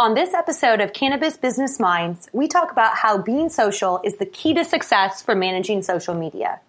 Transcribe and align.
On 0.00 0.14
this 0.14 0.32
episode 0.32 0.80
of 0.80 0.94
Cannabis 0.94 1.36
Business 1.36 1.78
Minds, 1.78 2.26
we 2.32 2.48
talk 2.48 2.72
about 2.72 2.96
how 2.96 3.18
being 3.18 3.50
social 3.50 4.00
is 4.02 4.16
the 4.16 4.24
key 4.24 4.54
to 4.54 4.64
success 4.64 5.20
for 5.20 5.34
managing 5.34 5.82
social 5.82 6.14
media. 6.14 6.60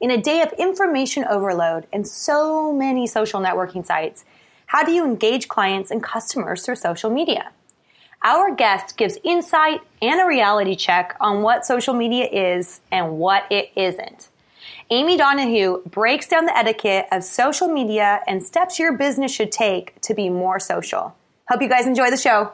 In 0.00 0.10
a 0.10 0.16
day 0.16 0.40
of 0.40 0.54
information 0.54 1.26
overload 1.26 1.86
and 1.92 2.08
so 2.08 2.72
many 2.72 3.06
social 3.06 3.42
networking 3.42 3.84
sites, 3.84 4.24
how 4.64 4.84
do 4.84 4.92
you 4.92 5.04
engage 5.04 5.48
clients 5.48 5.90
and 5.90 6.02
customers 6.02 6.64
through 6.64 6.76
social 6.76 7.10
media? 7.10 7.50
Our 8.24 8.54
guest 8.54 8.96
gives 8.96 9.18
insight 9.22 9.82
and 10.00 10.18
a 10.18 10.24
reality 10.24 10.74
check 10.74 11.14
on 11.20 11.42
what 11.42 11.66
social 11.66 11.92
media 11.92 12.24
is 12.24 12.80
and 12.90 13.18
what 13.18 13.44
it 13.52 13.70
isn't. 13.76 14.30
Amy 14.88 15.18
Donohue 15.18 15.82
breaks 15.84 16.26
down 16.26 16.46
the 16.46 16.56
etiquette 16.56 17.04
of 17.12 17.22
social 17.22 17.68
media 17.68 18.22
and 18.26 18.42
steps 18.42 18.78
your 18.78 18.96
business 18.96 19.30
should 19.30 19.52
take 19.52 20.00
to 20.00 20.14
be 20.14 20.30
more 20.30 20.58
social. 20.58 21.14
Hope 21.50 21.60
you 21.60 21.68
guys 21.68 21.86
enjoy 21.86 22.08
the 22.08 22.16
show. 22.16 22.52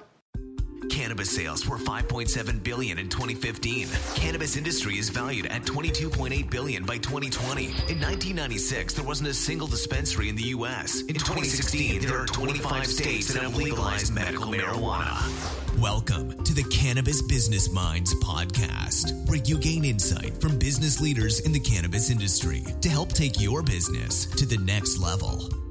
Cannabis 0.91 1.31
sales 1.31 1.67
were 1.67 1.79
5.7 1.79 2.63
billion 2.63 2.99
in 2.99 3.09
2015. 3.09 3.89
Cannabis 4.15 4.57
industry 4.57 4.99
is 4.99 5.09
valued 5.09 5.47
at 5.47 5.63
22.8 5.63 6.51
billion 6.51 6.85
by 6.85 6.99
2020. 6.99 7.65
In 7.65 7.71
1996, 8.01 8.95
there 8.95 9.05
wasn't 9.05 9.29
a 9.29 9.35
single 9.35 9.67
dispensary 9.67 10.29
in 10.29 10.37
the 10.37 10.45
U.S. 10.55 11.01
In 11.03 11.15
2016, 11.15 12.03
there 12.03 12.19
are 12.19 12.27
25 12.27 12.87
states 12.87 13.33
that 13.33 13.43
have 13.43 13.57
legalized 13.57 14.15
medical 14.15 14.47
marijuana. 14.47 15.21
Welcome 15.81 16.43
to 16.45 16.55
the 16.55 16.65
Cannabis 16.65 17.23
Business 17.23 17.73
Minds 17.73 18.15
podcast, 18.23 19.29
where 19.29 19.39
you 19.39 19.59
gain 19.59 19.85
insight 19.85 20.41
from 20.41 20.59
business 20.59 21.01
leaders 21.01 21.41
in 21.41 21.53
the 21.53 21.61
cannabis 21.61 22.11
industry 22.11 22.63
to 22.81 22.89
help 22.89 23.13
take 23.13 23.41
your 23.41 23.63
business 23.63 24.27
to 24.27 24.47
the 24.47 24.59
next 24.59 24.99
level. 24.99 25.64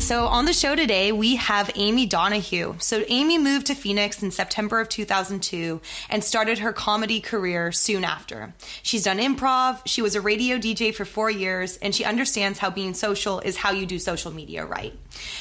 So 0.00 0.26
on 0.26 0.44
the 0.44 0.52
show 0.52 0.76
today, 0.76 1.10
we 1.10 1.36
have 1.36 1.72
Amy 1.74 2.06
Donohue. 2.06 2.76
So 2.78 3.04
Amy 3.08 3.36
moved 3.36 3.66
to 3.66 3.74
Phoenix 3.74 4.22
in 4.22 4.30
September 4.30 4.80
of 4.80 4.88
2002 4.88 5.80
and 6.08 6.22
started 6.22 6.60
her 6.60 6.72
comedy 6.72 7.20
career 7.20 7.72
soon 7.72 8.04
after. 8.04 8.54
She's 8.82 9.02
done 9.02 9.18
improv, 9.18 9.80
she 9.86 10.00
was 10.00 10.14
a 10.14 10.20
radio 10.20 10.56
DJ 10.56 10.94
for 10.94 11.04
four 11.04 11.30
years, 11.30 11.78
and 11.78 11.92
she 11.92 12.04
understands 12.04 12.60
how 12.60 12.70
being 12.70 12.94
social 12.94 13.40
is 13.40 13.56
how 13.56 13.72
you 13.72 13.86
do 13.86 13.98
social 13.98 14.32
media 14.32 14.64
right. 14.64 14.94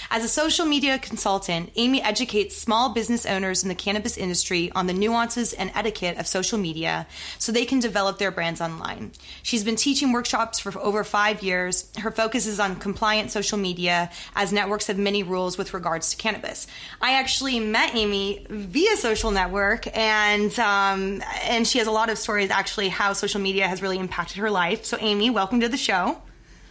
As 0.09 0.23
a 0.23 0.27
social 0.27 0.65
media 0.65 0.97
consultant, 0.97 1.71
Amy 1.75 2.01
educates 2.01 2.57
small 2.57 2.89
business 2.89 3.25
owners 3.25 3.63
in 3.63 3.69
the 3.69 3.75
cannabis 3.75 4.17
industry 4.17 4.71
on 4.73 4.87
the 4.87 4.93
nuances 4.93 5.53
and 5.53 5.71
etiquette 5.75 6.17
of 6.17 6.27
social 6.27 6.57
media 6.57 7.05
so 7.37 7.51
they 7.51 7.65
can 7.65 7.79
develop 7.79 8.17
their 8.17 8.31
brands 8.31 8.59
online. 8.59 9.11
She's 9.43 9.63
been 9.63 9.75
teaching 9.75 10.11
workshops 10.11 10.59
for 10.59 10.77
over 10.79 11.03
five 11.03 11.43
years. 11.43 11.89
Her 11.99 12.11
focus 12.11 12.47
is 12.47 12.59
on 12.59 12.77
compliant 12.77 13.31
social 13.31 13.57
media 13.57 14.09
as 14.35 14.46
as 14.47 14.53
networks 14.53 14.87
have 14.87 14.97
many 14.97 15.23
rules 15.23 15.57
with 15.57 15.73
regards 15.73 16.11
to 16.11 16.17
cannabis. 16.17 16.67
I 17.01 17.19
actually 17.19 17.59
met 17.59 17.93
Amy 17.95 18.45
via 18.49 18.95
social 18.95 19.31
network, 19.31 19.85
and 19.95 20.57
um, 20.57 21.21
and 21.43 21.67
she 21.67 21.79
has 21.79 21.87
a 21.87 21.91
lot 21.91 22.09
of 22.09 22.17
stories 22.17 22.49
actually 22.49 22.87
how 22.87 23.11
social 23.13 23.41
media 23.41 23.67
has 23.67 23.81
really 23.81 23.99
impacted 23.99 24.37
her 24.37 24.49
life. 24.49 24.85
So, 24.85 24.97
Amy, 25.01 25.29
welcome 25.29 25.59
to 25.59 25.69
the 25.69 25.77
show. 25.77 26.21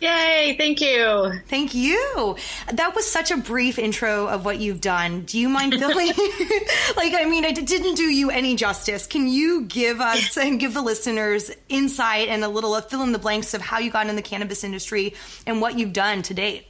Yay, 0.01 0.57
thank 0.59 0.81
you. 0.83 1.33
Thank 1.49 1.75
you. 1.75 2.37
That 2.71 2.95
was 2.95 3.11
such 3.11 3.31
a 3.31 3.37
brief 3.39 3.79
intro 3.79 4.27
of 4.27 4.45
what 4.45 4.59
you've 4.59 4.83
done. 4.83 5.23
Do 5.23 5.39
you 5.39 5.49
mind 5.49 5.75
filling? 5.75 6.09
like, 6.97 7.15
I 7.15 7.27
mean, 7.29 7.47
I 7.47 7.53
didn't 7.53 7.95
do 7.95 8.05
you 8.05 8.31
any 8.31 8.57
justice. 8.57 9.07
Can 9.07 9.27
you 9.27 9.63
give 9.63 10.03
us 10.03 10.37
and 10.37 10.61
give 10.61 10.75
the 10.75 10.83
listeners 10.83 11.51
insight 11.71 12.29
and 12.29 12.45
a 12.45 12.49
little 12.49 12.75
uh, 12.75 12.83
fill 12.83 13.03
in 13.03 13.13
the 13.13 13.19
blanks 13.19 13.55
of 13.55 13.63
how 13.63 13.79
you 13.79 13.91
got 13.91 14.07
in 14.07 14.17
the 14.17 14.23
cannabis 14.23 14.65
industry 14.65 15.15
and 15.47 15.63
what 15.63 15.79
you've 15.79 15.95
done 15.95 16.21
to 16.23 16.35
date? 16.35 16.69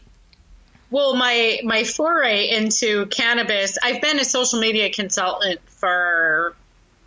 Well, 0.90 1.16
my 1.16 1.60
my 1.64 1.84
foray 1.84 2.48
into 2.48 3.06
cannabis, 3.06 3.76
I've 3.82 4.00
been 4.00 4.20
a 4.20 4.24
social 4.24 4.60
media 4.60 4.90
consultant 4.90 5.60
for 5.66 6.54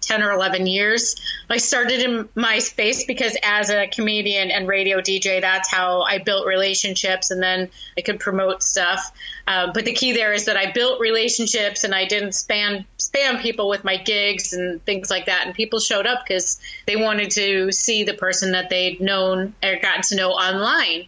10 0.02 0.24
or 0.24 0.32
11 0.32 0.66
years. 0.66 1.16
I 1.50 1.58
started 1.58 2.00
in 2.00 2.28
MySpace 2.36 3.06
because 3.06 3.38
as 3.44 3.70
a 3.70 3.88
comedian 3.88 4.50
and 4.50 4.68
radio 4.68 5.02
DJ, 5.02 5.40
that's 5.40 5.72
how 5.72 6.02
I 6.02 6.18
built 6.18 6.48
relationships 6.48 7.32
and 7.32 7.42
then 7.42 7.70
I 7.98 8.02
could 8.02 8.20
promote 8.20 8.64
stuff. 8.64 9.12
Uh, 9.48 9.72
but 9.72 9.86
the 9.86 9.94
key 9.94 10.14
there 10.14 10.34
is 10.34 10.46
that 10.46 10.58
I 10.58 10.72
built 10.72 11.00
relationships 11.00 11.84
and 11.84 11.94
I 11.94 12.06
didn't 12.06 12.30
spam, 12.30 12.86
spam 12.98 13.42
people 13.42 13.70
with 13.70 13.84
my 13.84 13.98
gigs 13.98 14.54
and 14.54 14.84
things 14.84 15.10
like 15.10 15.28
that. 15.28 15.46
And 15.46 15.56
people 15.56 15.80
showed 15.80 16.08
up 16.08 16.26
because 16.28 16.60
they 16.88 16.96
wanted 16.96 17.32
to 17.32 17.72
see 17.72 18.04
the 18.04 18.14
person 18.16 18.54
that 18.54 18.70
they'd 18.70 19.00
known 19.00 19.54
or 19.64 19.78
gotten 19.78 20.02
to 20.04 20.16
know 20.16 20.32
online. 20.32 21.08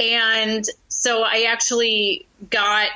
And 0.00 0.64
so 1.08 1.22
I 1.22 1.46
actually 1.48 2.26
got 2.50 2.90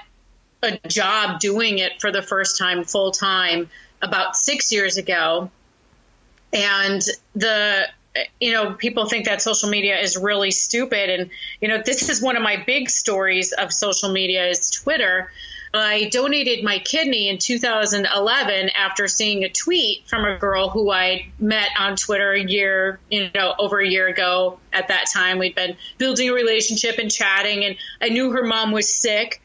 a 0.62 0.78
job 0.86 1.40
doing 1.40 1.78
it 1.78 1.98
for 1.98 2.12
the 2.12 2.20
first 2.20 2.58
time 2.58 2.84
full 2.84 3.10
time 3.10 3.70
about 4.02 4.36
six 4.36 4.70
years 4.70 4.98
ago. 4.98 5.50
And 6.52 7.00
the, 7.34 7.86
you 8.38 8.52
know, 8.52 8.74
people 8.74 9.06
think 9.08 9.24
that 9.24 9.40
social 9.40 9.70
media 9.70 9.98
is 9.98 10.18
really 10.18 10.50
stupid. 10.50 11.08
And, 11.08 11.30
you 11.62 11.68
know, 11.68 11.80
this 11.82 12.10
is 12.10 12.20
one 12.20 12.36
of 12.36 12.42
my 12.42 12.62
big 12.66 12.90
stories 12.90 13.52
of 13.52 13.72
social 13.72 14.12
media 14.12 14.46
is 14.46 14.70
Twitter. 14.70 15.30
I 15.75 16.09
donated 16.10 16.62
my 16.62 16.78
kidney 16.78 17.28
in 17.28 17.38
2011 17.38 18.69
after 18.71 19.09
seeing 19.09 19.43
a 19.43 19.49
tweet 19.49 20.06
from 20.06 20.25
a 20.25 20.37
girl 20.37 20.69
who 20.69 20.91
I 20.91 21.33
met 21.38 21.71
on 21.78 21.97
Twitter 21.97 22.33
a 22.33 22.43
year, 22.43 23.00
you 23.10 23.31
know, 23.34 23.55
over 23.59 23.81
a 23.81 23.88
year 23.88 24.06
ago. 24.06 24.59
At 24.72 24.88
that 24.88 25.06
time, 25.12 25.38
we'd 25.38 25.55
been 25.55 25.77
building 25.97 26.28
a 26.28 26.34
relationship 26.34 26.99
and 26.99 27.10
chatting, 27.10 27.65
and 27.65 27.77
I 28.03 28.10
knew 28.10 28.33
her 28.33 28.44
mom 28.44 28.72
was 28.72 28.94
sick. 28.94 29.41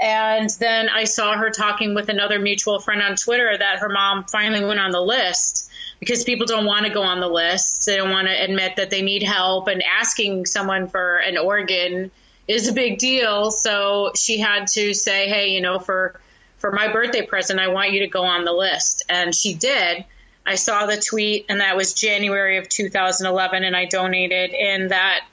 And 0.00 0.50
then 0.60 0.88
I 0.88 1.04
saw 1.04 1.36
her 1.36 1.50
talking 1.50 1.94
with 1.94 2.08
another 2.08 2.38
mutual 2.38 2.80
friend 2.80 3.02
on 3.02 3.16
Twitter 3.16 3.56
that 3.56 3.78
her 3.78 3.88
mom 3.88 4.24
finally 4.24 4.64
went 4.64 4.78
on 4.80 4.90
the 4.90 5.00
list 5.00 5.70
because 6.00 6.22
people 6.24 6.46
don't 6.46 6.66
want 6.66 6.86
to 6.86 6.92
go 6.92 7.02
on 7.02 7.20
the 7.20 7.28
list. 7.28 7.86
They 7.86 7.96
don't 7.96 8.10
want 8.10 8.28
to 8.28 8.44
admit 8.44 8.76
that 8.76 8.90
they 8.90 9.02
need 9.02 9.22
help, 9.22 9.68
and 9.68 9.82
asking 9.82 10.46
someone 10.46 10.88
for 10.88 11.18
an 11.18 11.36
organ 11.38 12.10
is 12.48 12.66
a 12.66 12.72
big 12.72 12.98
deal. 12.98 13.50
So 13.50 14.12
she 14.16 14.38
had 14.38 14.66
to 14.68 14.94
say, 14.94 15.28
hey, 15.28 15.50
you 15.50 15.60
know, 15.60 15.78
for 15.78 16.18
for 16.58 16.72
my 16.72 16.92
birthday 16.92 17.24
present, 17.24 17.60
I 17.60 17.68
want 17.68 17.92
you 17.92 18.00
to 18.00 18.08
go 18.08 18.24
on 18.24 18.44
the 18.44 18.52
list. 18.52 19.04
And 19.08 19.34
she 19.34 19.54
did. 19.54 20.04
I 20.44 20.56
saw 20.56 20.86
the 20.86 20.96
tweet, 20.96 21.46
and 21.48 21.60
that 21.60 21.76
was 21.76 21.92
January 21.92 22.56
of 22.56 22.68
2011, 22.68 23.64
and 23.64 23.76
I 23.76 23.84
donated 23.84 24.50
in 24.50 24.88
that 24.88 25.24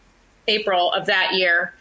April 0.48 0.92
of 0.92 1.08
that 1.08 1.34
year. 1.34 1.74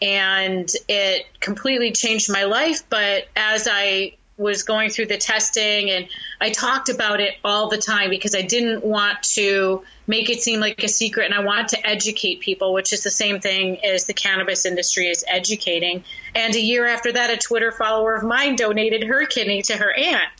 And 0.00 0.70
it 0.88 1.26
completely 1.40 1.90
changed 1.90 2.30
my 2.32 2.44
life. 2.44 2.88
But 2.88 3.28
as 3.36 3.68
I 3.70 4.14
was 4.38 4.62
going 4.62 4.88
through 4.88 5.06
the 5.06 5.18
testing 5.18 5.90
and 5.90 6.08
I 6.40 6.50
talked 6.50 6.88
about 6.88 7.20
it 7.20 7.34
all 7.44 7.68
the 7.68 7.76
time 7.76 8.08
because 8.08 8.36
I 8.36 8.42
didn't 8.42 8.84
want 8.84 9.22
to 9.34 9.82
make 10.06 10.30
it 10.30 10.40
seem 10.40 10.60
like 10.60 10.82
a 10.84 10.88
secret 10.88 11.24
and 11.24 11.34
I 11.34 11.44
wanted 11.44 11.68
to 11.68 11.86
educate 11.86 12.40
people, 12.40 12.72
which 12.72 12.92
is 12.92 13.02
the 13.02 13.10
same 13.10 13.40
thing 13.40 13.84
as 13.84 14.06
the 14.06 14.14
cannabis 14.14 14.64
industry 14.64 15.08
is 15.08 15.24
educating. 15.26 16.04
And 16.36 16.54
a 16.54 16.60
year 16.60 16.86
after 16.86 17.12
that, 17.12 17.30
a 17.30 17.36
Twitter 17.36 17.72
follower 17.72 18.14
of 18.14 18.22
mine 18.22 18.54
donated 18.54 19.02
her 19.02 19.26
kidney 19.26 19.62
to 19.62 19.76
her 19.76 19.92
aunt. 19.92 20.30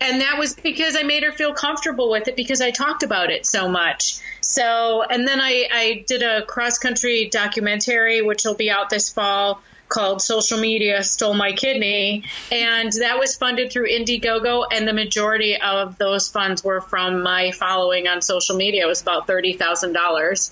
And 0.00 0.20
that 0.20 0.36
was 0.38 0.54
because 0.54 0.96
I 0.96 1.02
made 1.02 1.22
her 1.22 1.32
feel 1.32 1.54
comfortable 1.54 2.10
with 2.10 2.28
it 2.28 2.36
because 2.36 2.60
I 2.60 2.70
talked 2.70 3.04
about 3.04 3.30
it 3.30 3.46
so 3.46 3.68
much. 3.68 4.18
So, 4.40 5.02
and 5.02 5.26
then 5.26 5.40
I, 5.40 5.68
I 5.72 6.04
did 6.06 6.22
a 6.22 6.44
cross 6.46 6.78
country 6.78 7.28
documentary, 7.28 8.22
which 8.22 8.44
will 8.44 8.54
be 8.54 8.70
out 8.70 8.90
this 8.90 9.12
fall 9.12 9.60
called 9.88 10.22
Social 10.22 10.58
Media 10.58 11.02
Stole 11.02 11.34
My 11.34 11.52
Kidney. 11.52 12.24
And 12.52 12.92
that 12.92 13.18
was 13.18 13.36
funded 13.36 13.72
through 13.72 13.88
Indiegogo. 13.88 14.66
And 14.72 14.86
the 14.86 14.92
majority 14.92 15.60
of 15.60 15.98
those 15.98 16.28
funds 16.28 16.62
were 16.62 16.80
from 16.80 17.22
my 17.22 17.50
following 17.52 18.06
on 18.06 18.22
social 18.22 18.56
media. 18.56 18.84
It 18.84 18.88
was 18.88 19.02
about 19.02 19.26
$30,000. 19.26 20.50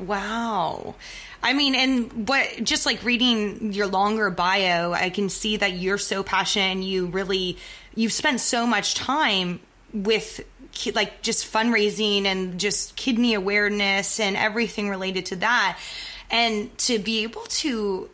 Wow. 0.00 0.94
I 1.42 1.52
mean, 1.54 1.74
and 1.74 2.28
what 2.28 2.62
just 2.62 2.86
like 2.86 3.02
reading 3.02 3.72
your 3.72 3.88
longer 3.88 4.30
bio, 4.30 4.92
I 4.92 5.10
can 5.10 5.28
see 5.28 5.56
that 5.56 5.72
you're 5.72 5.98
so 5.98 6.22
passionate. 6.22 6.84
You 6.84 7.06
really, 7.06 7.58
you've 7.94 8.12
spent 8.12 8.40
so 8.40 8.66
much 8.66 8.94
time 8.94 9.60
with 9.92 10.40
like 10.94 11.20
just 11.22 11.52
fundraising 11.52 12.24
and 12.24 12.58
just 12.58 12.96
kidney 12.96 13.34
awareness 13.34 14.20
and 14.20 14.36
everything 14.36 14.88
related 14.88 15.26
to 15.26 15.36
that. 15.36 15.78
And 16.30 16.76
to 16.78 16.98
be 16.98 17.24
able 17.24 17.42
to 17.42 18.08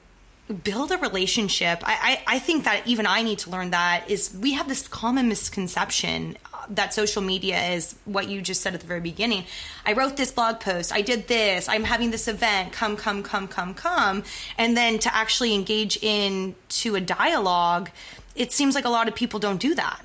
build 0.49 0.91
a 0.93 0.97
relationship. 0.97 1.83
I, 1.83 2.21
I, 2.27 2.37
I, 2.37 2.39
think 2.39 2.65
that 2.65 2.87
even 2.87 3.07
I 3.07 3.23
need 3.23 3.41
to 3.41 3.51
learn 3.51 3.71
that 3.71 4.09
is 4.09 4.35
we 4.35 4.55
have 4.55 4.67
this 4.67 4.89
common 4.89 5.29
misconception 5.29 6.39
that 6.71 6.95
social 6.95 7.23
media 7.23 7.61
is 7.73 7.95
what 8.05 8.29
you 8.29 8.41
just 8.41 8.63
said 8.63 8.75
at 8.75 8.81
the 8.81 8.87
very 8.87 9.01
beginning. 9.01 9.45
I 9.85 9.93
wrote 9.93 10.17
this 10.17 10.33
blog 10.33 10.61
post, 10.61 10.93
I 10.93 11.03
did 11.03 11.29
this, 11.29 11.69
I'm 11.69 11.85
having 11.85 12.11
this 12.11 12.29
event, 12.29 12.73
come, 12.73 12.97
come, 12.97 13.23
come, 13.23 13.49
come, 13.49 13.75
come. 13.75 14.25
And 14.57 14.77
then 14.77 14.99
to 15.01 15.15
actually 15.15 15.55
engage 15.55 15.99
in 16.03 16.55
to 16.71 16.97
a 16.97 17.01
dialogue, 17.01 17.91
it 18.35 18.53
seems 18.53 18.75
like 18.75 18.85
a 18.85 18.91
lot 18.91 19.09
of 19.09 19.15
people 19.15 19.41
don't 19.41 19.61
do 19.61 19.75
that. 19.75 20.03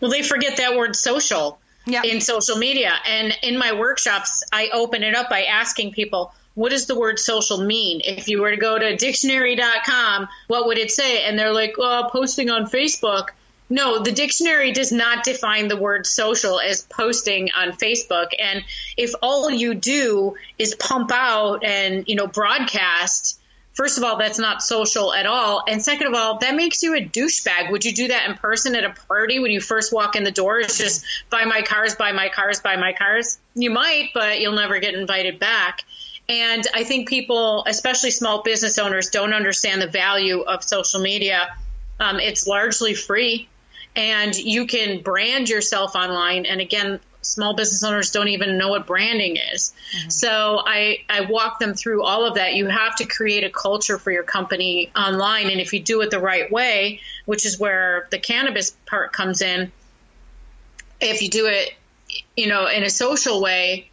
Well, 0.00 0.10
they 0.10 0.22
forget 0.22 0.56
that 0.56 0.76
word 0.76 0.96
social 0.96 1.58
yep. 1.86 2.04
in 2.04 2.20
social 2.20 2.56
media. 2.56 2.94
And 3.06 3.36
in 3.42 3.58
my 3.58 3.72
workshops, 3.72 4.42
I 4.52 4.70
open 4.72 5.02
it 5.02 5.14
up 5.14 5.30
by 5.30 5.44
asking 5.44 5.92
people, 5.92 6.32
what 6.54 6.70
does 6.70 6.86
the 6.86 6.98
word 6.98 7.18
social 7.18 7.58
mean? 7.58 8.00
If 8.04 8.28
you 8.28 8.42
were 8.42 8.50
to 8.50 8.56
go 8.56 8.78
to 8.78 8.96
dictionary.com, 8.96 10.28
what 10.48 10.66
would 10.66 10.78
it 10.78 10.90
say? 10.90 11.24
And 11.24 11.38
they're 11.38 11.52
like, 11.52 11.74
oh, 11.78 12.08
posting 12.10 12.50
on 12.50 12.66
Facebook. 12.66 13.28
No, 13.70 14.02
the 14.02 14.12
dictionary 14.12 14.72
does 14.72 14.92
not 14.92 15.24
define 15.24 15.68
the 15.68 15.78
word 15.78 16.06
social 16.06 16.60
as 16.60 16.82
posting 16.82 17.48
on 17.56 17.72
Facebook. 17.72 18.28
And 18.38 18.62
if 18.98 19.14
all 19.22 19.50
you 19.50 19.72
do 19.72 20.36
is 20.58 20.74
pump 20.74 21.10
out 21.10 21.64
and, 21.64 22.06
you 22.06 22.14
know, 22.14 22.26
broadcast, 22.26 23.40
first 23.72 23.96
of 23.96 24.04
all, 24.04 24.18
that's 24.18 24.38
not 24.38 24.62
social 24.62 25.14
at 25.14 25.24
all. 25.24 25.64
And 25.66 25.82
second 25.82 26.08
of 26.08 26.14
all, 26.14 26.38
that 26.38 26.54
makes 26.54 26.82
you 26.82 26.94
a 26.94 27.00
douchebag. 27.00 27.70
Would 27.70 27.86
you 27.86 27.94
do 27.94 28.08
that 28.08 28.28
in 28.28 28.36
person 28.36 28.74
at 28.74 28.84
a 28.84 28.90
party 28.90 29.38
when 29.38 29.50
you 29.50 29.60
first 29.60 29.90
walk 29.90 30.16
in 30.16 30.24
the 30.24 30.30
door? 30.30 30.58
It's 30.58 30.76
just 30.76 31.06
buy 31.30 31.46
my 31.46 31.62
cars, 31.62 31.94
buy 31.94 32.12
my 32.12 32.28
cars, 32.28 32.60
buy 32.60 32.76
my 32.76 32.92
cars. 32.92 33.38
You 33.54 33.70
might, 33.70 34.10
but 34.12 34.40
you'll 34.40 34.52
never 34.52 34.80
get 34.80 34.92
invited 34.94 35.38
back. 35.38 35.84
And 36.28 36.66
I 36.74 36.84
think 36.84 37.08
people, 37.08 37.64
especially 37.66 38.10
small 38.10 38.42
business 38.42 38.78
owners, 38.78 39.10
don't 39.10 39.34
understand 39.34 39.82
the 39.82 39.86
value 39.86 40.40
of 40.40 40.62
social 40.62 41.00
media. 41.00 41.54
Um, 42.00 42.20
it's 42.20 42.46
largely 42.46 42.94
free 42.94 43.48
and 43.94 44.34
you 44.34 44.66
can 44.66 45.02
brand 45.02 45.48
yourself 45.48 45.94
online. 45.94 46.46
And 46.46 46.60
again, 46.60 47.00
small 47.20 47.54
business 47.54 47.84
owners 47.84 48.10
don't 48.10 48.28
even 48.28 48.58
know 48.58 48.68
what 48.68 48.86
branding 48.86 49.36
is. 49.36 49.72
Mm-hmm. 49.96 50.10
So 50.10 50.62
I, 50.64 50.98
I 51.08 51.22
walk 51.22 51.58
them 51.58 51.74
through 51.74 52.02
all 52.02 52.24
of 52.24 52.34
that. 52.34 52.54
You 52.54 52.66
have 52.66 52.96
to 52.96 53.04
create 53.04 53.44
a 53.44 53.50
culture 53.50 53.98
for 53.98 54.10
your 54.10 54.22
company 54.22 54.90
online. 54.96 55.50
And 55.50 55.60
if 55.60 55.72
you 55.72 55.80
do 55.80 56.00
it 56.00 56.10
the 56.10 56.20
right 56.20 56.50
way, 56.50 57.00
which 57.26 57.46
is 57.46 57.58
where 57.58 58.08
the 58.10 58.18
cannabis 58.18 58.76
part 58.86 59.12
comes 59.12 59.42
in, 59.42 59.70
if 61.00 61.22
you 61.22 61.28
do 61.28 61.46
it, 61.46 61.74
you 62.36 62.46
know, 62.46 62.66
in 62.66 62.82
a 62.82 62.90
social 62.90 63.40
way, 63.40 63.90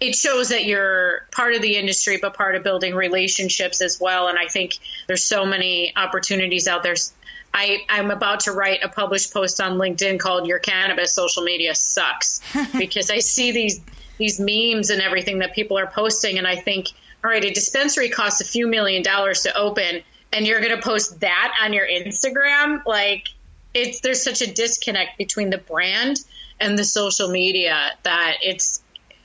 it 0.00 0.14
shows 0.14 0.50
that 0.50 0.64
you're 0.64 1.26
part 1.32 1.54
of 1.54 1.62
the 1.62 1.76
industry, 1.76 2.18
but 2.20 2.34
part 2.34 2.54
of 2.54 2.62
building 2.62 2.94
relationships 2.94 3.82
as 3.82 4.00
well. 4.00 4.28
And 4.28 4.38
I 4.38 4.46
think 4.46 4.78
there's 5.06 5.24
so 5.24 5.44
many 5.44 5.92
opportunities 5.96 6.68
out 6.68 6.82
there 6.82 6.94
I, 7.54 7.78
I'm 7.88 8.10
about 8.10 8.40
to 8.40 8.52
write 8.52 8.80
a 8.84 8.88
published 8.88 9.32
post 9.32 9.60
on 9.60 9.78
LinkedIn 9.78 10.20
called 10.20 10.46
Your 10.46 10.58
Cannabis 10.58 11.12
Social 11.12 11.42
Media 11.42 11.74
Sucks 11.74 12.40
because 12.78 13.10
I 13.10 13.18
see 13.18 13.52
these 13.52 13.80
these 14.18 14.40
memes 14.40 14.90
and 14.90 15.00
everything 15.00 15.38
that 15.38 15.54
people 15.54 15.78
are 15.78 15.86
posting 15.86 16.38
and 16.38 16.46
I 16.46 16.56
think, 16.56 16.88
all 17.22 17.30
right, 17.30 17.44
a 17.44 17.50
dispensary 17.50 18.08
costs 18.08 18.40
a 18.40 18.44
few 18.44 18.66
million 18.66 19.02
dollars 19.02 19.42
to 19.42 19.56
open 19.56 20.02
and 20.32 20.46
you're 20.46 20.60
gonna 20.60 20.80
post 20.80 21.20
that 21.20 21.54
on 21.62 21.72
your 21.72 21.86
Instagram? 21.86 22.84
Like 22.84 23.28
it's 23.74 24.00
there's 24.00 24.22
such 24.22 24.42
a 24.42 24.52
disconnect 24.52 25.18
between 25.18 25.50
the 25.50 25.58
brand 25.58 26.18
and 26.60 26.76
the 26.76 26.84
social 26.84 27.28
media 27.28 27.92
that 28.02 28.38
it's 28.42 28.82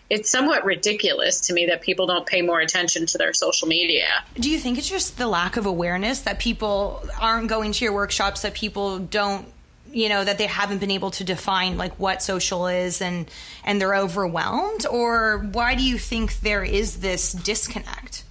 it's 0.09 0.29
somewhat 0.29 0.63
ridiculous 0.65 1.39
to 1.41 1.53
me 1.53 1.65
that 1.67 1.81
people 1.81 2.07
don't 2.07 2.25
pay 2.25 2.41
more 2.41 2.59
attention 2.59 3.05
to 3.07 3.17
their 3.17 3.33
social 3.33 3.67
media. 3.67 4.07
Do 4.35 4.49
you 4.49 4.59
think 4.59 4.77
it's 4.77 4.89
just 4.89 5.17
the 5.17 5.27
lack 5.27 5.57
of 5.57 5.65
awareness 5.65 6.21
that 6.21 6.39
people 6.39 7.03
aren't 7.19 7.47
going 7.47 7.71
to 7.71 7.85
your 7.85 7.93
workshops, 7.93 8.41
that 8.41 8.53
people 8.53 8.99
don't 8.99 9.47
you 9.91 10.09
know 10.09 10.23
that 10.23 10.39
they 10.39 10.47
haven't 10.47 10.79
been 10.79 10.91
able 10.91 11.11
to 11.11 11.23
define 11.23 11.77
like 11.77 11.93
what 11.99 12.21
social 12.23 12.67
is 12.67 12.99
and 12.99 13.29
and 13.63 13.79
they're 13.79 13.95
overwhelmed 13.95 14.87
or 14.87 15.47
why 15.51 15.75
do 15.75 15.83
you 15.83 15.99
think 15.99 16.39
there 16.39 16.63
is 16.63 16.97
this 17.01 17.31
disconnect 17.31 18.23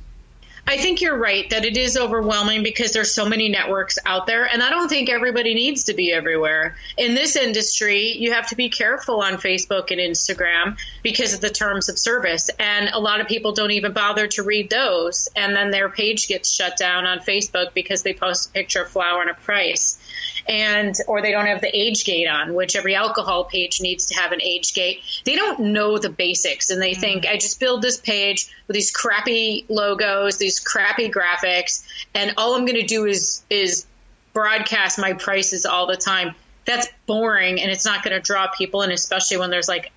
I 0.66 0.78
think 0.78 1.00
you're 1.00 1.18
right 1.18 1.50
that 1.50 1.64
it 1.64 1.76
is 1.76 1.96
overwhelming 1.96 2.62
because 2.62 2.92
there's 2.92 3.12
so 3.12 3.28
many 3.28 3.48
networks 3.48 3.98
out 4.06 4.26
there 4.26 4.46
and 4.46 4.62
I 4.62 4.70
don't 4.70 4.88
think 4.88 5.10
everybody 5.10 5.54
needs 5.54 5.84
to 5.84 5.94
be 5.94 6.12
everywhere. 6.12 6.76
In 6.96 7.14
this 7.14 7.34
industry, 7.36 8.12
you 8.12 8.32
have 8.32 8.48
to 8.48 8.56
be 8.56 8.68
careful 8.68 9.22
on 9.22 9.34
Facebook 9.34 9.90
and 9.90 10.00
Instagram 10.00 10.78
because 11.02 11.34
of 11.34 11.40
the 11.40 11.50
terms 11.50 11.88
of 11.88 11.98
service 11.98 12.48
and 12.60 12.88
a 12.92 13.00
lot 13.00 13.20
of 13.20 13.26
people 13.26 13.52
don't 13.52 13.72
even 13.72 13.92
bother 13.92 14.28
to 14.28 14.42
read 14.44 14.70
those 14.70 15.28
and 15.34 15.54
then 15.54 15.72
their 15.72 15.88
page 15.88 16.28
gets 16.28 16.50
shut 16.50 16.76
down 16.76 17.06
on 17.06 17.18
Facebook 17.18 17.74
because 17.74 18.02
they 18.02 18.14
post 18.14 18.48
a 18.48 18.52
picture 18.52 18.82
of 18.82 18.88
flower 18.88 19.20
and 19.20 19.30
a 19.30 19.34
price 19.34 19.98
and 20.48 20.94
or 21.06 21.22
they 21.22 21.30
don't 21.30 21.46
have 21.46 21.60
the 21.60 21.76
age 21.76 22.04
gate 22.04 22.26
on, 22.26 22.54
which 22.54 22.76
every 22.76 22.94
alcohol 22.94 23.44
page 23.44 23.80
needs 23.80 24.06
to 24.06 24.14
have 24.14 24.32
an 24.32 24.40
age 24.42 24.74
gate. 24.74 25.02
They 25.24 25.36
don't 25.36 25.60
know 25.60 25.98
the 25.98 26.10
basics 26.10 26.70
and 26.70 26.80
they 26.80 26.92
mm. 26.92 27.00
think 27.00 27.26
I 27.26 27.36
just 27.36 27.60
build 27.60 27.82
this 27.82 27.98
page 27.98 28.48
with 28.66 28.74
these 28.74 28.90
crappy 28.90 29.64
logos, 29.68 30.38
these 30.38 30.60
crappy 30.60 31.10
graphics, 31.10 31.84
and 32.14 32.34
all 32.36 32.54
I'm 32.54 32.64
going 32.64 32.80
to 32.80 32.86
do 32.86 33.06
is 33.06 33.42
is 33.50 33.86
broadcast 34.32 34.98
my 34.98 35.12
prices 35.12 35.66
all 35.66 35.86
the 35.86 35.96
time. 35.96 36.34
That's 36.64 36.88
boring 37.06 37.60
and 37.60 37.70
it's 37.70 37.84
not 37.84 38.04
going 38.04 38.14
to 38.14 38.20
draw 38.20 38.48
people 38.48 38.82
in, 38.82 38.90
especially 38.90 39.36
when 39.36 39.50
there's 39.50 39.68
like 39.68 39.92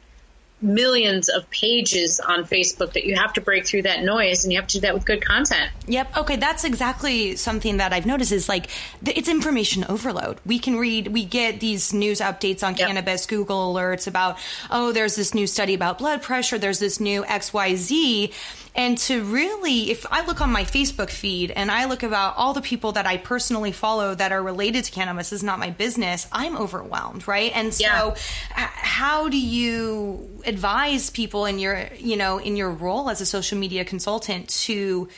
millions 0.66 1.30
of 1.30 1.50
pages 1.50 2.20
on 2.20 2.44
Facebook 2.44 2.94
that 2.94 3.06
you 3.06 3.16
have 3.16 3.34
to 3.34 3.42
break 3.42 3.66
through 3.66 3.84
that 3.84 4.04
noise 4.04 4.44
and 4.44 4.52
you 4.52 4.60
have 4.60 4.68
to 4.68 4.78
do 4.78 4.82
that 4.82 4.94
with 4.94 5.06
good 5.06 5.24
content. 5.24 5.72
Yep. 5.88 6.18
Okay. 6.18 6.36
That's 6.36 6.64
exactly 6.64 7.36
something 7.36 7.78
that 7.78 7.94
I've 7.94 8.06
noticed 8.06 8.32
is 8.32 8.50
like 8.50 8.70
it's 9.06 9.30
information 9.30 9.86
overload. 9.88 10.40
We 10.46 10.60
can 10.60 10.78
read, 10.78 11.08
we 11.08 11.26
get 11.26 11.60
these 11.60 11.94
news 11.94 12.20
updates 12.20 12.64
on 12.64 12.76
yep. 12.76 12.88
cannabis, 12.88 13.26
Google 13.26 13.74
alerts 13.74 14.08
about, 14.08 14.38
oh, 14.72 14.92
there's 14.92 15.16
this 15.16 15.34
new 15.34 15.48
study 15.48 15.74
about 15.74 15.98
blood 15.98 16.22
pressure, 16.22 16.58
there's 16.58 16.80
this 16.80 17.00
new 17.00 17.24
XYZ 17.24 18.34
and 18.76 18.98
to 19.00 19.24
really, 19.24 19.90
if 19.90 20.06
I 20.12 20.26
look 20.26 20.42
on 20.42 20.52
my 20.52 20.64
Facebook 20.64 21.10
feed 21.10 21.52
and 21.52 21.72
I 21.72 21.86
look 21.86 22.04
about 22.04 22.36
all 22.36 22.54
the 22.54 22.62
people 22.62 22.92
that 22.94 23.06
I 23.06 23.16
personally 23.18 23.72
follow 23.72 24.14
that 24.16 24.34
are 24.34 24.44
related 24.44 24.84
to 24.84 24.92
cannabis 24.92 25.32
is 25.32 25.44
not 25.44 25.60
my 25.60 25.70
business, 25.70 26.28
I'm 26.32 26.58
overwhelmed, 26.58 27.26
right? 27.28 27.52
And 27.56 27.74
so, 27.74 27.86
yeah. 27.86 28.16
how 28.52 29.30
do 29.30 29.40
you 29.40 30.30
advise 30.56 31.10
people 31.10 31.46
in 31.46 31.60
your, 31.60 31.90
you 31.98 32.16
know, 32.16 32.38
in 32.38 32.56
your 32.56 32.72
role 32.72 33.10
as 33.10 33.20
a 33.22 33.26
social 33.26 33.58
media 33.58 33.84
consultant 33.84 34.50
to 34.50 35.10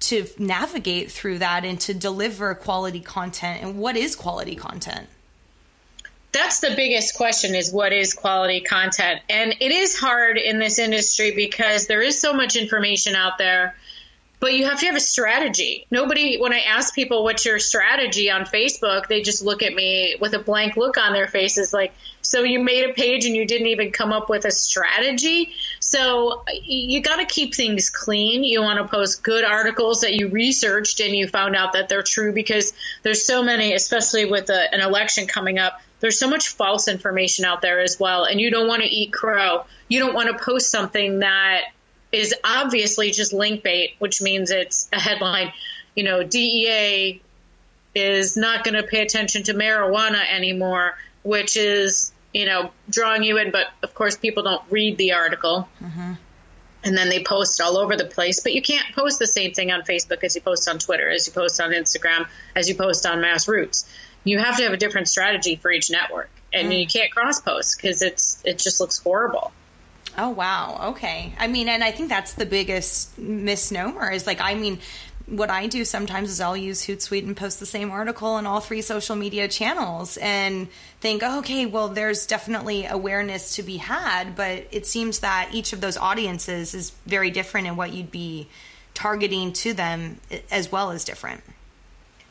to 0.00 0.26
navigate 0.36 1.12
through 1.12 1.38
that 1.38 1.64
and 1.64 1.80
to 1.80 1.94
deliver 1.94 2.54
quality 2.54 3.00
content? 3.00 3.62
And 3.62 3.78
what 3.78 3.96
is 3.96 4.14
quality 4.14 4.54
content? 4.54 5.08
that's 6.32 6.60
the 6.60 6.72
biggest 6.74 7.14
question 7.14 7.54
is 7.54 7.72
what 7.72 7.92
is 7.92 8.14
quality 8.14 8.60
content 8.60 9.20
and 9.28 9.54
it 9.60 9.70
is 9.70 9.98
hard 9.98 10.38
in 10.38 10.58
this 10.58 10.78
industry 10.78 11.30
because 11.30 11.86
there 11.86 12.00
is 12.00 12.18
so 12.20 12.32
much 12.32 12.56
information 12.56 13.14
out 13.14 13.36
there 13.38 13.76
but 14.42 14.54
you 14.54 14.64
have 14.64 14.80
to 14.80 14.86
have 14.86 14.96
a 14.96 15.00
strategy. 15.00 15.86
Nobody 15.92 16.36
when 16.36 16.52
i 16.52 16.58
ask 16.58 16.94
people 16.94 17.22
what's 17.22 17.46
your 17.46 17.60
strategy 17.60 18.28
on 18.28 18.44
facebook? 18.44 19.06
they 19.06 19.22
just 19.22 19.42
look 19.42 19.62
at 19.62 19.72
me 19.72 20.16
with 20.20 20.34
a 20.34 20.40
blank 20.40 20.76
look 20.76 20.98
on 20.98 21.12
their 21.12 21.28
faces 21.28 21.72
like 21.72 21.94
so 22.22 22.42
you 22.42 22.58
made 22.58 22.90
a 22.90 22.92
page 22.92 23.24
and 23.24 23.36
you 23.36 23.46
didn't 23.46 23.68
even 23.68 23.92
come 23.92 24.12
up 24.12 24.28
with 24.28 24.44
a 24.44 24.50
strategy? 24.50 25.52
So 25.80 26.44
you 26.62 27.00
got 27.02 27.16
to 27.16 27.24
keep 27.24 27.54
things 27.54 27.90
clean. 27.90 28.44
You 28.44 28.62
want 28.62 28.78
to 28.78 28.88
post 28.88 29.22
good 29.22 29.44
articles 29.44 30.00
that 30.00 30.14
you 30.14 30.28
researched 30.28 31.00
and 31.00 31.14
you 31.14 31.26
found 31.28 31.56
out 31.56 31.72
that 31.74 31.88
they're 31.88 32.02
true 32.02 32.32
because 32.32 32.72
there's 33.02 33.24
so 33.24 33.42
many 33.42 33.74
especially 33.74 34.24
with 34.24 34.50
a, 34.50 34.74
an 34.74 34.80
election 34.80 35.26
coming 35.26 35.58
up 35.58 35.80
there's 36.00 36.18
so 36.18 36.28
much 36.28 36.48
false 36.48 36.88
information 36.88 37.44
out 37.44 37.62
there 37.62 37.78
as 37.78 38.00
well, 38.00 38.24
and 38.24 38.40
you 38.40 38.50
don't 38.50 38.66
want 38.66 38.82
to 38.82 38.88
eat 38.88 39.12
crow. 39.12 39.64
You 39.88 40.00
don't 40.00 40.14
want 40.14 40.36
to 40.36 40.44
post 40.44 40.68
something 40.68 41.20
that 41.20 41.66
is 42.12 42.34
obviously 42.44 43.10
just 43.10 43.32
link 43.32 43.62
bait, 43.62 43.94
which 43.98 44.20
means 44.20 44.50
it's 44.50 44.88
a 44.92 45.00
headline. 45.00 45.52
You 45.94 46.04
know, 46.04 46.22
DEA 46.22 47.20
is 47.94 48.36
not 48.36 48.64
going 48.64 48.74
to 48.74 48.82
pay 48.82 49.02
attention 49.02 49.42
to 49.44 49.54
marijuana 49.54 50.22
anymore, 50.30 50.96
which 51.22 51.56
is, 51.56 52.12
you 52.32 52.46
know, 52.46 52.70
drawing 52.88 53.22
you 53.22 53.38
in. 53.38 53.50
But 53.50 53.68
of 53.82 53.94
course, 53.94 54.16
people 54.16 54.42
don't 54.42 54.62
read 54.70 54.98
the 54.98 55.12
article. 55.12 55.68
Mm-hmm. 55.82 56.12
And 56.84 56.98
then 56.98 57.08
they 57.08 57.22
post 57.22 57.60
all 57.60 57.78
over 57.78 57.96
the 57.96 58.04
place. 58.04 58.40
But 58.40 58.54
you 58.54 58.62
can't 58.62 58.94
post 58.94 59.18
the 59.18 59.26
same 59.26 59.52
thing 59.52 59.70
on 59.70 59.82
Facebook 59.82 60.24
as 60.24 60.34
you 60.34 60.42
post 60.42 60.68
on 60.68 60.78
Twitter, 60.78 61.08
as 61.08 61.26
you 61.26 61.32
post 61.32 61.60
on 61.60 61.70
Instagram, 61.70 62.26
as 62.56 62.68
you 62.68 62.74
post 62.74 63.06
on 63.06 63.18
MassRoots 63.18 63.84
you 64.24 64.38
have 64.38 64.56
to 64.56 64.62
have 64.62 64.72
a 64.72 64.76
different 64.76 65.08
strategy 65.08 65.56
for 65.56 65.70
each 65.70 65.90
network, 65.90 66.30
and 66.52 66.70
mm. 66.70 66.80
you 66.80 66.86
can't 66.86 67.10
cross 67.10 67.40
post 67.40 67.76
because 67.76 68.02
it's 68.02 68.42
it 68.44 68.58
just 68.58 68.80
looks 68.80 68.98
horrible. 68.98 69.52
Oh 70.16 70.30
wow, 70.30 70.90
okay. 70.90 71.32
I 71.38 71.46
mean, 71.46 71.68
and 71.68 71.82
I 71.82 71.90
think 71.90 72.08
that's 72.08 72.34
the 72.34 72.46
biggest 72.46 73.16
misnomer 73.18 74.10
is 74.10 74.26
like, 74.26 74.40
I 74.40 74.54
mean, 74.54 74.78
what 75.26 75.50
I 75.50 75.66
do 75.66 75.84
sometimes 75.84 76.30
is 76.30 76.40
I'll 76.40 76.56
use 76.56 76.86
Hootsuite 76.86 77.24
and 77.24 77.36
post 77.36 77.60
the 77.60 77.66
same 77.66 77.90
article 77.90 78.28
on 78.28 78.46
all 78.46 78.60
three 78.60 78.82
social 78.82 79.16
media 79.16 79.48
channels 79.48 80.18
and 80.18 80.68
think, 81.00 81.22
oh, 81.24 81.38
okay, 81.38 81.64
well, 81.64 81.88
there's 81.88 82.26
definitely 82.26 82.86
awareness 82.86 83.56
to 83.56 83.62
be 83.62 83.78
had, 83.78 84.36
but 84.36 84.66
it 84.70 84.86
seems 84.86 85.20
that 85.20 85.50
each 85.52 85.72
of 85.72 85.80
those 85.80 85.96
audiences 85.96 86.74
is 86.74 86.90
very 87.06 87.30
different 87.30 87.66
in 87.66 87.76
what 87.76 87.92
you'd 87.92 88.10
be 88.10 88.48
targeting 88.94 89.52
to 89.52 89.72
them 89.72 90.20
as 90.50 90.70
well 90.70 90.90
as 90.90 91.04
different. 91.04 91.42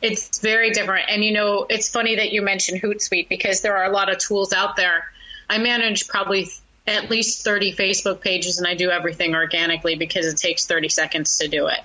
It's 0.00 0.40
very 0.40 0.70
different. 0.70 1.06
And 1.08 1.24
you 1.24 1.32
know, 1.32 1.66
it's 1.68 1.88
funny 1.88 2.16
that 2.16 2.32
you 2.32 2.42
mentioned 2.42 2.82
Hootsuite 2.82 3.28
because 3.28 3.62
there 3.62 3.76
are 3.76 3.84
a 3.84 3.92
lot 3.92 4.10
of 4.10 4.18
tools 4.18 4.52
out 4.52 4.76
there. 4.76 5.10
I 5.48 5.58
manage 5.58 6.08
probably 6.08 6.48
at 6.86 7.10
least 7.10 7.44
30 7.44 7.74
Facebook 7.74 8.20
pages 8.20 8.58
and 8.58 8.66
I 8.66 8.74
do 8.74 8.90
everything 8.90 9.34
organically 9.34 9.94
because 9.94 10.26
it 10.26 10.36
takes 10.36 10.66
30 10.66 10.88
seconds 10.88 11.38
to 11.38 11.48
do 11.48 11.68
it. 11.68 11.78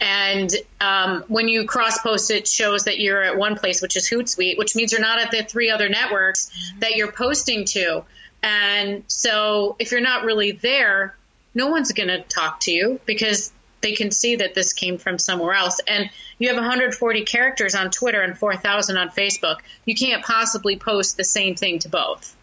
And 0.00 0.50
um, 0.80 1.24
when 1.28 1.48
you 1.48 1.66
cross 1.66 1.98
post, 1.98 2.30
it 2.30 2.46
shows 2.46 2.84
that 2.84 2.98
you're 2.98 3.22
at 3.22 3.38
one 3.38 3.56
place, 3.56 3.80
which 3.80 3.96
is 3.96 4.08
Hootsuite, 4.08 4.58
which 4.58 4.76
means 4.76 4.92
you're 4.92 5.00
not 5.00 5.18
at 5.18 5.30
the 5.30 5.42
three 5.42 5.70
other 5.70 5.88
networks 5.88 6.50
that 6.80 6.96
you're 6.96 7.12
posting 7.12 7.64
to. 7.66 8.04
And 8.42 9.04
so 9.08 9.76
if 9.78 9.90
you're 9.90 10.00
not 10.02 10.24
really 10.24 10.52
there, 10.52 11.16
no 11.54 11.68
one's 11.68 11.92
going 11.92 12.08
to 12.08 12.20
talk 12.22 12.60
to 12.60 12.70
you 12.70 13.00
because 13.06 13.52
they 13.80 13.92
can 13.92 14.10
see 14.10 14.36
that 14.36 14.54
this 14.54 14.74
came 14.74 14.98
from 14.98 15.18
somewhere 15.18 15.54
else. 15.54 15.80
And 15.88 16.10
you 16.38 16.48
have 16.48 16.56
140 16.56 17.24
characters 17.24 17.74
on 17.74 17.90
Twitter 17.90 18.20
and 18.20 18.36
4,000 18.36 18.98
on 18.98 19.08
Facebook. 19.08 19.58
You 19.86 19.94
can't 19.94 20.22
possibly 20.22 20.76
post 20.76 21.16
the 21.16 21.24
same 21.24 21.54
thing 21.54 21.78
to 21.80 21.88
both. 21.88 22.35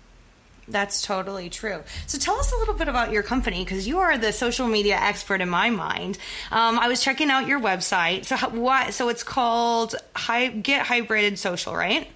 That's 0.68 1.02
totally 1.02 1.50
true. 1.50 1.84
So 2.08 2.18
tell 2.18 2.36
us 2.36 2.54
a 2.54 2.58
little 2.58 2.74
bit 2.74 2.88
about 2.88 3.12
your 3.12 3.24
company 3.24 3.64
because 3.64 3.88
you 3.88 4.00
are 4.00 4.18
the 4.18 4.32
social 4.32 4.68
media 4.68 4.96
expert 4.96 5.42
in 5.42 5.50
my 5.50 5.70
mind. 5.70 6.18
Um, 6.52 6.80
I 6.80 6.88
was 6.88 7.02
checking 7.02 7.30
out 7.30 7.48
your 7.48 7.60
website. 7.60 8.26
So 8.26 8.38
what? 8.50 8.94
So 8.94 9.10
it's 9.10 9.24
called 9.24 9.96
Hi, 10.16 10.48
Get 10.48 10.86
Hybrid 10.86 11.38
Social, 11.38 11.76
right? 11.76 12.08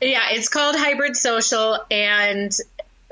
Yeah, 0.00 0.30
it's 0.30 0.48
called 0.48 0.74
Hybrid 0.74 1.16
Social, 1.16 1.78
and 1.90 2.52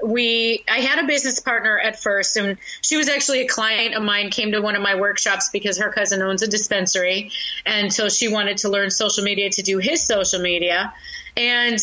we 0.02 0.64
I 0.68 0.80
had 0.80 1.04
a 1.04 1.06
business 1.06 1.38
partner 1.38 1.78
at 1.78 2.00
first, 2.00 2.36
and 2.36 2.58
she 2.80 2.96
was 2.96 3.08
actually 3.08 3.42
a 3.42 3.48
client 3.48 3.94
of 3.94 4.02
mine. 4.02 4.30
Came 4.30 4.52
to 4.52 4.60
one 4.60 4.74
of 4.74 4.82
my 4.82 4.96
workshops 4.96 5.50
because 5.50 5.78
her 5.78 5.92
cousin 5.92 6.20
owns 6.20 6.42
a 6.42 6.48
dispensary, 6.48 7.30
and 7.64 7.92
so 7.92 8.08
she 8.08 8.26
wanted 8.26 8.58
to 8.58 8.68
learn 8.68 8.90
social 8.90 9.22
media 9.22 9.50
to 9.50 9.62
do 9.62 9.78
his 9.78 10.04
social 10.04 10.40
media, 10.40 10.92
and 11.36 11.78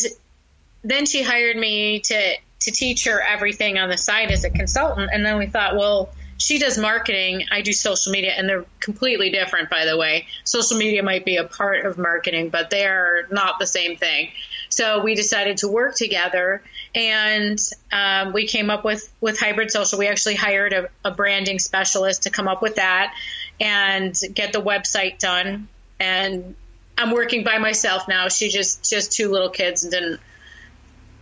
then 0.84 1.06
she 1.06 1.22
hired 1.22 1.56
me 1.56 2.00
to 2.00 2.34
to 2.60 2.70
teach 2.70 3.04
her 3.04 3.20
everything 3.20 3.78
on 3.78 3.88
the 3.88 3.96
side 3.96 4.30
as 4.30 4.44
a 4.44 4.50
consultant. 4.50 5.10
And 5.12 5.24
then 5.24 5.38
we 5.38 5.46
thought, 5.46 5.76
well, 5.76 6.10
she 6.38 6.58
does 6.58 6.78
marketing, 6.78 7.46
I 7.50 7.62
do 7.62 7.72
social 7.72 8.12
media, 8.12 8.32
and 8.36 8.48
they're 8.48 8.64
completely 8.78 9.30
different, 9.30 9.70
by 9.70 9.84
the 9.84 9.96
way. 9.96 10.28
Social 10.44 10.76
media 10.76 11.02
might 11.02 11.24
be 11.24 11.36
a 11.36 11.44
part 11.44 11.84
of 11.84 11.98
marketing, 11.98 12.50
but 12.50 12.70
they're 12.70 13.26
not 13.30 13.58
the 13.58 13.66
same 13.66 13.96
thing. 13.96 14.30
So 14.68 15.02
we 15.02 15.16
decided 15.16 15.58
to 15.58 15.68
work 15.68 15.96
together, 15.96 16.62
and 16.94 17.58
um, 17.90 18.32
we 18.32 18.46
came 18.46 18.70
up 18.70 18.84
with 18.84 19.12
with 19.20 19.40
hybrid 19.40 19.72
social. 19.72 19.98
We 19.98 20.06
actually 20.06 20.36
hired 20.36 20.72
a, 20.72 20.88
a 21.04 21.10
branding 21.10 21.58
specialist 21.58 22.22
to 22.24 22.30
come 22.30 22.46
up 22.46 22.62
with 22.62 22.76
that 22.76 23.14
and 23.60 24.16
get 24.34 24.52
the 24.52 24.60
website 24.60 25.18
done. 25.18 25.68
And 25.98 26.54
I'm 26.96 27.10
working 27.10 27.42
by 27.42 27.58
myself 27.58 28.06
now. 28.08 28.28
She 28.28 28.50
just 28.50 28.88
just 28.88 29.12
two 29.12 29.30
little 29.30 29.50
kids 29.50 29.82
and 29.82 29.92
didn't 29.92 30.20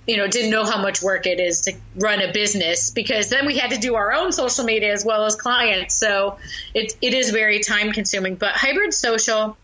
you 0.06 0.16
know, 0.16 0.28
didn't 0.28 0.50
know 0.50 0.64
how 0.64 0.80
much 0.80 1.02
work 1.02 1.26
it 1.26 1.40
is 1.40 1.62
to 1.62 1.72
run 1.96 2.20
a 2.20 2.32
business 2.32 2.90
because 2.90 3.28
then 3.28 3.44
we 3.46 3.58
had 3.58 3.70
to 3.70 3.78
do 3.78 3.96
our 3.96 4.12
own 4.12 4.32
social 4.32 4.64
media 4.64 4.92
as 4.92 5.04
well 5.04 5.24
as 5.24 5.34
clients. 5.34 5.96
So 5.96 6.38
it, 6.74 6.96
it 7.02 7.12
is 7.12 7.30
very 7.30 7.60
time 7.60 7.92
consuming. 7.92 8.36
But 8.36 8.52
hybrid 8.52 8.94
social, 8.94 9.56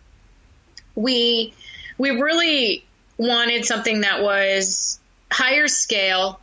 we 0.94 1.54
we 1.98 2.10
really 2.10 2.84
wanted 3.18 3.64
something 3.64 4.00
that 4.00 4.22
was 4.22 4.98
higher 5.30 5.68
scale 5.68 6.40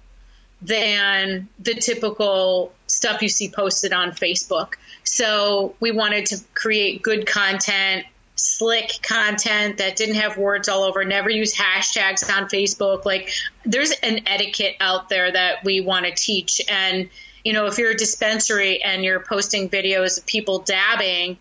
than 0.61 1.47
the 1.59 1.73
typical 1.73 2.73
stuff 2.87 3.21
you 3.21 3.29
see 3.29 3.49
posted 3.49 3.93
on 3.93 4.11
Facebook. 4.11 4.73
So 5.03 5.75
we 5.79 5.91
wanted 5.91 6.27
to 6.27 6.39
create 6.53 7.01
good 7.01 7.25
content 7.25 8.05
slick 8.39 8.99
content 9.01 9.77
that 9.77 9.95
didn't 9.95 10.15
have 10.15 10.37
words 10.37 10.69
all 10.69 10.83
over, 10.83 11.03
never 11.03 11.29
use 11.29 11.55
hashtags 11.55 12.27
on 12.35 12.49
Facebook. 12.49 13.05
Like 13.05 13.31
there's 13.65 13.91
an 14.03 14.21
etiquette 14.25 14.75
out 14.79 15.09
there 15.09 15.31
that 15.31 15.63
we 15.63 15.81
want 15.81 16.05
to 16.05 16.13
teach. 16.13 16.61
And, 16.69 17.09
you 17.43 17.53
know, 17.53 17.65
if 17.65 17.77
you're 17.77 17.91
a 17.91 17.97
dispensary 17.97 18.81
and 18.81 19.03
you're 19.03 19.19
posting 19.19 19.69
videos 19.69 20.17
of 20.17 20.25
people 20.25 20.59
dabbing, 20.59 21.37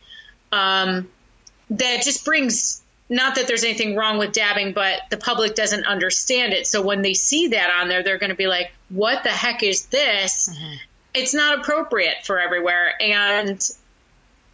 um, 0.52 1.08
that 1.70 2.02
just 2.02 2.24
brings 2.24 2.82
not 3.10 3.36
that 3.36 3.46
there's 3.46 3.64
anything 3.64 3.96
wrong 3.96 4.18
with 4.18 4.32
dabbing, 4.32 4.72
but 4.72 5.00
the 5.10 5.16
public 5.16 5.54
doesn't 5.54 5.86
understand 5.86 6.52
it. 6.52 6.66
So 6.66 6.82
when 6.82 7.02
they 7.02 7.14
see 7.14 7.48
that 7.48 7.70
on 7.80 7.88
there, 7.88 8.02
they're 8.02 8.18
going 8.18 8.30
to 8.30 8.36
be 8.36 8.48
like, 8.48 8.70
what 8.90 9.22
the 9.22 9.30
heck 9.30 9.62
is 9.62 9.86
this? 9.86 10.50
Mm-hmm. 10.50 10.74
It's 11.14 11.32
not 11.32 11.58
appropriate 11.58 12.24
for 12.24 12.38
everywhere. 12.38 12.92
And 13.00 13.58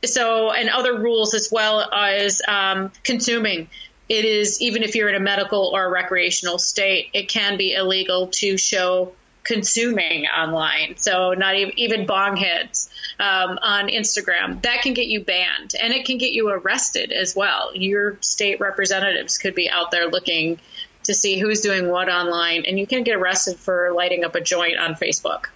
so, 0.06 0.50
and 0.50 0.68
other 0.68 0.98
rules 0.98 1.34
as 1.34 1.50
well 1.50 1.80
as 1.92 2.42
um, 2.46 2.90
consuming. 3.02 3.68
It 4.08 4.24
is, 4.24 4.60
even 4.60 4.82
if 4.82 4.94
you're 4.94 5.08
in 5.08 5.14
a 5.14 5.20
medical 5.20 5.70
or 5.72 5.86
a 5.86 5.90
recreational 5.90 6.58
state, 6.58 7.08
it 7.14 7.28
can 7.28 7.56
be 7.56 7.72
illegal 7.72 8.28
to 8.28 8.58
show 8.58 9.12
consuming 9.44 10.26
online. 10.26 10.96
So, 10.96 11.32
not 11.32 11.54
even, 11.54 11.78
even 11.78 12.06
bong 12.06 12.36
hits 12.36 12.90
um, 13.18 13.58
on 13.62 13.88
Instagram. 13.88 14.60
That 14.62 14.82
can 14.82 14.94
get 14.94 15.06
you 15.06 15.20
banned 15.20 15.74
and 15.80 15.92
it 15.92 16.04
can 16.04 16.18
get 16.18 16.32
you 16.32 16.48
arrested 16.48 17.12
as 17.12 17.34
well. 17.36 17.70
Your 17.74 18.18
state 18.20 18.60
representatives 18.60 19.38
could 19.38 19.54
be 19.54 19.70
out 19.70 19.90
there 19.90 20.08
looking 20.08 20.60
to 21.04 21.14
see 21.14 21.38
who's 21.38 21.60
doing 21.60 21.88
what 21.88 22.08
online, 22.08 22.64
and 22.66 22.78
you 22.78 22.86
can 22.86 23.02
get 23.02 23.16
arrested 23.16 23.58
for 23.58 23.92
lighting 23.94 24.24
up 24.24 24.34
a 24.34 24.40
joint 24.40 24.78
on 24.78 24.94
Facebook. 24.94 25.46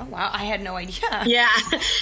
Oh 0.00 0.06
wow, 0.10 0.30
I 0.32 0.44
had 0.44 0.62
no 0.62 0.76
idea. 0.76 1.24
Yeah. 1.26 1.48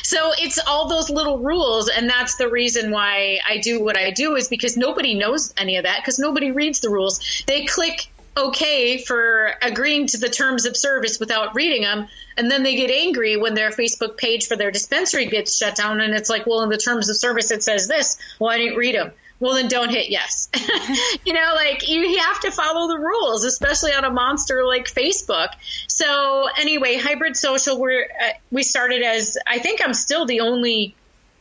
So 0.02 0.32
it's 0.38 0.58
all 0.66 0.88
those 0.88 1.10
little 1.10 1.38
rules 1.38 1.88
and 1.88 2.08
that's 2.08 2.36
the 2.36 2.48
reason 2.48 2.90
why 2.90 3.40
I 3.46 3.58
do 3.58 3.82
what 3.82 3.98
I 3.98 4.10
do 4.10 4.36
is 4.36 4.48
because 4.48 4.76
nobody 4.76 5.14
knows 5.14 5.52
any 5.56 5.76
of 5.76 5.84
that 5.84 6.00
because 6.00 6.18
nobody 6.18 6.52
reads 6.52 6.80
the 6.80 6.88
rules. 6.88 7.42
They 7.46 7.64
click 7.66 8.08
okay 8.36 8.98
for 8.98 9.54
agreeing 9.60 10.06
to 10.08 10.18
the 10.18 10.28
terms 10.28 10.64
of 10.64 10.76
service 10.76 11.18
without 11.18 11.56
reading 11.56 11.82
them 11.82 12.06
and 12.36 12.50
then 12.50 12.62
they 12.62 12.76
get 12.76 12.90
angry 12.90 13.36
when 13.36 13.54
their 13.54 13.70
Facebook 13.70 14.16
page 14.16 14.46
for 14.46 14.54
their 14.54 14.70
dispensary 14.70 15.26
gets 15.26 15.56
shut 15.56 15.74
down 15.74 16.00
and 16.00 16.14
it's 16.14 16.30
like, 16.30 16.46
well 16.46 16.62
in 16.62 16.68
the 16.68 16.78
terms 16.78 17.08
of 17.08 17.16
service 17.16 17.50
it 17.50 17.62
says 17.62 17.88
this. 17.88 18.16
Well, 18.38 18.50
I 18.50 18.58
didn't 18.58 18.76
read 18.76 18.94
them 18.94 19.12
well 19.40 19.54
then 19.54 19.68
don't 19.68 19.90
hit 19.90 20.10
yes. 20.10 20.48
You 21.24 21.32
know 21.32 21.52
like 21.54 21.88
you 21.88 22.18
have 22.18 22.40
to 22.40 22.50
follow 22.50 22.88
the 22.88 22.98
rules 22.98 23.44
especially 23.44 23.92
on 23.92 24.04
a 24.04 24.10
monster 24.10 24.64
like 24.64 24.86
facebook. 24.86 25.48
So 25.86 26.48
anyway 26.58 26.96
hybrid 26.96 27.36
social 27.36 27.78
we're 27.80 28.04
uh, 28.04 28.30
we 28.50 28.62
started 28.62 29.02
as 29.02 29.36
i 29.46 29.58
think 29.58 29.80
i'm 29.84 29.94
still 29.94 30.26
the 30.26 30.40
only 30.40 30.94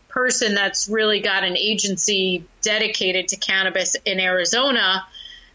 person 0.09 0.55
that's 0.55 0.89
really 0.89 1.19
got 1.19 1.43
an 1.43 1.55
agency 1.55 2.43
dedicated 2.61 3.29
to 3.29 3.37
cannabis 3.37 3.95
in 4.05 4.19
arizona. 4.19 5.05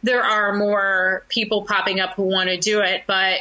There 0.03 0.23
are 0.23 0.55
more 0.55 1.25
people 1.29 1.63
popping 1.63 2.01
up 2.01 2.15
who 2.15 2.23
want 2.25 2.49
to 2.49 2.57
do 2.57 2.81
it 2.81 3.05
but 3.07 3.41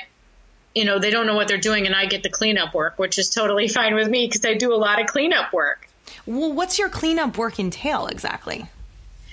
you 0.76 0.86
know 0.86 1.00
they 1.00 1.10
don't 1.10 1.26
know 1.26 1.36
what 1.36 1.48
they're 1.48 1.58
doing 1.58 1.86
and 1.86 1.96
i 1.96 2.06
get 2.06 2.24
the 2.24 2.30
cleanup 2.30 2.74
work 2.74 2.98
which 2.98 3.18
is 3.18 3.30
totally 3.30 3.68
fine 3.80 3.96
with 3.96 4.10
me 4.10 4.28
because 4.28 4.46
i 4.46 4.54
do 4.54 4.74
a 4.74 4.76
lot 4.76 5.00
of 5.02 5.08
cleanup 5.08 5.54
work. 5.54 5.88
Well 6.26 6.52
what's 6.52 6.78
your 6.78 6.90
cleanup 6.90 7.38
work 7.38 7.60
entail 7.60 8.08
exactly 8.08 8.68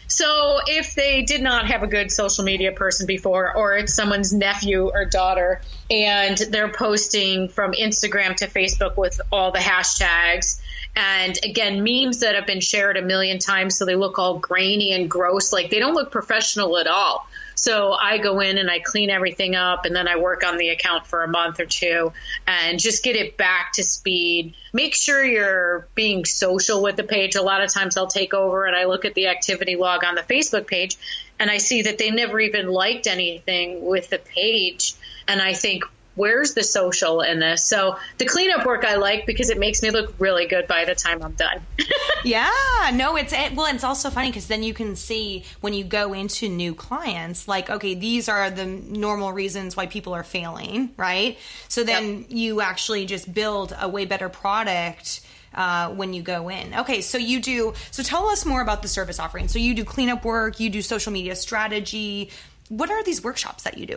so 0.09 0.59
if 0.67 0.95
they 0.95 1.23
did 1.23 1.43
not 1.43 1.67
have 1.67 1.83
a 1.83 1.87
good 1.87 2.11
social 2.11 2.43
media 2.43 2.73
person 2.73 3.07
before, 3.07 3.55
or 3.55 3.77
it's 3.77 3.95
someone's 3.95 4.33
nephew 4.33 4.91
or 4.93 5.05
daughter, 5.05 5.61
and 5.91 6.39
they're 6.51 6.73
posting 6.73 7.49
from 7.49 7.73
Instagram 7.73 8.35
to 8.37 8.47
Facebook 8.47 8.97
with 8.97 9.21
all 9.31 9.53
the 9.53 9.59
hashtags, 9.59 10.61
and 10.97 11.39
again, 11.45 11.85
memes 11.85 12.21
that 12.21 12.35
have 12.35 12.47
been 12.47 12.61
shared 12.61 12.97
a 12.97 13.03
million 13.03 13.39
times, 13.39 13.77
so 13.77 13.85
they 13.85 13.95
look 13.95 14.19
all 14.19 14.39
grainy 14.39 14.93
and 14.93 15.11
gross, 15.11 15.53
like 15.53 15.71
they 15.71 15.79
don't 15.79 15.95
look 15.95 16.11
professional 16.11 16.79
at 16.79 16.87
all. 16.87 17.28
So 17.59 17.93
I 17.93 18.19
go 18.19 18.39
in 18.39 18.57
and 18.57 18.71
I 18.71 18.79
clean 18.79 19.11
everything 19.11 19.57
up 19.57 19.85
and 19.85 19.95
then 19.95 20.07
I 20.07 20.17
work 20.17 20.45
on 20.45 20.59
the 20.59 20.69
account 20.69 21.09
for 21.09 21.25
a 21.25 21.29
month 21.29 21.59
or 21.59 21.67
two 21.67 22.13
and 22.47 22.79
just 22.79 23.03
get 23.03 23.17
it 23.17 23.37
back 23.37 23.73
to 23.73 23.83
speed. 23.83 24.55
Make 24.73 24.95
sure 24.95 25.25
you're 25.25 25.89
being 25.97 26.25
social 26.25 26.81
with 26.85 26.95
the 26.95 27.03
page. 27.03 27.35
A 27.35 27.43
lot 27.43 27.61
of 27.61 27.73
times 27.73 27.97
I'll 27.97 28.07
take 28.07 28.33
over 28.33 28.65
and 28.65 28.77
I 28.77 28.85
look 28.85 29.05
at 29.05 29.15
the 29.15 29.27
activity 29.27 29.75
log 29.75 30.05
on 30.05 30.15
the 30.15 30.23
Facebook 30.23 30.69
page 30.69 30.97
and 31.41 31.51
I 31.51 31.59
see 31.59 31.83
that 31.83 31.99
they 31.99 32.13
never 32.13 32.39
even 32.39 32.69
liked 32.69 33.09
anything 33.09 33.85
with 33.85 34.09
the 34.09 34.19
page. 34.19 34.95
And 35.27 35.43
I 35.43 35.53
think, 35.53 35.83
where's 36.19 36.55
the 36.55 36.65
social 36.65 37.21
in 37.23 37.39
this? 37.39 37.65
So 37.65 37.97
the 38.19 38.27
cleanup 38.27 38.67
work 38.67 38.85
I 38.85 38.97
like 38.97 39.25
because 39.25 39.49
it 39.51 39.59
makes 39.59 39.83
me 39.83 39.91
look 39.91 40.13
really 40.19 40.47
good 40.47 40.67
by 40.67 40.85
the 40.85 40.95
time 40.95 41.23
I'm 41.23 41.33
done. 41.33 41.61
yeah, 42.25 42.51
no, 42.93 43.17
it's 43.17 43.33
well, 43.55 43.73
it's 43.73 43.85
also 43.85 44.11
funny 44.11 44.29
because 44.29 44.49
then 44.49 44.63
you 44.63 44.75
can 44.75 44.97
see 44.97 45.45
when 45.61 45.73
you 45.73 45.85
go 45.85 46.13
into 46.13 46.49
new 46.49 46.75
clients, 46.75 47.49
like, 47.49 47.71
okay, 47.71 47.95
these 47.95 48.29
are 48.29 48.51
the 48.51 48.67
normal 48.67 49.33
reasons 49.33 49.77
why 49.77 49.87
people 49.87 50.13
are 50.13 50.25
failing, 50.25 50.91
right? 50.97 51.39
So 51.69 51.85
then 51.85 52.19
yep. 52.19 52.27
you 52.29 52.61
actually 52.61 53.07
just 53.07 53.33
build 53.33 53.75
a 53.81 53.89
way 53.89 54.05
better 54.05 54.29
product. 54.29 55.23
Uh, 55.55 55.89
when 55.89 56.13
you 56.13 56.21
go 56.21 56.51
in. 56.51 56.75
Okay, 56.75 57.01
so 57.01 57.17
you 57.17 57.41
do. 57.41 57.73
So 57.91 58.03
tell 58.03 58.29
us 58.29 58.45
more 58.45 58.61
about 58.61 58.83
the 58.83 58.87
service 58.87 59.19
offering. 59.19 59.49
So 59.49 59.59
you 59.59 59.73
do 59.73 59.83
cleanup 59.83 60.23
work, 60.23 60.61
you 60.61 60.69
do 60.69 60.83
social 60.83 61.11
media 61.11 61.35
strategy. 61.35 62.31
What 62.69 62.91
are 62.91 63.03
these 63.03 63.25
workshops 63.25 63.63
that 63.63 63.79
you 63.79 63.87
do? 63.87 63.97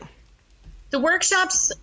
The 0.91 0.99
workshops 0.99 1.73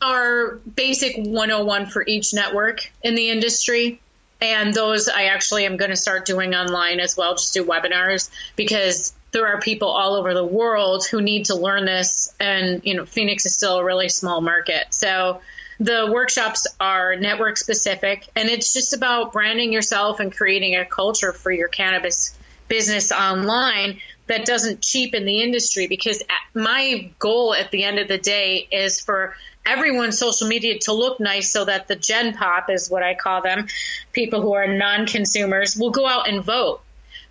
are 0.00 0.56
basic 0.74 1.16
101 1.16 1.86
for 1.86 2.04
each 2.06 2.34
network 2.34 2.90
in 3.02 3.14
the 3.14 3.30
industry. 3.30 4.00
And 4.40 4.72
those 4.72 5.08
I 5.08 5.24
actually 5.24 5.66
am 5.66 5.76
going 5.76 5.90
to 5.90 5.96
start 5.96 6.24
doing 6.24 6.54
online 6.54 7.00
as 7.00 7.16
well, 7.16 7.34
just 7.34 7.54
do 7.54 7.64
webinars 7.64 8.30
because 8.54 9.12
there 9.32 9.46
are 9.48 9.60
people 9.60 9.88
all 9.88 10.14
over 10.14 10.32
the 10.32 10.44
world 10.44 11.04
who 11.06 11.20
need 11.20 11.46
to 11.46 11.56
learn 11.56 11.84
this. 11.84 12.32
And, 12.38 12.80
you 12.84 12.94
know, 12.94 13.04
Phoenix 13.04 13.46
is 13.46 13.54
still 13.54 13.78
a 13.78 13.84
really 13.84 14.08
small 14.08 14.40
market. 14.40 14.86
So 14.90 15.40
the 15.80 16.08
workshops 16.12 16.66
are 16.80 17.16
network 17.16 17.56
specific 17.56 18.28
and 18.34 18.48
it's 18.48 18.72
just 18.72 18.94
about 18.94 19.32
branding 19.32 19.72
yourself 19.72 20.18
and 20.18 20.34
creating 20.34 20.76
a 20.76 20.84
culture 20.84 21.32
for 21.32 21.52
your 21.52 21.68
cannabis 21.68 22.36
business 22.66 23.12
online 23.12 24.00
that 24.28 24.44
doesn't 24.44 24.82
cheapen 24.82 25.24
the 25.24 25.42
industry 25.42 25.86
because 25.86 26.22
my 26.54 27.10
goal 27.18 27.54
at 27.54 27.70
the 27.70 27.84
end 27.84 27.98
of 27.98 28.08
the 28.08 28.18
day 28.18 28.68
is 28.70 29.00
for 29.00 29.34
everyone's 29.66 30.18
social 30.18 30.48
media 30.48 30.78
to 30.78 30.92
look 30.92 31.20
nice 31.20 31.50
so 31.50 31.64
that 31.64 31.88
the 31.88 31.96
gen 31.96 32.34
pop 32.34 32.70
is 32.70 32.88
what 32.88 33.02
I 33.02 33.14
call 33.14 33.42
them, 33.42 33.66
people 34.12 34.40
who 34.40 34.54
are 34.54 34.66
non-consumers 34.66 35.76
will 35.76 35.90
go 35.90 36.06
out 36.06 36.28
and 36.28 36.42
vote 36.42 36.80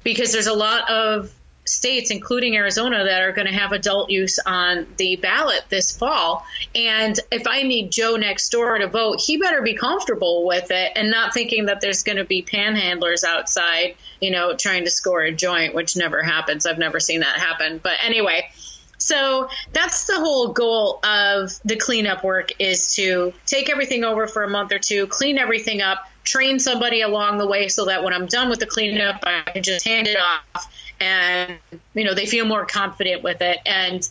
because 0.03 0.31
there's 0.31 0.47
a 0.47 0.53
lot 0.53 0.89
of 0.89 1.31
states, 1.67 2.11
including 2.11 2.55
Arizona, 2.55 3.03
that 3.03 3.21
are 3.21 3.31
going 3.31 3.47
to 3.47 3.53
have 3.53 3.71
adult 3.71 4.09
use 4.09 4.39
on 4.39 4.87
the 4.97 5.15
ballot 5.17 5.61
this 5.69 5.95
fall. 5.95 6.45
And 6.75 7.19
if 7.31 7.47
I 7.47 7.63
need 7.63 7.91
Joe 7.91 8.15
next 8.15 8.49
door 8.49 8.77
to 8.77 8.87
vote, 8.87 9.21
he 9.21 9.37
better 9.37 9.61
be 9.61 9.75
comfortable 9.75 10.45
with 10.45 10.71
it 10.71 10.91
and 10.95 11.11
not 11.11 11.33
thinking 11.33 11.65
that 11.65 11.81
there's 11.81 12.03
going 12.03 12.17
to 12.17 12.25
be 12.25 12.43
panhandlers 12.43 13.23
outside, 13.23 13.95
you 14.21 14.31
know, 14.31 14.55
trying 14.55 14.85
to 14.85 14.91
score 14.91 15.21
a 15.21 15.31
joint, 15.31 15.73
which 15.75 15.95
never 15.95 16.23
happens. 16.23 16.65
I've 16.65 16.77
never 16.77 16.99
seen 16.99 17.21
that 17.21 17.37
happen. 17.39 17.79
But 17.81 17.97
anyway, 18.03 18.49
so 18.97 19.49
that's 19.73 20.05
the 20.05 20.19
whole 20.19 20.53
goal 20.53 20.99
of 21.03 21.51
the 21.63 21.75
cleanup 21.75 22.23
work 22.23 22.51
is 22.59 22.95
to 22.95 23.33
take 23.45 23.69
everything 23.69 24.03
over 24.03 24.27
for 24.27 24.43
a 24.43 24.49
month 24.49 24.71
or 24.71 24.79
two, 24.79 25.07
clean 25.07 25.37
everything 25.37 25.81
up, 25.81 25.99
train 26.27 26.59
somebody 26.59 27.01
along 27.01 27.37
the 27.37 27.47
way 27.47 27.67
so 27.69 27.85
that 27.85 28.03
when 28.03 28.13
I'm 28.13 28.25
done 28.25 28.49
with 28.49 28.59
the 28.59 28.65
cleanup, 28.65 29.23
I 29.23 29.41
can 29.51 29.63
just 29.63 29.85
hand 29.85 30.07
it 30.07 30.17
off 30.17 30.73
and 30.99 31.59
you 31.93 32.03
know 32.03 32.13
they 32.13 32.25
feel 32.25 32.45
more 32.45 32.65
confident 32.65 33.23
with 33.23 33.41
it. 33.41 33.59
And 33.65 34.07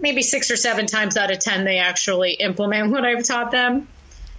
maybe 0.00 0.22
six 0.22 0.50
or 0.50 0.56
seven 0.56 0.86
times 0.86 1.16
out 1.16 1.30
of 1.30 1.38
ten 1.38 1.64
they 1.64 1.78
actually 1.78 2.32
implement 2.32 2.90
what 2.92 3.04
i've 3.04 3.24
taught 3.24 3.50
them. 3.50 3.88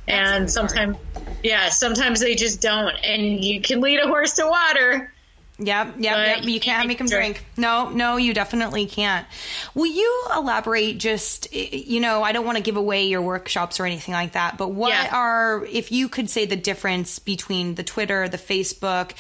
That's 0.08 0.32
and 0.32 0.52
sometimes 0.52 0.98
yeah 1.44 1.70
sometimes 1.70 2.20
they 2.20 2.36
just 2.36 2.62
don't. 2.62 2.96
And 3.04 3.44
you 3.44 3.62
can 3.62 3.80
lead 3.80 4.00
a 4.00 4.08
horse 4.08 4.34
to 4.34 4.46
water 4.46 5.13
Yep, 5.60 5.96
yep, 6.00 6.38
yep. 6.38 6.44
You 6.46 6.60
can't 6.60 6.88
make 6.88 6.98
them 6.98 7.08
drink. 7.08 7.46
No, 7.58 7.90
no, 7.90 8.18
you 8.18 8.34
definitely 8.34 8.88
can't. 8.88 9.28
Will 9.76 9.86
you 9.86 10.26
elaborate 10.36 10.98
just, 10.98 11.54
you 11.54 12.00
know, 12.00 12.24
I 12.24 12.32
don't 12.32 12.46
want 12.46 12.58
to 12.58 12.64
give 12.64 12.76
away 12.76 13.06
your 13.06 13.22
workshops 13.22 13.80
or 13.80 13.86
anything 13.86 14.14
like 14.14 14.34
that, 14.34 14.58
but 14.58 14.70
what 14.70 14.90
yeah. 14.90 15.10
are, 15.12 15.64
if 15.66 15.92
you 15.92 16.10
could 16.10 16.30
say 16.30 16.46
the 16.46 16.56
difference 16.56 17.20
between 17.20 17.76
the 17.76 17.84
Twitter, 17.84 18.28
the 18.28 18.38
Facebook, 18.38 19.12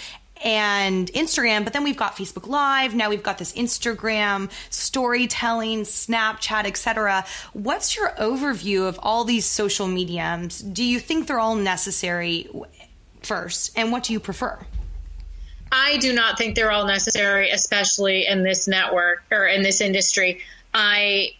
and 0.44 1.08
Instagram, 1.14 1.64
but 1.64 1.72
then 1.72 1.84
we've 1.84 1.96
got 1.96 2.16
Facebook 2.16 2.48
Live. 2.48 2.94
Now 2.94 3.10
we've 3.10 3.24
got 3.24 3.38
this 3.38 3.54
Instagram 3.54 4.52
storytelling, 4.70 5.84
Snapchat, 5.84 6.66
etc. 6.66 7.26
What's 7.54 7.96
your 7.96 8.10
overview 8.10 8.88
of 8.88 9.00
all 9.02 9.24
these 9.24 9.46
social 9.46 9.88
mediums? 9.88 10.60
Do 10.60 10.84
you 10.84 11.00
think 11.00 11.28
they're 11.28 11.40
all 11.40 11.56
necessary 11.56 12.50
first, 13.22 13.78
and 13.78 13.92
what 13.92 14.04
do 14.04 14.14
you 14.14 14.20
prefer? 14.20 14.60
I 15.76 15.98
do 15.98 16.14
not 16.14 16.38
think 16.38 16.56
they're 16.56 16.72
all 16.72 16.86
necessary, 16.86 17.50
especially 17.50 18.28
in 18.28 18.44
this 18.44 18.68
network 18.68 19.24
or 19.32 19.48
in 19.48 19.64
this 19.64 19.82
industry. 19.82 20.42
I 20.72 21.32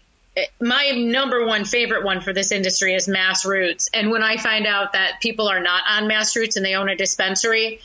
my 0.60 0.90
number 0.90 1.46
one 1.46 1.64
favorite 1.64 2.04
one 2.04 2.20
for 2.20 2.32
this 2.32 2.50
industry 2.50 2.94
is 2.94 3.06
MassRoots. 3.06 3.88
And 3.94 4.10
when 4.10 4.24
I 4.24 4.36
find 4.36 4.66
out 4.66 4.92
that 4.94 5.20
people 5.20 5.46
are 5.46 5.60
not 5.60 5.84
on 5.88 6.10
MassRoots 6.10 6.56
and 6.56 6.66
they 6.66 6.74
own 6.74 6.88
a 6.88 6.96
dispensary, 6.96 7.78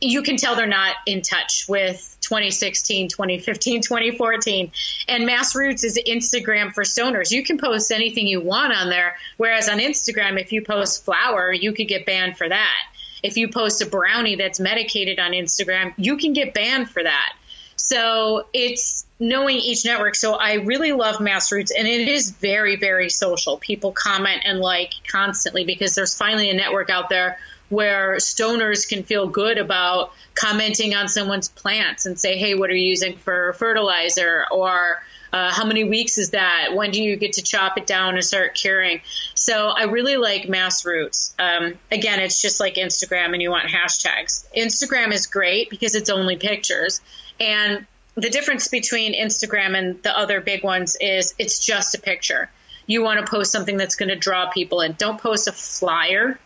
you 0.00 0.22
can 0.22 0.36
tell 0.36 0.54
they're 0.54 0.66
not 0.68 0.94
in 1.04 1.22
touch 1.22 1.64
with 1.68 2.16
2016, 2.20 3.08
2015, 3.08 3.80
2014. 3.82 4.70
And 5.08 5.28
MassRoots 5.28 5.82
is 5.84 5.98
Instagram 6.06 6.72
for 6.72 6.84
stoners. 6.84 7.32
You 7.32 7.42
can 7.42 7.58
post 7.58 7.90
anything 7.90 8.28
you 8.28 8.40
want 8.40 8.72
on 8.72 8.88
there. 8.88 9.16
Whereas 9.36 9.68
on 9.68 9.80
Instagram, 9.80 10.40
if 10.40 10.52
you 10.52 10.62
post 10.62 11.04
flower, 11.04 11.52
you 11.52 11.72
could 11.72 11.88
get 11.88 12.06
banned 12.06 12.38
for 12.38 12.48
that. 12.48 12.78
If 13.22 13.36
you 13.36 13.48
post 13.48 13.82
a 13.82 13.86
brownie 13.86 14.36
that's 14.36 14.58
medicated 14.58 15.18
on 15.18 15.32
Instagram, 15.32 15.94
you 15.96 16.16
can 16.16 16.32
get 16.32 16.54
banned 16.54 16.90
for 16.90 17.02
that. 17.02 17.34
So 17.76 18.46
it's 18.52 19.06
knowing 19.18 19.56
each 19.56 19.84
network. 19.84 20.14
So 20.14 20.34
I 20.34 20.54
really 20.54 20.92
love 20.92 21.16
MassRoots, 21.16 21.70
and 21.76 21.86
it 21.86 22.08
is 22.08 22.30
very, 22.30 22.76
very 22.76 23.08
social. 23.08 23.56
People 23.56 23.92
comment 23.92 24.42
and 24.44 24.58
like 24.60 24.92
constantly 25.10 25.64
because 25.64 25.94
there's 25.94 26.14
finally 26.14 26.50
a 26.50 26.54
network 26.54 26.90
out 26.90 27.08
there 27.08 27.38
where 27.72 28.16
stoners 28.16 28.86
can 28.86 29.02
feel 29.02 29.26
good 29.26 29.56
about 29.56 30.12
commenting 30.34 30.94
on 30.94 31.08
someone's 31.08 31.48
plants 31.48 32.04
and 32.04 32.20
say, 32.20 32.36
hey, 32.36 32.54
what 32.54 32.68
are 32.68 32.74
you 32.74 32.90
using 32.90 33.16
for 33.16 33.54
fertilizer? 33.54 34.44
Or 34.52 35.02
uh, 35.32 35.50
how 35.50 35.64
many 35.64 35.82
weeks 35.82 36.18
is 36.18 36.30
that? 36.30 36.74
When 36.74 36.90
do 36.90 37.02
you 37.02 37.16
get 37.16 37.32
to 37.34 37.42
chop 37.42 37.78
it 37.78 37.86
down 37.86 38.14
and 38.14 38.22
start 38.22 38.54
curing? 38.54 39.00
So 39.34 39.68
I 39.68 39.84
really 39.84 40.18
like 40.18 40.42
MassRoots. 40.42 41.32
Um, 41.38 41.78
again, 41.90 42.20
it's 42.20 42.42
just 42.42 42.60
like 42.60 42.74
Instagram 42.74 43.32
and 43.32 43.40
you 43.40 43.50
want 43.50 43.68
hashtags. 43.68 44.44
Instagram 44.54 45.10
is 45.10 45.26
great 45.26 45.70
because 45.70 45.94
it's 45.94 46.10
only 46.10 46.36
pictures. 46.36 47.00
And 47.40 47.86
the 48.16 48.28
difference 48.28 48.68
between 48.68 49.14
Instagram 49.14 49.78
and 49.78 50.02
the 50.02 50.16
other 50.16 50.42
big 50.42 50.62
ones 50.62 50.98
is 51.00 51.34
it's 51.38 51.64
just 51.64 51.94
a 51.94 52.00
picture. 52.02 52.50
You 52.86 53.02
want 53.02 53.24
to 53.24 53.30
post 53.30 53.50
something 53.50 53.78
that's 53.78 53.96
going 53.96 54.10
to 54.10 54.16
draw 54.16 54.50
people 54.50 54.82
in. 54.82 54.92
Don't 54.98 55.18
post 55.18 55.48
a 55.48 55.52
flyer 55.52 56.38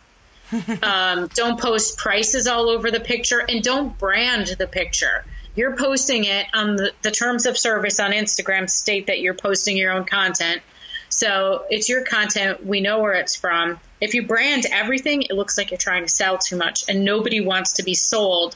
um, 0.81 1.29
don't 1.33 1.59
post 1.59 1.97
prices 1.97 2.47
all 2.47 2.69
over 2.69 2.91
the 2.91 2.99
picture 2.99 3.39
and 3.39 3.63
don't 3.63 3.97
brand 3.97 4.47
the 4.47 4.67
picture. 4.67 5.25
You're 5.55 5.75
posting 5.75 6.25
it 6.25 6.45
on 6.53 6.75
the, 6.75 6.91
the 7.01 7.11
terms 7.11 7.45
of 7.45 7.57
service 7.57 7.99
on 7.99 8.11
Instagram 8.11 8.69
state 8.69 9.07
that 9.07 9.19
you're 9.19 9.33
posting 9.33 9.75
your 9.75 9.91
own 9.91 10.05
content. 10.05 10.61
So 11.09 11.65
it's 11.69 11.89
your 11.89 12.03
content. 12.03 12.65
We 12.65 12.81
know 12.81 12.99
where 12.99 13.13
it's 13.13 13.35
from. 13.35 13.79
If 13.99 14.13
you 14.13 14.27
brand 14.27 14.65
everything, 14.71 15.23
it 15.23 15.31
looks 15.31 15.57
like 15.57 15.71
you're 15.71 15.77
trying 15.77 16.03
to 16.03 16.09
sell 16.09 16.37
too 16.37 16.57
much, 16.57 16.87
and 16.87 17.03
nobody 17.03 17.41
wants 17.41 17.73
to 17.73 17.83
be 17.83 17.95
sold 17.95 18.55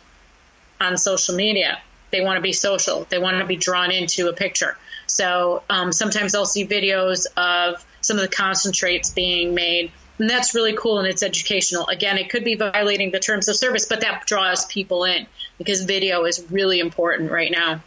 on 0.79 0.97
social 0.97 1.35
media. 1.35 1.79
They 2.11 2.21
want 2.21 2.37
to 2.37 2.41
be 2.41 2.53
social. 2.53 3.07
They 3.09 3.17
want 3.17 3.39
to 3.39 3.45
be 3.45 3.55
drawn 3.55 3.91
into 3.91 4.27
a 4.27 4.33
picture. 4.33 4.77
So 5.07 5.63
um, 5.69 5.91
sometimes 5.91 6.35
I'll 6.35 6.45
see 6.45 6.67
videos 6.67 7.25
of 7.35 7.83
some 8.01 8.17
of 8.17 8.21
the 8.21 8.35
concentrates 8.35 9.09
being 9.09 9.55
made 9.55 9.91
and 10.21 10.29
that's 10.29 10.53
really 10.53 10.73
cool 10.73 10.99
and 10.99 11.07
it's 11.07 11.23
educational. 11.23 11.87
Again, 11.87 12.19
it 12.19 12.29
could 12.29 12.43
be 12.43 12.53
violating 12.53 13.09
the 13.09 13.19
terms 13.19 13.49
of 13.49 13.55
service, 13.55 13.87
but 13.87 14.01
that 14.01 14.27
draws 14.27 14.67
people 14.67 15.03
in 15.03 15.25
because 15.57 15.83
video 15.83 16.25
is 16.25 16.45
really 16.51 16.79
important 16.79 17.31
right 17.31 17.51
now. 17.51 17.81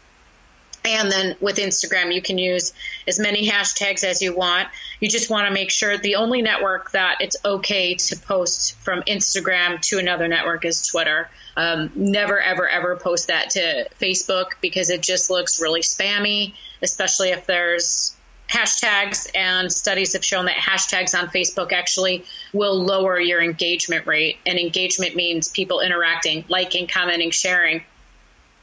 And 0.84 1.12
then 1.12 1.36
with 1.40 1.58
Instagram, 1.58 2.12
you 2.12 2.20
can 2.20 2.36
use 2.36 2.72
as 3.06 3.20
many 3.20 3.48
hashtags 3.48 4.02
as 4.02 4.20
you 4.20 4.34
want. 4.34 4.68
You 4.98 5.08
just 5.08 5.30
want 5.30 5.46
to 5.46 5.54
make 5.54 5.70
sure 5.70 5.96
the 5.96 6.16
only 6.16 6.42
network 6.42 6.90
that 6.90 7.18
it's 7.20 7.36
okay 7.44 7.94
to 7.94 8.16
post 8.16 8.74
from 8.78 9.02
Instagram 9.02 9.80
to 9.82 9.98
another 9.98 10.26
network 10.26 10.64
is 10.64 10.84
Twitter. 10.88 11.30
Um, 11.56 11.92
never, 11.94 12.40
ever, 12.40 12.68
ever 12.68 12.96
post 12.96 13.28
that 13.28 13.50
to 13.50 13.86
Facebook 14.00 14.54
because 14.60 14.90
it 14.90 15.02
just 15.02 15.30
looks 15.30 15.62
really 15.62 15.82
spammy, 15.82 16.54
especially 16.82 17.30
if 17.30 17.46
there's 17.46 18.16
hashtags 18.48 19.28
and 19.34 19.72
studies 19.72 20.12
have 20.12 20.24
shown 20.24 20.46
that 20.46 20.56
hashtags 20.56 21.18
on 21.18 21.28
Facebook 21.28 21.72
actually 21.72 22.24
will 22.52 22.82
lower 22.82 23.18
your 23.18 23.42
engagement 23.42 24.06
rate. 24.06 24.38
And 24.46 24.58
engagement 24.58 25.16
means 25.16 25.48
people 25.48 25.80
interacting, 25.80 26.44
liking, 26.48 26.86
commenting, 26.86 27.30
sharing. 27.30 27.82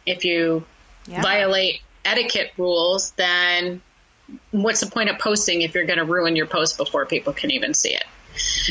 If 0.05 0.25
you 0.25 0.63
yeah. 1.07 1.21
violate 1.21 1.81
etiquette 2.05 2.51
rules, 2.57 3.11
then 3.11 3.81
what's 4.51 4.79
the 4.79 4.89
point 4.89 5.09
of 5.09 5.19
posting 5.19 5.61
if 5.61 5.73
you're 5.73 5.85
going 5.85 5.99
to 5.99 6.05
ruin 6.05 6.35
your 6.35 6.47
post 6.47 6.77
before 6.77 7.05
people 7.05 7.33
can 7.33 7.51
even 7.51 7.73
see 7.73 7.93
it? 7.93 8.05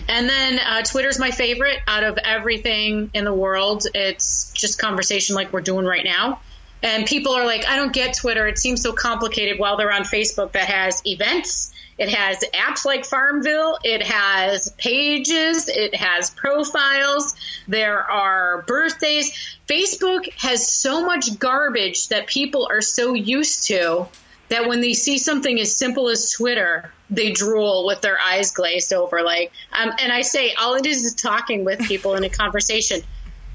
And 0.08 0.28
then 0.28 0.58
uh, 0.58 0.82
Twitter's 0.82 1.18
my 1.18 1.30
favorite 1.30 1.78
out 1.86 2.02
of 2.02 2.18
everything 2.24 3.10
in 3.12 3.24
the 3.24 3.34
world. 3.34 3.86
It's 3.94 4.52
just 4.52 4.78
conversation 4.78 5.36
like 5.36 5.52
we're 5.52 5.60
doing 5.60 5.84
right 5.84 6.04
now. 6.04 6.40
And 6.82 7.06
people 7.06 7.32
are 7.32 7.44
like, 7.44 7.66
I 7.66 7.76
don't 7.76 7.92
get 7.92 8.16
Twitter. 8.16 8.46
It 8.46 8.58
seems 8.58 8.82
so 8.82 8.92
complicated 8.92 9.58
while 9.58 9.76
they're 9.76 9.92
on 9.92 10.02
Facebook 10.02 10.52
that 10.52 10.66
has 10.66 11.02
events. 11.06 11.72
It 11.98 12.08
has 12.08 12.42
apps 12.54 12.86
like 12.86 13.04
Farmville. 13.04 13.78
It 13.84 14.02
has 14.02 14.70
pages. 14.78 15.68
It 15.68 15.94
has 15.94 16.30
profiles. 16.30 17.34
There 17.68 18.10
are 18.10 18.62
birthdays. 18.62 19.58
Facebook 19.68 20.32
has 20.38 20.66
so 20.66 21.04
much 21.04 21.38
garbage 21.38 22.08
that 22.08 22.26
people 22.26 22.66
are 22.70 22.80
so 22.80 23.12
used 23.12 23.66
to 23.68 24.06
that 24.48 24.66
when 24.66 24.80
they 24.80 24.94
see 24.94 25.18
something 25.18 25.60
as 25.60 25.76
simple 25.76 26.08
as 26.08 26.30
Twitter, 26.32 26.90
they 27.10 27.30
drool 27.30 27.86
with 27.86 28.00
their 28.00 28.18
eyes 28.18 28.50
glazed 28.50 28.92
over. 28.92 29.22
Like, 29.22 29.52
um, 29.72 29.92
and 30.00 30.10
I 30.10 30.22
say, 30.22 30.54
all 30.54 30.74
it 30.74 30.86
is 30.86 31.04
is 31.04 31.14
talking 31.14 31.64
with 31.64 31.80
people 31.80 32.14
in 32.14 32.24
a 32.24 32.30
conversation. 32.30 33.02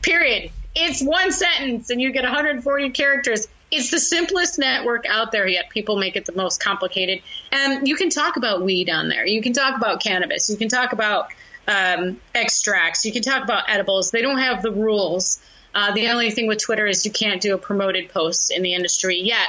Period. 0.04 0.52
It's 0.76 1.02
one 1.02 1.32
sentence 1.32 1.90
and 1.90 2.02
you 2.02 2.12
get 2.12 2.24
140 2.24 2.90
characters. 2.90 3.48
It's 3.72 3.92
the 3.92 4.00
simplest 4.00 4.60
network 4.60 5.06
out 5.08 5.32
there, 5.32 5.48
yet 5.48 5.70
people 5.70 5.98
make 5.98 6.16
it 6.16 6.26
the 6.26 6.34
most 6.34 6.62
complicated. 6.62 7.22
And 7.52 7.88
you 7.88 7.96
can 7.96 8.10
talk 8.10 8.36
about 8.36 8.62
weed 8.62 8.90
on 8.90 9.08
there. 9.08 9.26
You 9.26 9.42
can 9.42 9.54
talk 9.54 9.78
about 9.78 10.02
cannabis. 10.02 10.50
You 10.50 10.58
can 10.58 10.70
talk 10.70 10.94
about 10.94 11.30
um, 11.68 12.20
extracts. 12.34 13.06
You 13.06 13.14
can 13.14 13.22
talk 13.22 13.44
about 13.44 13.70
edibles. 13.70 14.12
They 14.12 14.22
don't 14.22 14.38
have 14.38 14.62
the 14.62 14.72
rules. 14.72 15.40
Uh, 15.74 15.94
the 15.94 16.10
only 16.10 16.32
thing 16.32 16.48
with 16.48 16.62
Twitter 16.62 16.86
is 16.86 17.06
you 17.06 17.12
can't 17.12 17.42
do 17.42 17.54
a 17.54 17.58
promoted 17.58 18.10
post 18.10 18.52
in 18.52 18.62
the 18.62 18.74
industry 18.74 19.20
yet. 19.20 19.48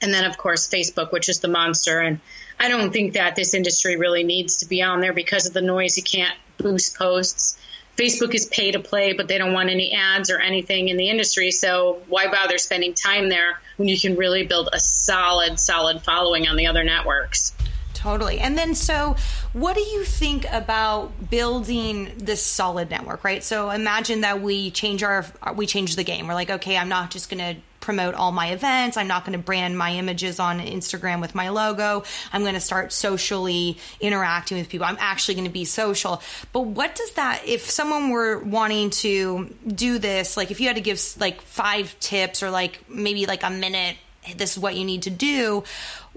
And 0.00 0.12
then, 0.12 0.24
of 0.24 0.36
course, 0.36 0.68
Facebook, 0.68 1.12
which 1.12 1.28
is 1.28 1.40
the 1.40 1.48
monster. 1.48 2.00
And 2.00 2.20
I 2.58 2.68
don't 2.68 2.92
think 2.92 3.14
that 3.14 3.36
this 3.36 3.54
industry 3.54 3.96
really 3.96 4.24
needs 4.24 4.58
to 4.58 4.66
be 4.66 4.82
on 4.82 5.00
there 5.00 5.12
because 5.12 5.46
of 5.46 5.52
the 5.52 5.62
noise. 5.62 5.96
You 5.96 6.02
can't 6.02 6.34
boost 6.58 6.96
posts 6.96 7.58
Facebook 7.96 8.34
is 8.34 8.46
pay 8.46 8.72
to 8.72 8.80
play, 8.80 9.12
but 9.12 9.28
they 9.28 9.38
don't 9.38 9.52
want 9.52 9.68
any 9.68 9.92
ads 9.92 10.30
or 10.30 10.38
anything 10.38 10.88
in 10.88 10.96
the 10.96 11.10
industry. 11.10 11.50
So 11.50 12.00
why 12.08 12.30
bother 12.30 12.58
spending 12.58 12.94
time 12.94 13.28
there 13.28 13.60
when 13.76 13.88
you 13.88 13.98
can 13.98 14.16
really 14.16 14.46
build 14.46 14.70
a 14.72 14.80
solid, 14.80 15.60
solid 15.60 16.02
following 16.02 16.48
on 16.48 16.56
the 16.56 16.66
other 16.66 16.84
networks? 16.84 17.52
Totally. 17.92 18.40
And 18.40 18.58
then, 18.58 18.74
so 18.74 19.14
what 19.52 19.76
do 19.76 19.82
you 19.82 20.02
think 20.04 20.46
about 20.50 21.30
building 21.30 22.12
this 22.16 22.42
solid 22.44 22.90
network, 22.90 23.22
right? 23.22 23.44
So 23.44 23.70
imagine 23.70 24.22
that 24.22 24.40
we 24.40 24.70
change 24.72 25.04
our, 25.04 25.24
we 25.54 25.66
change 25.66 25.94
the 25.94 26.02
game. 26.02 26.26
We're 26.26 26.34
like, 26.34 26.50
okay, 26.50 26.76
I'm 26.76 26.88
not 26.88 27.10
just 27.10 27.30
going 27.30 27.38
to 27.38 27.60
promote 27.82 28.14
all 28.14 28.32
my 28.32 28.52
events. 28.52 28.96
I'm 28.96 29.08
not 29.08 29.26
going 29.26 29.38
to 29.38 29.44
brand 29.44 29.76
my 29.76 29.92
images 29.92 30.40
on 30.40 30.60
Instagram 30.60 31.20
with 31.20 31.34
my 31.34 31.50
logo. 31.50 32.04
I'm 32.32 32.42
going 32.42 32.54
to 32.54 32.60
start 32.60 32.92
socially 32.92 33.76
interacting 34.00 34.56
with 34.56 34.70
people. 34.70 34.86
I'm 34.86 34.96
actually 34.98 35.34
going 35.34 35.46
to 35.46 35.52
be 35.52 35.66
social. 35.66 36.22
But 36.52 36.62
what 36.62 36.94
does 36.94 37.12
that, 37.12 37.42
if 37.44 37.68
someone 37.68 38.10
were 38.10 38.38
wanting 38.38 38.90
to 38.90 39.54
do 39.66 39.98
this, 39.98 40.36
like 40.36 40.50
if 40.50 40.60
you 40.60 40.68
had 40.68 40.76
to 40.76 40.82
give 40.82 41.02
like 41.18 41.42
five 41.42 41.98
tips 42.00 42.42
or 42.42 42.50
like 42.50 42.88
maybe 42.88 43.26
like 43.26 43.42
a 43.42 43.50
minute, 43.50 43.96
this 44.36 44.52
is 44.52 44.58
what 44.58 44.76
you 44.76 44.84
need 44.84 45.02
to 45.02 45.10
do 45.10 45.64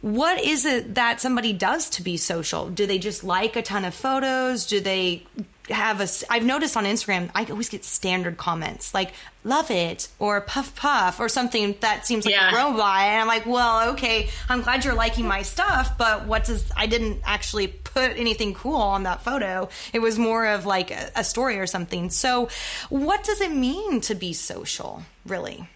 what 0.01 0.39
is 0.43 0.65
it 0.65 0.95
that 0.95 1.19
somebody 1.19 1.51
does 1.51 1.89
to 1.89 2.03
be 2.03 2.15
social? 2.17 2.69
Do 2.69 2.85
they 2.85 2.99
just 2.99 3.23
like 3.23 3.55
a 3.55 3.63
ton 3.63 3.85
of 3.85 3.95
photos? 3.95 4.67
Do 4.67 4.79
they 4.79 5.25
have 5.69 6.01
a 6.01 6.07
I've 6.29 6.45
noticed 6.45 6.77
on 6.77 6.85
Instagram 6.85 7.29
I 7.33 7.45
always 7.45 7.69
get 7.69 7.83
standard 7.83 8.37
comments 8.37 8.93
like 8.93 9.11
love 9.43 9.71
it 9.71 10.07
or 10.19 10.41
puff 10.41 10.75
puff 10.75 11.19
or 11.19 11.29
something 11.29 11.75
that 11.79 12.05
seems 12.05 12.25
like 12.25 12.33
yeah. 12.33 12.51
a 12.51 12.55
robot 12.55 12.99
and 13.01 13.21
I'm 13.21 13.27
like 13.27 13.45
well 13.45 13.91
okay 13.93 14.29
I'm 14.49 14.61
glad 14.61 14.85
you're 14.85 14.95
liking 14.95 15.27
my 15.27 15.41
stuff 15.41 15.97
but 15.97 16.25
what 16.25 16.45
does 16.45 16.71
I 16.75 16.85
didn't 16.85 17.21
actually 17.25 17.67
put 17.67 18.17
anything 18.17 18.53
cool 18.53 18.75
on 18.75 19.03
that 19.03 19.23
photo 19.23 19.69
it 19.93 19.99
was 19.99 20.19
more 20.19 20.45
of 20.45 20.65
like 20.65 20.91
a, 20.91 21.11
a 21.15 21.23
story 21.23 21.59
or 21.59 21.67
something 21.67 22.09
so 22.09 22.49
what 22.89 23.23
does 23.23 23.41
it 23.41 23.51
mean 23.51 24.01
to 24.01 24.15
be 24.15 24.33
social 24.33 25.03
really 25.25 25.67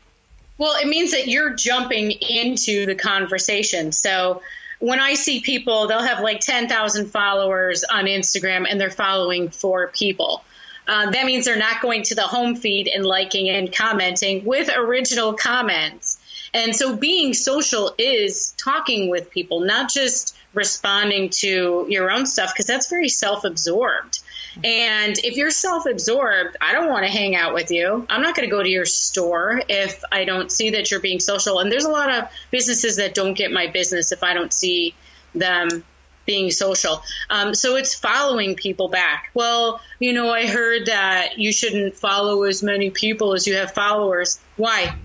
well, 0.60 0.76
it 0.76 0.90
means 0.90 1.12
that 1.12 1.30
you're 1.30 1.54
jumping 1.54 2.12
into 2.12 2.86
the 2.86 2.94
conversation. 2.94 3.94
So 3.94 4.42
when 4.80 5.00
I 5.00 5.14
see 5.14 5.42
people, 5.42 5.88
they'll 5.88 6.02
have 6.02 6.22
like 6.22 6.40
10,000 6.40 7.08
followers 7.08 7.84
on 7.84 8.06
Instagram 8.06 8.66
and 8.70 8.80
they're 8.80 8.90
following 8.90 9.50
four 9.50 9.88
people. 9.88 10.44
Uh, 10.88 11.12
that 11.12 11.26
means 11.26 11.46
they're 11.46 11.58
not 11.58 11.82
going 11.82 12.02
to 12.04 12.16
the 12.16 12.24
home 12.24 12.56
feed 12.56 12.88
and 12.88 13.06
liking 13.06 13.50
and 13.50 13.72
commenting 13.72 14.44
with 14.44 14.72
original 14.76 15.34
comments. 15.34 16.20
And 16.54 16.76
so 16.76 16.96
being 16.96 17.34
social 17.34 17.94
is 18.00 18.56
talking 18.58 19.10
with 19.10 19.30
people, 19.30 19.60
not 19.60 19.92
just 19.92 20.36
responding 20.54 21.30
to 21.30 21.86
your 21.90 22.10
own 22.10 22.26
stuff, 22.26 22.52
because 22.54 22.66
that's 22.66 22.90
very 22.90 23.10
self 23.10 23.44
absorbed. 23.44 24.20
And 24.64 25.18
if 25.20 25.36
you're 25.38 25.52
self 25.52 25.86
absorbed, 25.86 26.58
I 26.62 26.74
don't 26.74 26.90
want 26.90 27.06
to 27.06 27.12
hang 27.12 27.36
out 27.36 27.54
with 27.54 27.72
you. 27.72 28.06
I'm 28.10 28.22
not 28.22 28.36
going 28.36 28.48
to 28.48 28.56
go 28.56 28.64
to 28.64 28.70
your 28.70 28.86
store 28.86 29.62
if 29.70 30.04
I 30.12 30.26
don't 30.26 30.52
see 30.52 30.72
that 30.72 30.92
you're 30.92 31.00
being 31.00 31.20
social. 31.20 31.60
And 31.60 31.72
there's 31.72 31.86
a 31.86 31.92
lot 31.92 32.12
of 32.12 32.30
businesses 32.52 32.98
that 32.98 33.14
don't 33.14 33.34
get 33.34 33.52
my 33.52 33.68
business 33.68 34.12
if 34.12 34.24
I 34.24 34.34
don't 34.34 34.54
see 34.54 34.96
them 35.36 35.84
being 36.26 36.52
social. 36.52 37.02
Um, 37.30 37.56
so 37.56 37.76
it's 37.76 37.96
following 37.96 38.56
people 38.56 38.88
back. 38.88 39.32
Well, 39.34 39.82
you 40.00 40.14
know, 40.14 40.32
I 40.32 40.46
heard 40.46 40.86
that 40.86 41.40
you 41.40 41.52
shouldn't 41.52 41.96
follow 41.96 42.44
as 42.44 42.62
many 42.62 42.92
people 42.92 43.34
as 43.34 43.48
you 43.48 43.56
have 43.56 43.72
followers. 43.72 44.40
Why? 44.56 44.96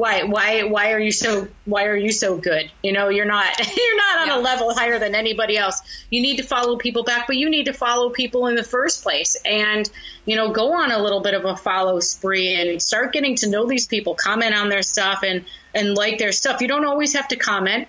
Why 0.00 0.22
why 0.24 0.62
why 0.64 0.92
are 0.92 0.98
you 0.98 1.12
so 1.12 1.46
why 1.66 1.84
are 1.84 1.96
you 1.96 2.10
so 2.10 2.36
good? 2.36 2.70
You 2.82 2.92
know 2.92 3.08
you're 3.08 3.26
not 3.26 3.58
you're 3.76 3.96
not 3.96 4.18
on 4.20 4.28
yeah. 4.28 4.38
a 4.38 4.40
level 4.40 4.74
higher 4.74 4.98
than 4.98 5.14
anybody 5.14 5.56
else. 5.56 5.80
You 6.10 6.22
need 6.22 6.36
to 6.38 6.42
follow 6.42 6.76
people 6.76 7.04
back 7.04 7.26
but 7.26 7.36
you 7.36 7.50
need 7.50 7.66
to 7.66 7.72
follow 7.72 8.10
people 8.10 8.46
in 8.46 8.54
the 8.54 8.64
first 8.64 9.02
place. 9.02 9.36
And 9.44 9.88
you 10.24 10.36
know 10.36 10.50
go 10.50 10.72
on 10.72 10.90
a 10.90 10.98
little 10.98 11.20
bit 11.20 11.34
of 11.34 11.44
a 11.44 11.56
follow 11.56 12.00
spree 12.00 12.54
and 12.54 12.82
start 12.82 13.12
getting 13.12 13.36
to 13.36 13.48
know 13.48 13.66
these 13.66 13.86
people 13.86 14.14
comment 14.14 14.54
on 14.54 14.68
their 14.68 14.82
stuff 14.82 15.22
and 15.22 15.44
and 15.74 15.94
like 15.94 16.18
their 16.18 16.32
stuff. 16.32 16.60
You 16.60 16.68
don't 16.68 16.86
always 16.86 17.12
have 17.14 17.28
to 17.28 17.36
comment 17.36 17.86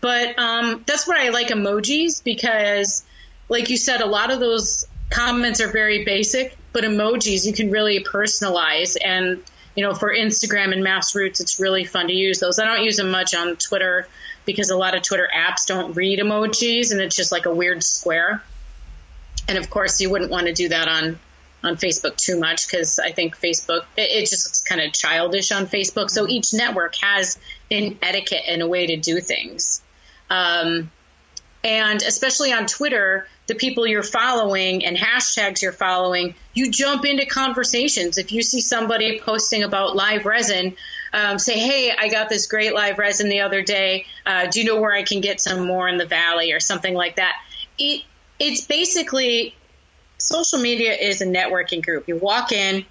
but 0.00 0.38
um, 0.38 0.84
that's 0.86 1.06
what 1.06 1.18
i 1.18 1.28
like 1.30 1.48
emojis 1.48 2.22
because 2.22 3.04
like 3.48 3.68
you 3.70 3.76
said 3.76 4.00
a 4.00 4.06
lot 4.06 4.30
of 4.30 4.40
those 4.40 4.86
comments 5.10 5.60
are 5.60 5.68
very 5.68 6.04
basic 6.04 6.56
but 6.72 6.84
emojis 6.84 7.46
you 7.46 7.52
can 7.52 7.70
really 7.70 8.02
personalize 8.04 8.96
and 9.04 9.42
you 9.74 9.82
know, 9.82 9.94
for 9.94 10.12
Instagram 10.12 10.72
and 10.72 10.84
MassRoots, 10.84 11.40
it's 11.40 11.60
really 11.60 11.84
fun 11.84 12.08
to 12.08 12.12
use 12.12 12.40
those. 12.40 12.58
I 12.58 12.64
don't 12.64 12.84
use 12.84 12.96
them 12.96 13.10
much 13.10 13.34
on 13.34 13.56
Twitter 13.56 14.08
because 14.44 14.70
a 14.70 14.76
lot 14.76 14.96
of 14.96 15.02
Twitter 15.02 15.28
apps 15.34 15.66
don't 15.66 15.94
read 15.94 16.18
emojis 16.18 16.90
and 16.90 17.00
it's 17.00 17.14
just 17.14 17.32
like 17.32 17.46
a 17.46 17.54
weird 17.54 17.82
square. 17.82 18.42
And 19.46 19.58
of 19.58 19.70
course, 19.70 20.00
you 20.00 20.10
wouldn't 20.10 20.30
want 20.30 20.46
to 20.46 20.52
do 20.52 20.68
that 20.68 20.88
on 20.88 21.18
on 21.64 21.76
Facebook 21.76 22.16
too 22.16 22.38
much 22.38 22.68
because 22.68 23.00
I 23.00 23.10
think 23.10 23.36
Facebook 23.36 23.82
it, 23.96 24.10
it 24.10 24.20
just 24.30 24.46
looks 24.46 24.62
kind 24.62 24.80
of 24.80 24.92
childish 24.92 25.50
on 25.52 25.66
Facebook. 25.66 26.10
So 26.10 26.28
each 26.28 26.54
network 26.54 26.94
has 26.96 27.38
an 27.70 27.98
etiquette 28.00 28.44
and 28.46 28.62
a 28.62 28.66
way 28.66 28.86
to 28.86 28.96
do 28.96 29.20
things. 29.20 29.82
Um, 30.30 30.90
and 31.64 32.00
especially 32.02 32.52
on 32.52 32.66
Twitter, 32.66 33.26
the 33.48 33.54
people 33.54 33.86
you're 33.86 34.02
following 34.02 34.84
and 34.84 34.96
hashtags 34.96 35.62
you're 35.62 35.72
following, 35.72 36.34
you 36.52 36.70
jump 36.70 37.04
into 37.04 37.24
conversations. 37.26 38.18
If 38.18 38.30
you 38.30 38.42
see 38.42 38.60
somebody 38.60 39.18
posting 39.20 39.64
about 39.64 39.96
live 39.96 40.26
resin, 40.26 40.76
um, 41.14 41.38
say, 41.38 41.58
"Hey, 41.58 41.90
I 41.90 42.08
got 42.08 42.28
this 42.28 42.46
great 42.46 42.74
live 42.74 42.98
resin 42.98 43.30
the 43.30 43.40
other 43.40 43.62
day. 43.62 44.06
Uh, 44.26 44.46
do 44.46 44.60
you 44.60 44.66
know 44.66 44.80
where 44.80 44.92
I 44.92 45.02
can 45.02 45.22
get 45.22 45.40
some 45.40 45.66
more 45.66 45.88
in 45.88 45.96
the 45.96 46.06
valley 46.06 46.52
or 46.52 46.60
something 46.60 46.94
like 46.94 47.16
that?" 47.16 47.36
It, 47.78 48.02
it's 48.38 48.60
basically 48.60 49.54
social 50.18 50.58
media 50.58 50.92
is 50.94 51.22
a 51.22 51.26
networking 51.26 51.82
group. 51.82 52.06
You 52.06 52.16
walk 52.16 52.52
in, 52.52 52.84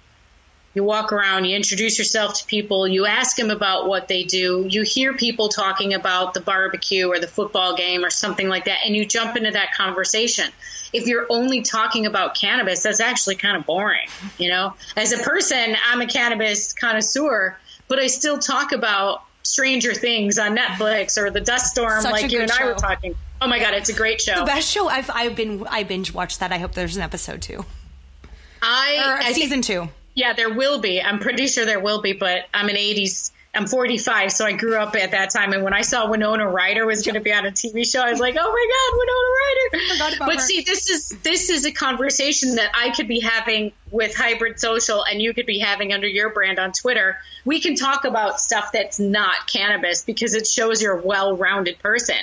you 0.78 0.84
walk 0.84 1.12
around, 1.12 1.44
you 1.44 1.56
introduce 1.56 1.98
yourself 1.98 2.34
to 2.34 2.46
people, 2.46 2.86
you 2.86 3.04
ask 3.04 3.36
them 3.36 3.50
about 3.50 3.88
what 3.88 4.06
they 4.06 4.22
do, 4.22 4.64
you 4.70 4.82
hear 4.82 5.12
people 5.12 5.48
talking 5.48 5.92
about 5.92 6.34
the 6.34 6.40
barbecue 6.40 7.08
or 7.08 7.18
the 7.18 7.26
football 7.26 7.74
game 7.74 8.04
or 8.04 8.10
something 8.10 8.48
like 8.48 8.66
that, 8.66 8.78
and 8.86 8.94
you 8.94 9.04
jump 9.04 9.36
into 9.36 9.50
that 9.50 9.72
conversation. 9.72 10.48
If 10.92 11.08
you're 11.08 11.26
only 11.30 11.62
talking 11.62 12.06
about 12.06 12.36
cannabis, 12.36 12.84
that's 12.84 13.00
actually 13.00 13.34
kind 13.34 13.56
of 13.56 13.66
boring. 13.66 14.06
You 14.38 14.50
know, 14.50 14.74
as 14.96 15.10
a 15.10 15.18
person, 15.18 15.74
I'm 15.84 16.00
a 16.00 16.06
cannabis 16.06 16.72
connoisseur, 16.72 17.58
but 17.88 17.98
I 17.98 18.06
still 18.06 18.38
talk 18.38 18.70
about 18.70 19.24
Stranger 19.42 19.94
Things 19.94 20.38
on 20.38 20.56
Netflix 20.56 21.18
or 21.18 21.30
The 21.30 21.40
Dust 21.40 21.72
Storm, 21.72 22.02
Such 22.02 22.12
like 22.12 22.30
you 22.30 22.40
and 22.40 22.50
show. 22.52 22.64
I 22.64 22.66
were 22.68 22.74
talking. 22.74 23.16
Oh 23.42 23.48
my 23.48 23.58
god, 23.58 23.74
it's 23.74 23.88
a 23.88 23.94
great 23.94 24.20
show. 24.20 24.38
The 24.38 24.44
best 24.46 24.70
show 24.70 24.88
I've 24.88 25.10
I've 25.10 25.34
been 25.34 25.66
I 25.66 25.82
binge 25.82 26.14
watched 26.14 26.38
that. 26.38 26.52
I 26.52 26.58
hope 26.58 26.74
there's 26.74 26.96
an 26.96 27.02
episode 27.02 27.42
two. 27.42 27.64
I, 28.62 29.32
season 29.32 29.62
two. 29.62 29.88
Yeah, 30.18 30.32
there 30.32 30.52
will 30.52 30.80
be. 30.80 31.00
I'm 31.00 31.20
pretty 31.20 31.46
sure 31.46 31.64
there 31.64 31.78
will 31.78 32.02
be, 32.02 32.12
but 32.12 32.46
I'm 32.52 32.68
an 32.68 32.74
80s. 32.74 33.30
I'm 33.54 33.68
45, 33.68 34.32
so 34.32 34.44
I 34.44 34.50
grew 34.50 34.74
up 34.74 34.96
at 34.96 35.12
that 35.12 35.30
time. 35.30 35.52
And 35.52 35.62
when 35.62 35.72
I 35.72 35.82
saw 35.82 36.10
Winona 36.10 36.48
Ryder 36.48 36.84
was 36.84 37.02
going 37.02 37.14
to 37.14 37.20
be 37.20 37.32
on 37.32 37.46
a 37.46 37.52
TV 37.52 37.88
show, 37.88 38.02
I 38.02 38.10
was 38.10 38.18
like, 38.18 38.34
"Oh 38.36 38.52
my 38.52 38.66
God, 38.74 39.78
Winona 39.78 40.08
Ryder!" 40.08 40.16
but 40.26 40.34
her. 40.34 40.40
see, 40.40 40.62
this 40.62 40.90
is 40.90 41.10
this 41.22 41.50
is 41.50 41.66
a 41.66 41.70
conversation 41.70 42.56
that 42.56 42.72
I 42.74 42.90
could 42.90 43.06
be 43.06 43.20
having 43.20 43.70
with 43.92 44.12
Hybrid 44.16 44.58
Social, 44.58 45.04
and 45.04 45.22
you 45.22 45.32
could 45.34 45.46
be 45.46 45.60
having 45.60 45.92
under 45.92 46.08
your 46.08 46.30
brand 46.30 46.58
on 46.58 46.72
Twitter. 46.72 47.18
We 47.44 47.60
can 47.60 47.76
talk 47.76 48.04
about 48.04 48.40
stuff 48.40 48.72
that's 48.72 48.98
not 48.98 49.46
cannabis 49.46 50.02
because 50.02 50.34
it 50.34 50.48
shows 50.48 50.82
you're 50.82 50.98
a 50.98 51.02
well-rounded 51.02 51.78
person. 51.78 52.18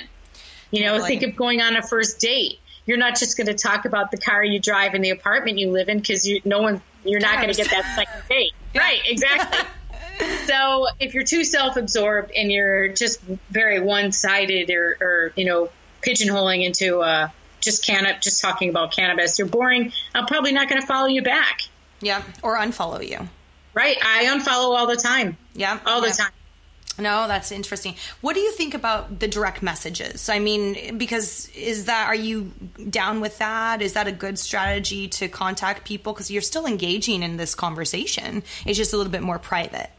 You 0.70 0.82
know, 0.82 0.98
totally. 0.98 1.16
think 1.16 1.22
of 1.30 1.34
going 1.34 1.62
on 1.62 1.76
a 1.76 1.82
first 1.82 2.20
date 2.20 2.60
you're 2.86 2.96
not 2.96 3.18
just 3.18 3.36
going 3.36 3.48
to 3.48 3.54
talk 3.54 3.84
about 3.84 4.12
the 4.12 4.16
car 4.16 4.44
you 4.44 4.60
drive 4.60 4.94
and 4.94 5.04
the 5.04 5.10
apartment 5.10 5.58
you 5.58 5.70
live 5.70 5.88
in 5.88 5.98
because 5.98 6.26
you 6.26 6.40
no 6.44 6.62
one 6.62 6.80
you're 7.08 7.20
not 7.20 7.36
going 7.36 7.48
to 7.48 7.54
get 7.54 7.70
that 7.70 7.94
second 7.94 8.28
date. 8.28 8.52
Right, 8.74 9.00
exactly. 9.06 9.58
so 10.46 10.86
if 11.00 11.14
you're 11.14 11.24
too 11.24 11.44
self-absorbed 11.44 12.32
and 12.32 12.50
you're 12.50 12.88
just 12.88 13.20
very 13.50 13.80
one-sided 13.80 14.70
or, 14.70 14.96
or 15.00 15.32
you 15.36 15.44
know 15.44 15.70
pigeonholing 16.02 16.64
into 16.64 17.00
uh, 17.00 17.28
just 17.60 17.84
can 17.84 18.06
just 18.20 18.40
talking 18.40 18.70
about 18.70 18.92
cannabis, 18.92 19.38
you're 19.38 19.48
boring. 19.48 19.92
I'm 20.14 20.26
probably 20.26 20.52
not 20.52 20.68
going 20.68 20.80
to 20.80 20.86
follow 20.86 21.06
you 21.06 21.22
back. 21.22 21.62
Yeah, 22.00 22.22
or 22.42 22.58
unfollow 22.58 23.06
you. 23.06 23.28
Right, 23.74 23.96
I 24.02 24.24
unfollow 24.24 24.76
all 24.76 24.86
the 24.86 24.96
time. 24.96 25.36
Yeah, 25.54 25.78
all 25.86 26.02
yeah. 26.02 26.10
the 26.10 26.16
time. 26.16 26.32
No, 26.98 27.28
that's 27.28 27.52
interesting. 27.52 27.94
What 28.20 28.34
do 28.34 28.40
you 28.40 28.52
think 28.52 28.74
about 28.74 29.20
the 29.20 29.28
direct 29.28 29.62
messages? 29.62 30.28
I 30.28 30.38
mean, 30.38 30.96
because 30.96 31.48
is 31.50 31.84
that 31.86 32.06
are 32.06 32.14
you 32.14 32.52
down 32.88 33.20
with 33.20 33.38
that? 33.38 33.82
Is 33.82 33.92
that 33.94 34.06
a 34.06 34.12
good 34.12 34.38
strategy 34.38 35.08
to 35.08 35.28
contact 35.28 35.84
people 35.84 36.12
because 36.12 36.30
you're 36.30 36.42
still 36.42 36.66
engaging 36.66 37.22
in 37.22 37.36
this 37.36 37.54
conversation? 37.54 38.42
It's 38.64 38.78
just 38.78 38.92
a 38.92 38.96
little 38.96 39.12
bit 39.12 39.22
more 39.22 39.38
private. 39.38 39.90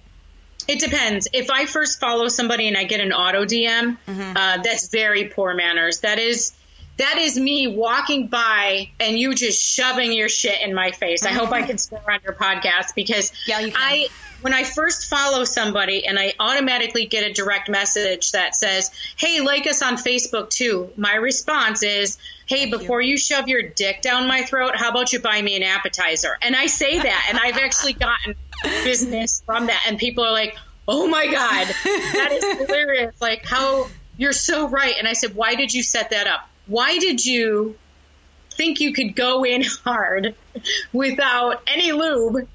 It 0.68 0.80
depends. 0.80 1.28
If 1.32 1.50
I 1.50 1.66
first 1.66 2.00
follow 2.00 2.28
somebody 2.28 2.68
and 2.68 2.78
I 2.78 2.84
get 2.84 3.00
an 3.00 3.14
auto 3.14 3.46
DM, 3.46 3.98
mm-hmm. 4.06 4.38
uh, 4.38 4.58
that's 4.64 4.90
very 4.90 5.26
poor 5.26 5.54
manners. 5.54 6.02
That 6.02 6.20
is 6.20 6.54
that 6.98 7.20
is 7.20 7.38
me 7.40 7.68
walking 7.68 8.28
by 8.28 8.90
and 9.00 9.18
you 9.18 9.36
just 9.36 9.62
shoving 9.64 10.12
your 10.12 10.30
shit 10.30 10.62
in 10.62 10.74
my 10.74 10.92
face. 10.92 11.26
I 11.26 11.32
hope 11.32 11.52
I 11.52 11.62
can 11.62 11.78
swear 11.78 12.02
on 12.10 12.20
your 12.24 12.34
podcast 12.34 12.96
because 12.96 13.32
Yeah, 13.48 13.60
you 13.60 13.72
can. 13.72 13.80
I 13.82 14.08
when 14.41 14.54
I 14.54 14.63
first 14.63 15.06
follow 15.06 15.43
somebody 15.43 16.06
and 16.06 16.17
I 16.19 16.34
automatically 16.39 17.06
get 17.06 17.30
a 17.30 17.34
direct 17.34 17.69
message 17.69 18.32
that 18.32 18.56
says, 18.56 18.91
"Hey, 19.15 19.41
like 19.41 19.67
us 19.67 19.82
on 19.82 19.97
Facebook 19.97 20.50
too." 20.50 20.91
My 20.95 21.15
response 21.15 21.84
is, 21.84 22.17
"Hey, 22.45 22.69
before 22.69 23.02
you. 23.02 23.17
shove 23.17 23.47
your 23.47 23.63
dick 23.63 24.02
down 24.02 24.28
my 24.28 24.43
throat, 24.43 24.76
how 24.76 24.89
about 24.89 25.12
you 25.12 25.19
buy 25.19 25.41
me 25.41 25.56
an 25.56 25.63
appetizer?" 25.63 26.38
And 26.41 26.56
I 26.56 26.67
say 26.67 27.00
that, 27.00 27.26
and 27.30 27.39
I've 27.39 27.58
actually 27.58 27.93
gotten 27.93 28.36
business 28.84 29.41
from 29.45 29.67
that, 29.67 29.82
and 29.88 29.97
people 29.97 30.23
are 30.23 30.32
like, 30.32 30.56
"Oh 30.88 31.08
my 31.08 31.26
god, 31.26 31.67
that 31.84 32.32
is 32.32 32.43
hilarious!" 32.67 33.15
Like 33.19 33.45
how 33.45 33.88
you're 34.17 34.34
so 34.34 34.67
right. 34.67 34.95
And 34.97 35.08
I 35.08 35.13
said, 35.13 35.36
"Why 35.36 35.56
did 35.56 35.73
you 35.73 35.84
set 35.84 36.12
that 36.12 36.28
up? 36.28 36.47
Why 36.67 37.00
did 37.00 37.26
you?" 37.26 37.76
Think 38.52 38.80
you 38.80 38.91
could 38.91 39.15
go 39.15 39.43
in 39.43 39.63
hard 39.86 40.34
without 40.91 41.62
any 41.67 41.91
lube 41.91 42.47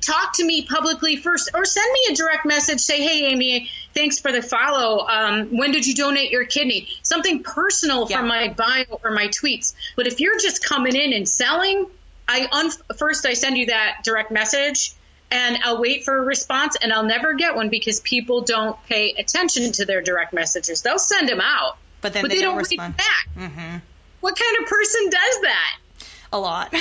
talk 0.00 0.34
to 0.34 0.44
me 0.44 0.62
publicly 0.66 1.16
first 1.16 1.50
or 1.54 1.64
send 1.64 1.90
me 1.92 2.12
a 2.12 2.16
direct 2.16 2.44
message. 2.46 2.80
Say 2.80 3.02
hey 3.02 3.26
amy 3.32 3.70
thanks 3.94 4.18
for 4.18 4.32
the 4.32 4.42
follow. 4.42 5.06
Um, 5.06 5.56
when 5.56 5.70
did 5.72 5.86
you 5.86 5.94
donate 5.94 6.30
your 6.30 6.44
kidney? 6.44 6.88
Something 7.02 7.42
personal 7.42 8.06
Yeah. 8.10 8.18
from 8.18 8.28
my 8.28 8.48
bio 8.48 9.00
or 9.04 9.10
my 9.12 9.28
tweets. 9.28 9.74
But 9.96 10.06
if 10.06 10.20
you're 10.20 10.38
just 10.38 10.64
coming 10.64 10.94
in 10.96 11.12
and 11.12 11.28
selling 11.28 11.86
i 12.26 12.48
un- 12.52 12.96
first 12.96 13.26
i 13.26 13.34
send 13.34 13.58
you 13.58 13.66
that 13.66 13.98
direct 14.02 14.30
message 14.30 14.92
and 15.30 15.58
i'll 15.62 15.78
wait 15.80 16.04
for 16.04 16.16
a 16.16 16.22
response 16.22 16.74
and 16.80 16.90
i'll 16.90 17.02
never 17.04 17.34
get 17.34 17.54
one 17.54 17.68
because 17.68 18.00
people 18.00 18.40
don't 18.40 18.82
pay 18.86 19.12
attention 19.18 19.72
to 19.72 19.84
their 19.84 20.00
direct 20.00 20.32
messages. 20.32 20.80
They'll 20.82 20.98
send 20.98 21.28
them 21.28 21.40
out 21.42 21.76
But 22.00 22.12
then 22.14 22.22
they 22.22 22.36
they, 22.36 22.40
don't 22.40 22.52
don't, 22.52 22.58
respond. 22.58 22.96
back. 22.96 23.82
What 24.20 24.36
kind 24.38 24.56
of 24.62 24.66
person 24.66 25.02
does 25.10 25.40
that 25.42 25.76
A 26.34 26.38
lot. 26.38 26.72
do 26.72 26.78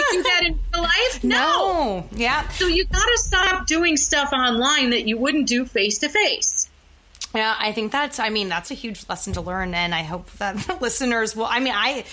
you 0.00 0.06
do 0.12 0.22
that 0.22 0.42
in 0.44 0.60
real 0.72 0.82
life 0.84 1.24
no. 1.24 2.08
Yeah. 2.12 2.48
so 2.50 2.68
you 2.68 2.84
got 2.84 3.04
to 3.04 3.18
stop 3.18 3.66
doing 3.66 3.96
stuff 3.96 4.32
online 4.32 4.90
that 4.90 5.08
you 5.08 5.18
wouldn't 5.18 5.48
do 5.48 5.66
face 5.66 5.98
to 5.98 6.08
face. 6.08 6.70
Yeah, 7.34 7.56
I 7.58 7.72
think 7.72 7.90
that's. 7.90 8.20
I 8.20 8.28
mean, 8.28 8.48
that's 8.48 8.70
a 8.70 8.74
huge 8.74 9.04
lesson 9.08 9.32
to 9.32 9.40
learn, 9.40 9.74
and 9.74 9.92
I 9.92 10.02
hope 10.02 10.30
that 10.34 10.56
the 10.66 10.74
listeners 10.74 11.34
will. 11.34 11.46
I 11.46 11.58
mean, 11.58 11.72
I, 11.74 12.04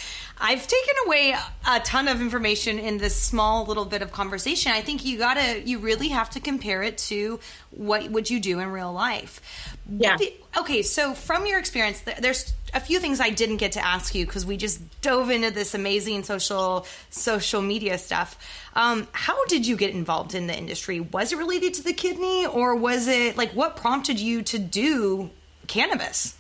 I've 0.41 0.65
taken 0.65 0.93
away 1.05 1.35
a 1.67 1.79
ton 1.81 2.07
of 2.07 2.21
information 2.21 2.79
in 2.79 2.97
this 2.97 3.15
small 3.15 3.65
little 3.65 3.85
bit 3.85 4.01
of 4.01 4.11
conversation. 4.11 4.71
I 4.71 4.81
think 4.81 5.03
you 5.05 5.17
gotta, 5.17 5.61
you 5.61 5.79
really 5.79 6.09
have 6.09 6.29
to 6.31 6.39
compare 6.39 6.81
it 6.81 6.97
to 7.09 7.39
what 7.71 8.09
would 8.09 8.29
you 8.29 8.39
do 8.39 8.59
in 8.59 8.71
real 8.71 8.93
life. 8.93 9.41
Yeah. 9.89 10.17
Okay, 10.57 10.81
so 10.81 11.13
from 11.13 11.45
your 11.45 11.59
experience, 11.59 12.01
there's 12.19 12.53
a 12.73 12.79
few 12.79 12.99
things 12.99 13.19
I 13.19 13.29
didn't 13.29 13.57
get 13.57 13.73
to 13.73 13.85
ask 13.85 14.15
you 14.15 14.25
because 14.25 14.45
we 14.45 14.57
just 14.57 15.01
dove 15.01 15.29
into 15.29 15.51
this 15.51 15.73
amazing 15.73 16.23
social 16.23 16.85
social 17.09 17.61
media 17.61 17.97
stuff. 17.97 18.37
Um, 18.75 19.07
how 19.11 19.45
did 19.45 19.67
you 19.67 19.75
get 19.75 19.91
involved 19.91 20.35
in 20.35 20.47
the 20.47 20.57
industry? 20.57 20.99
Was 20.99 21.33
it 21.33 21.37
related 21.37 21.73
to 21.75 21.83
the 21.83 21.93
kidney, 21.93 22.45
or 22.45 22.75
was 22.75 23.07
it 23.07 23.37
like 23.37 23.51
what 23.51 23.75
prompted 23.75 24.19
you 24.19 24.41
to 24.43 24.59
do 24.59 25.29
cannabis? 25.67 26.35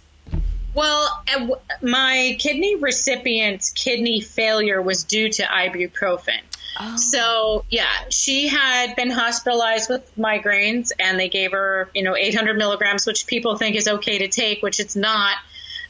Well, 0.73 1.23
my 1.81 2.37
kidney 2.39 2.75
recipient's 2.75 3.71
kidney 3.71 4.21
failure 4.21 4.81
was 4.81 5.03
due 5.03 5.29
to 5.29 5.43
ibuprofen. 5.43 6.39
So, 6.95 7.65
yeah, 7.69 7.89
she 8.09 8.47
had 8.47 8.95
been 8.95 9.09
hospitalized 9.09 9.89
with 9.89 10.15
migraines 10.15 10.91
and 10.97 11.19
they 11.19 11.27
gave 11.27 11.51
her, 11.51 11.89
you 11.93 12.03
know, 12.03 12.15
800 12.15 12.57
milligrams, 12.57 13.05
which 13.05 13.27
people 13.27 13.57
think 13.57 13.75
is 13.75 13.87
okay 13.87 14.19
to 14.19 14.29
take, 14.29 14.61
which 14.63 14.79
it's 14.79 14.95
not. 14.95 15.35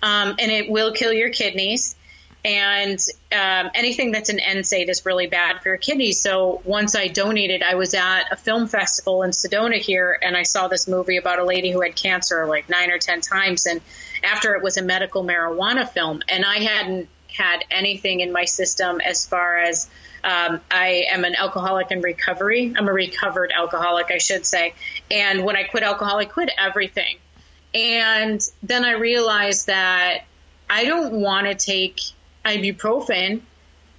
Um, 0.01 0.35
and 0.39 0.51
it 0.51 0.69
will 0.69 0.93
kill 0.93 1.13
your 1.13 1.29
kidneys. 1.29 1.95
And 2.43 2.97
um, 3.33 3.69
anything 3.75 4.11
that's 4.11 4.29
an 4.29 4.39
NSAID 4.39 4.89
is 4.89 5.05
really 5.05 5.27
bad 5.27 5.61
for 5.61 5.69
your 5.69 5.77
kidneys. 5.77 6.21
So 6.21 6.61
once 6.63 6.95
I 6.95 7.07
donated, 7.07 7.61
I 7.61 7.75
was 7.75 7.93
at 7.93 8.31
a 8.31 8.37
film 8.37 8.67
festival 8.67 9.23
in 9.23 9.31
Sedona 9.31 9.75
here, 9.75 10.17
and 10.21 10.37
I 10.37 10.43
saw 10.43 10.69
this 10.69 10.87
movie 10.87 11.17
about 11.17 11.39
a 11.39 11.43
lady 11.43 11.69
who 11.69 11.81
had 11.81 11.97
cancer 11.97 12.45
like 12.45 12.69
nine 12.69 12.91
or 12.91 12.97
ten 12.97 13.19
times. 13.19 13.65
And 13.65 13.81
after 14.23 14.55
it 14.55 14.63
was 14.63 14.77
a 14.77 14.81
medical 14.81 15.23
marijuana 15.23 15.87
film, 15.89 16.21
and 16.27 16.45
I 16.45 16.59
hadn't 16.59 17.09
had 17.31 17.63
anything 17.71 18.21
in 18.21 18.31
my 18.31 18.45
system 18.45 18.99
as 19.01 19.25
far 19.25 19.59
as 19.59 19.89
um, 20.23 20.59
I 20.69 21.05
am 21.11 21.23
an 21.23 21.35
alcoholic 21.35 21.91
in 21.91 22.01
recovery. 22.01 22.73
I'm 22.75 22.87
a 22.87 22.93
recovered 22.93 23.51
alcoholic, 23.51 24.11
I 24.11 24.17
should 24.17 24.45
say. 24.45 24.73
And 25.09 25.43
when 25.45 25.55
I 25.55 25.63
quit 25.63 25.83
alcohol, 25.83 26.17
I 26.17 26.25
quit 26.25 26.49
everything. 26.57 27.17
And 27.73 28.41
then 28.63 28.83
I 28.83 28.93
realized 28.93 29.67
that 29.67 30.25
I 30.69 30.85
don't 30.85 31.13
want 31.13 31.47
to 31.47 31.55
take 31.55 31.99
ibuprofen, 32.43 33.41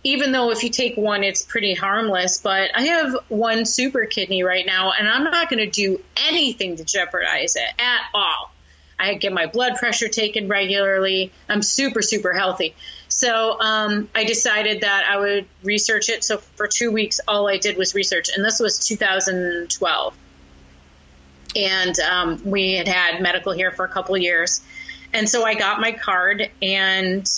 even 0.03 0.33
though 0.33 0.51
if 0.51 0.65
you 0.65 0.71
take 0.71 0.97
one, 0.97 1.25
it's 1.25 1.43
pretty 1.43 1.75
harmless. 1.75 2.39
But 2.39 2.71
I 2.75 2.83
have 2.83 3.17
one 3.29 3.65
super 3.65 4.07
kidney 4.07 4.43
right 4.43 4.67
now, 4.67 4.93
and 4.99 5.09
I'm 5.09 5.25
not 5.25 5.49
going 5.49 5.61
to 5.61 5.71
do 5.71 6.03
anything 6.17 6.77
to 6.77 6.85
jeopardize 6.85 7.57
it 7.57 7.71
at 7.79 8.01
all. 8.13 8.53
I 9.01 9.15
get 9.15 9.33
my 9.33 9.47
blood 9.47 9.77
pressure 9.77 10.09
taken 10.09 10.49
regularly. 10.49 11.33
I'm 11.49 11.63
super, 11.63 12.03
super 12.03 12.33
healthy. 12.33 12.75
So 13.09 13.59
um, 13.61 14.09
I 14.15 14.25
decided 14.25 14.83
that 14.83 15.07
I 15.09 15.19
would 15.19 15.47
research 15.63 16.09
it. 16.09 16.23
So 16.23 16.39
for 16.39 16.69
two 16.69 16.93
weeks, 16.93 17.21
all 17.27 17.49
I 17.49 17.59
did 17.59 17.77
was 17.77 17.95
research, 17.95 18.31
and 18.35 18.45
this 18.45 18.61
was 18.61 18.79
2012 18.87 20.15
and 21.57 21.99
um, 21.99 22.41
we 22.45 22.75
had 22.75 22.87
had 22.87 23.21
medical 23.21 23.53
here 23.53 23.73
for 23.73 23.85
a 23.85 23.89
couple 23.89 24.17
years. 24.17 24.61
And 25.13 25.29
so 25.29 25.45
I 25.45 25.55
got 25.55 25.81
my 25.81 25.91
card, 25.91 26.49
and 26.63 27.29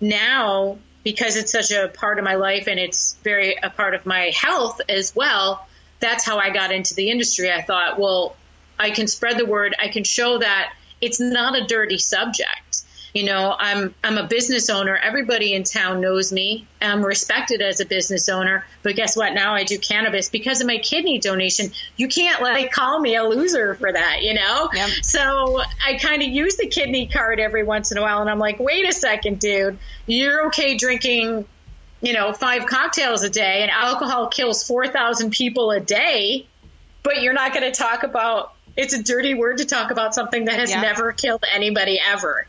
now 0.00 0.78
because 1.04 1.36
it's 1.36 1.52
such 1.52 1.70
a 1.70 1.88
part 1.88 2.18
of 2.18 2.24
my 2.24 2.34
life 2.34 2.66
and 2.66 2.78
it's 2.78 3.14
very 3.22 3.56
a 3.62 3.70
part 3.70 3.94
of 3.94 4.04
my 4.04 4.30
health 4.34 4.80
as 4.88 5.14
well, 5.14 5.66
that's 6.00 6.24
how 6.24 6.38
I 6.38 6.50
got 6.50 6.70
into 6.70 6.94
the 6.94 7.10
industry. 7.10 7.50
I 7.50 7.62
thought, 7.62 7.98
well, 7.98 8.36
I 8.78 8.90
can 8.90 9.06
spread 9.06 9.38
the 9.38 9.46
word. 9.46 9.74
I 9.78 9.88
can 9.88 10.04
show 10.04 10.38
that 10.38 10.72
it's 11.00 11.20
not 11.20 11.56
a 11.56 11.66
dirty 11.66 11.98
subject. 11.98 12.82
You 13.14 13.24
know, 13.24 13.56
I'm 13.58 13.94
I'm 14.04 14.18
a 14.18 14.26
business 14.26 14.68
owner. 14.68 14.96
Everybody 14.96 15.54
in 15.54 15.64
town 15.64 16.00
knows 16.00 16.30
me. 16.30 16.66
I'm 16.82 17.04
respected 17.04 17.62
as 17.62 17.80
a 17.80 17.86
business 17.86 18.28
owner. 18.28 18.66
But 18.82 18.96
guess 18.96 19.16
what? 19.16 19.32
Now 19.32 19.54
I 19.54 19.64
do 19.64 19.78
cannabis 19.78 20.28
because 20.28 20.60
of 20.60 20.66
my 20.66 20.78
kidney 20.78 21.18
donation. 21.18 21.70
You 21.96 22.06
can't 22.08 22.42
like 22.42 22.70
call 22.70 23.00
me 23.00 23.16
a 23.16 23.24
loser 23.24 23.74
for 23.74 23.90
that, 23.90 24.22
you 24.22 24.34
know? 24.34 24.68
Yep. 24.74 24.90
So 25.02 25.60
I 25.84 25.96
kind 25.98 26.22
of 26.22 26.28
use 26.28 26.56
the 26.56 26.68
kidney 26.68 27.06
card 27.06 27.40
every 27.40 27.64
once 27.64 27.90
in 27.90 27.98
a 27.98 28.02
while 28.02 28.20
and 28.20 28.30
I'm 28.30 28.38
like, 28.38 28.60
wait 28.60 28.86
a 28.86 28.92
second, 28.92 29.40
dude. 29.40 29.78
You're 30.06 30.46
okay 30.48 30.76
drinking, 30.76 31.46
you 32.02 32.12
know, 32.12 32.32
five 32.34 32.66
cocktails 32.66 33.22
a 33.22 33.30
day 33.30 33.62
and 33.62 33.70
alcohol 33.70 34.28
kills 34.28 34.64
4,000 34.64 35.30
people 35.30 35.70
a 35.70 35.80
day, 35.80 36.46
but 37.02 37.22
you're 37.22 37.32
not 37.32 37.54
going 37.54 37.64
to 37.64 37.76
talk 37.76 38.02
about 38.02 38.52
it's 38.78 38.94
a 38.94 39.02
dirty 39.02 39.34
word 39.34 39.58
to 39.58 39.64
talk 39.66 39.90
about 39.90 40.14
something 40.14 40.44
that 40.44 40.58
has 40.58 40.70
Yeah. 40.70 40.80
never 40.80 41.12
killed 41.12 41.44
anybody 41.52 42.00
ever. 42.00 42.46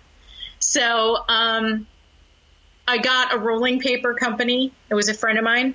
So 0.60 1.18
um, 1.28 1.88
I 2.88 3.00
got 3.00 3.34
a 3.34 3.40
rolling 3.40 3.80
paper 3.80 4.14
company. 4.14 4.72
It 4.90 4.94
was 4.94 5.10
a 5.10 5.16
friend 5.16 5.40
of 5.40 5.44
mine. 5.44 5.74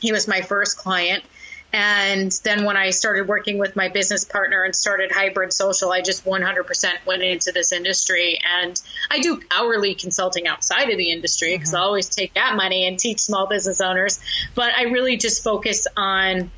He 0.00 0.12
was 0.12 0.26
my 0.26 0.40
first 0.40 0.78
client. 0.78 1.22
And 1.74 2.32
then 2.42 2.64
when 2.64 2.76
I 2.76 2.90
started 2.90 3.28
working 3.28 3.58
with 3.58 3.76
my 3.76 3.88
business 3.90 4.24
partner 4.24 4.64
and 4.64 4.74
started 4.74 5.12
Hybrid 5.12 5.52
Social, 5.52 5.92
I 5.92 6.00
just 6.00 6.24
100% 6.24 7.06
went 7.06 7.22
into 7.22 7.52
this 7.52 7.70
industry. 7.70 8.40
And 8.42 8.80
I 9.10 9.20
do 9.20 9.40
hourly 9.50 9.94
consulting 9.94 10.48
outside 10.48 10.88
of 10.88 10.96
the 10.96 11.12
industry 11.12 11.54
because 11.54 11.74
I 11.74 11.80
always 11.80 12.08
take 12.08 12.34
that 12.34 12.56
money 12.56 12.86
and 12.88 12.98
teach 12.98 13.20
small 13.20 13.46
business 13.46 13.80
owners. 13.82 14.20
But 14.54 14.72
I 14.74 14.84
really 14.84 15.16
just 15.18 15.44
focus 15.44 15.86
on 15.96 16.50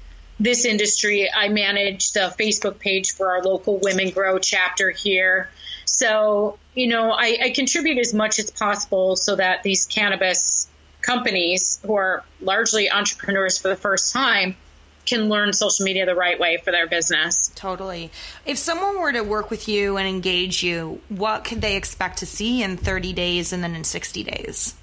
this 0.42 0.64
industry. 0.64 1.30
I 1.32 1.48
manage 1.48 2.12
the 2.12 2.34
Facebook 2.38 2.78
page 2.78 3.12
for 3.12 3.30
our 3.30 3.42
local 3.42 3.78
Women 3.78 4.10
Grow 4.10 4.38
chapter 4.38 4.90
here. 4.90 5.48
So, 5.84 6.58
you 6.74 6.88
know, 6.88 7.10
I, 7.12 7.38
I 7.42 7.50
contribute 7.50 7.98
as 7.98 8.12
much 8.12 8.38
as 8.38 8.50
possible 8.50 9.16
so 9.16 9.36
that 9.36 9.62
these 9.62 9.86
cannabis 9.86 10.68
companies 11.00 11.80
who 11.84 11.94
are 11.94 12.24
largely 12.40 12.90
entrepreneurs 12.90 13.58
for 13.58 13.68
the 13.68 13.76
first 13.76 14.12
time 14.12 14.56
can 15.04 15.28
learn 15.28 15.52
social 15.52 15.84
media 15.84 16.06
the 16.06 16.14
right 16.14 16.38
way 16.38 16.60
for 16.64 16.70
their 16.70 16.86
business. 16.86 17.50
Totally. 17.56 18.10
If 18.46 18.56
someone 18.58 19.00
were 19.00 19.12
to 19.12 19.22
work 19.22 19.50
with 19.50 19.68
you 19.68 19.96
and 19.96 20.08
engage 20.08 20.62
you, 20.62 21.00
what 21.08 21.44
could 21.44 21.60
they 21.60 21.76
expect 21.76 22.18
to 22.18 22.26
see 22.26 22.62
in 22.62 22.76
30 22.76 23.12
days 23.12 23.52
and 23.52 23.64
then 23.64 23.74
in 23.74 23.82
60 23.82 24.22
days 24.22 24.76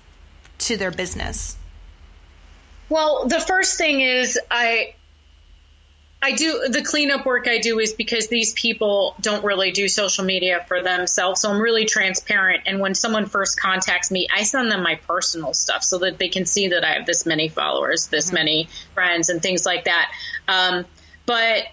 to 0.60 0.76
their 0.76 0.92
business? 0.92 1.56
Well, 2.90 3.28
the 3.28 3.40
first 3.40 3.78
thing 3.78 4.02
is 4.02 4.38
I 4.52 4.96
I 6.22 6.34
do 6.34 6.68
the 6.68 6.84
cleanup 6.84 7.26
work 7.26 7.48
I 7.48 7.60
do 7.60 7.80
is 7.80 7.94
because 7.94 8.28
these 8.28 8.52
people 8.54 9.16
don't 9.22 9.44
really 9.44 9.72
do 9.72 9.88
social 9.88 10.26
media 10.26 10.66
for 10.68 10.84
themselves. 10.84 11.42
So 11.42 11.50
I'm 11.50 11.62
really 11.62 11.86
transparent. 11.86 12.64
And 12.66 12.82
when 12.82 12.94
someone 12.94 13.26
first 13.26 13.58
contacts 13.58 14.12
me, 14.12 14.28
I 14.34 14.44
send 14.44 14.70
them 14.70 14.84
my 14.84 14.96
personal 14.96 15.54
stuff 15.54 15.82
so 15.82 16.00
that 16.00 16.18
they 16.18 16.28
can 16.28 16.46
see 16.46 16.70
that 16.70 16.84
I 16.84 16.94
have 16.96 17.06
this 17.06 17.26
many 17.26 17.48
followers, 17.48 18.08
this 18.08 18.34
many 18.34 18.68
friends, 18.94 19.30
and 19.30 19.42
things 19.42 19.66
like 19.66 19.86
that. 19.86 20.12
Um, 20.50 20.86
but 21.26 21.68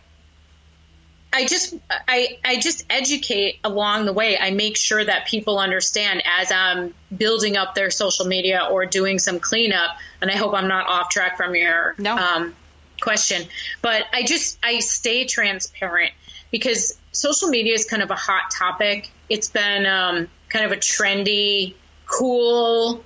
I 1.33 1.45
just 1.47 1.75
I 1.91 2.39
I 2.45 2.61
just 2.61 2.87
educate 2.89 3.59
along 3.65 4.07
the 4.07 4.13
way. 4.13 4.39
I 4.39 4.53
make 4.53 4.77
sure 4.77 5.05
that 5.05 5.27
people 5.27 5.59
understand 5.59 6.23
as 6.25 6.53
I'm 6.53 6.95
building 7.15 7.57
up 7.57 7.75
their 7.75 7.91
social 7.91 8.27
media 8.27 8.69
or 8.71 8.87
doing 8.87 9.19
some 9.19 9.41
cleanup. 9.41 9.97
And 10.23 10.31
I 10.31 10.37
hope 10.37 10.55
I'm 10.55 10.69
not 10.69 10.87
off 10.87 11.11
track 11.11 11.37
from 11.37 11.57
your 11.57 11.97
no. 11.99 12.17
um, 12.17 12.55
question, 13.01 13.47
but 13.83 14.05
I 14.13 14.23
just 14.23 14.59
I 14.63 14.81
stay 14.81 15.25
transparent 15.25 16.13
because 16.51 16.99
social 17.13 17.49
media 17.49 17.75
is 17.75 17.85
kind 17.85 18.03
of 18.03 18.11
a 18.11 18.15
hot 18.15 18.51
topic. 18.51 19.11
It's 19.29 19.49
been 19.49 19.87
um, 19.87 20.29
kind 20.49 20.65
of 20.65 20.73
a 20.73 20.77
trendy, 20.77 21.75
cool 22.07 23.03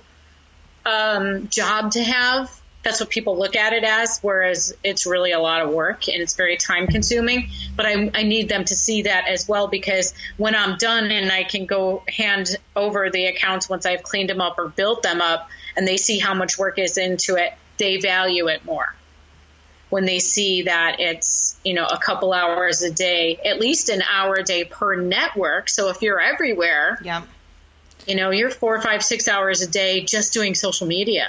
um, 0.85 1.47
job 1.49 1.91
to 1.91 2.03
have 2.03 2.61
that's 2.83 2.99
what 2.99 3.09
people 3.09 3.37
look 3.37 3.55
at 3.55 3.73
it 3.73 3.83
as, 3.83 4.19
whereas 4.21 4.73
it's 4.83 5.05
really 5.05 5.31
a 5.31 5.39
lot 5.39 5.61
of 5.61 5.69
work 5.69 6.07
and 6.07 6.21
it's 6.21 6.35
very 6.35 6.57
time 6.57 6.87
consuming. 6.87 7.49
But 7.75 7.85
I, 7.85 8.11
I, 8.13 8.23
need 8.23 8.49
them 8.49 8.65
to 8.65 8.75
see 8.75 9.03
that 9.03 9.27
as 9.27 9.47
well 9.47 9.67
because 9.67 10.13
when 10.37 10.55
I'm 10.55 10.77
done 10.77 11.11
and 11.11 11.31
I 11.31 11.43
can 11.43 11.65
go 11.65 12.03
hand 12.07 12.57
over 12.75 13.09
the 13.09 13.25
accounts 13.25 13.69
once 13.69 13.85
I've 13.85 14.03
cleaned 14.03 14.29
them 14.29 14.41
up 14.41 14.57
or 14.57 14.69
built 14.69 15.03
them 15.03 15.21
up 15.21 15.49
and 15.75 15.87
they 15.87 15.97
see 15.97 16.17
how 16.17 16.33
much 16.33 16.57
work 16.57 16.79
is 16.79 16.97
into 16.97 17.35
it, 17.35 17.53
they 17.77 17.97
value 17.97 18.47
it 18.47 18.65
more. 18.65 18.95
When 19.91 20.05
they 20.05 20.17
see 20.19 20.63
that 20.63 20.99
it's, 20.99 21.59
you 21.63 21.75
know, 21.75 21.85
a 21.85 21.99
couple 21.99 22.33
hours 22.33 22.81
a 22.81 22.89
day, 22.89 23.39
at 23.45 23.59
least 23.59 23.89
an 23.89 24.01
hour 24.01 24.35
a 24.35 24.43
day 24.43 24.63
per 24.63 24.95
network. 24.95 25.69
So 25.69 25.89
if 25.89 26.01
you're 26.01 26.19
everywhere, 26.19 26.99
yeah. 27.03 27.21
you 28.07 28.15
know, 28.15 28.31
you're 28.31 28.49
four, 28.49 28.81
five, 28.81 29.03
six 29.03 29.27
hours 29.27 29.61
a 29.61 29.69
day 29.69 30.03
just 30.03 30.33
doing 30.33 30.55
social 30.55 30.87
media. 30.87 31.27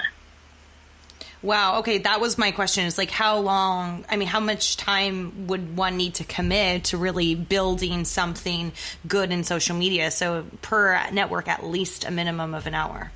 Wow. 1.42 1.80
Okay, 1.80 1.98
that 1.98 2.20
was 2.20 2.38
my 2.38 2.52
question. 2.52 2.86
Is 2.86 2.96
like 2.96 3.10
how 3.10 3.38
long? 3.38 4.04
I 4.08 4.16
mean, 4.16 4.28
how 4.28 4.38
much 4.38 4.76
time 4.76 5.48
would 5.48 5.76
one 5.76 5.96
need 5.96 6.14
to 6.14 6.24
commit 6.24 6.84
to 6.84 6.96
really 6.96 7.34
building 7.34 8.04
something 8.04 8.72
good 9.08 9.32
in 9.32 9.42
social 9.42 9.76
media? 9.76 10.12
So 10.12 10.46
per 10.62 11.10
network, 11.10 11.48
at 11.48 11.64
least 11.64 12.04
a 12.04 12.12
minimum 12.12 12.54
of 12.54 12.68
an 12.68 12.74
hour. 12.74 13.10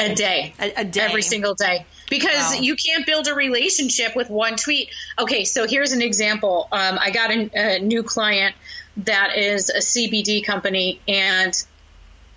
A 0.00 0.14
day. 0.14 0.54
A, 0.58 0.80
a 0.80 0.84
day. 0.84 1.00
Every 1.00 1.22
single 1.22 1.54
day. 1.54 1.86
Because 2.08 2.54
wow. 2.54 2.60
you 2.60 2.76
can't 2.76 3.04
build 3.06 3.26
a 3.26 3.34
relationship 3.34 4.14
with 4.14 4.30
one 4.30 4.56
tweet. 4.56 4.90
Okay, 5.18 5.44
so 5.44 5.66
here's 5.66 5.92
an 5.92 6.02
example. 6.02 6.68
Um, 6.70 6.98
I 7.00 7.10
got 7.10 7.30
a, 7.30 7.50
a 7.54 7.78
new 7.80 8.02
client 8.02 8.54
that 8.98 9.36
is 9.36 9.70
a 9.70 9.78
CBD 9.78 10.44
company, 10.44 11.00
and 11.08 11.54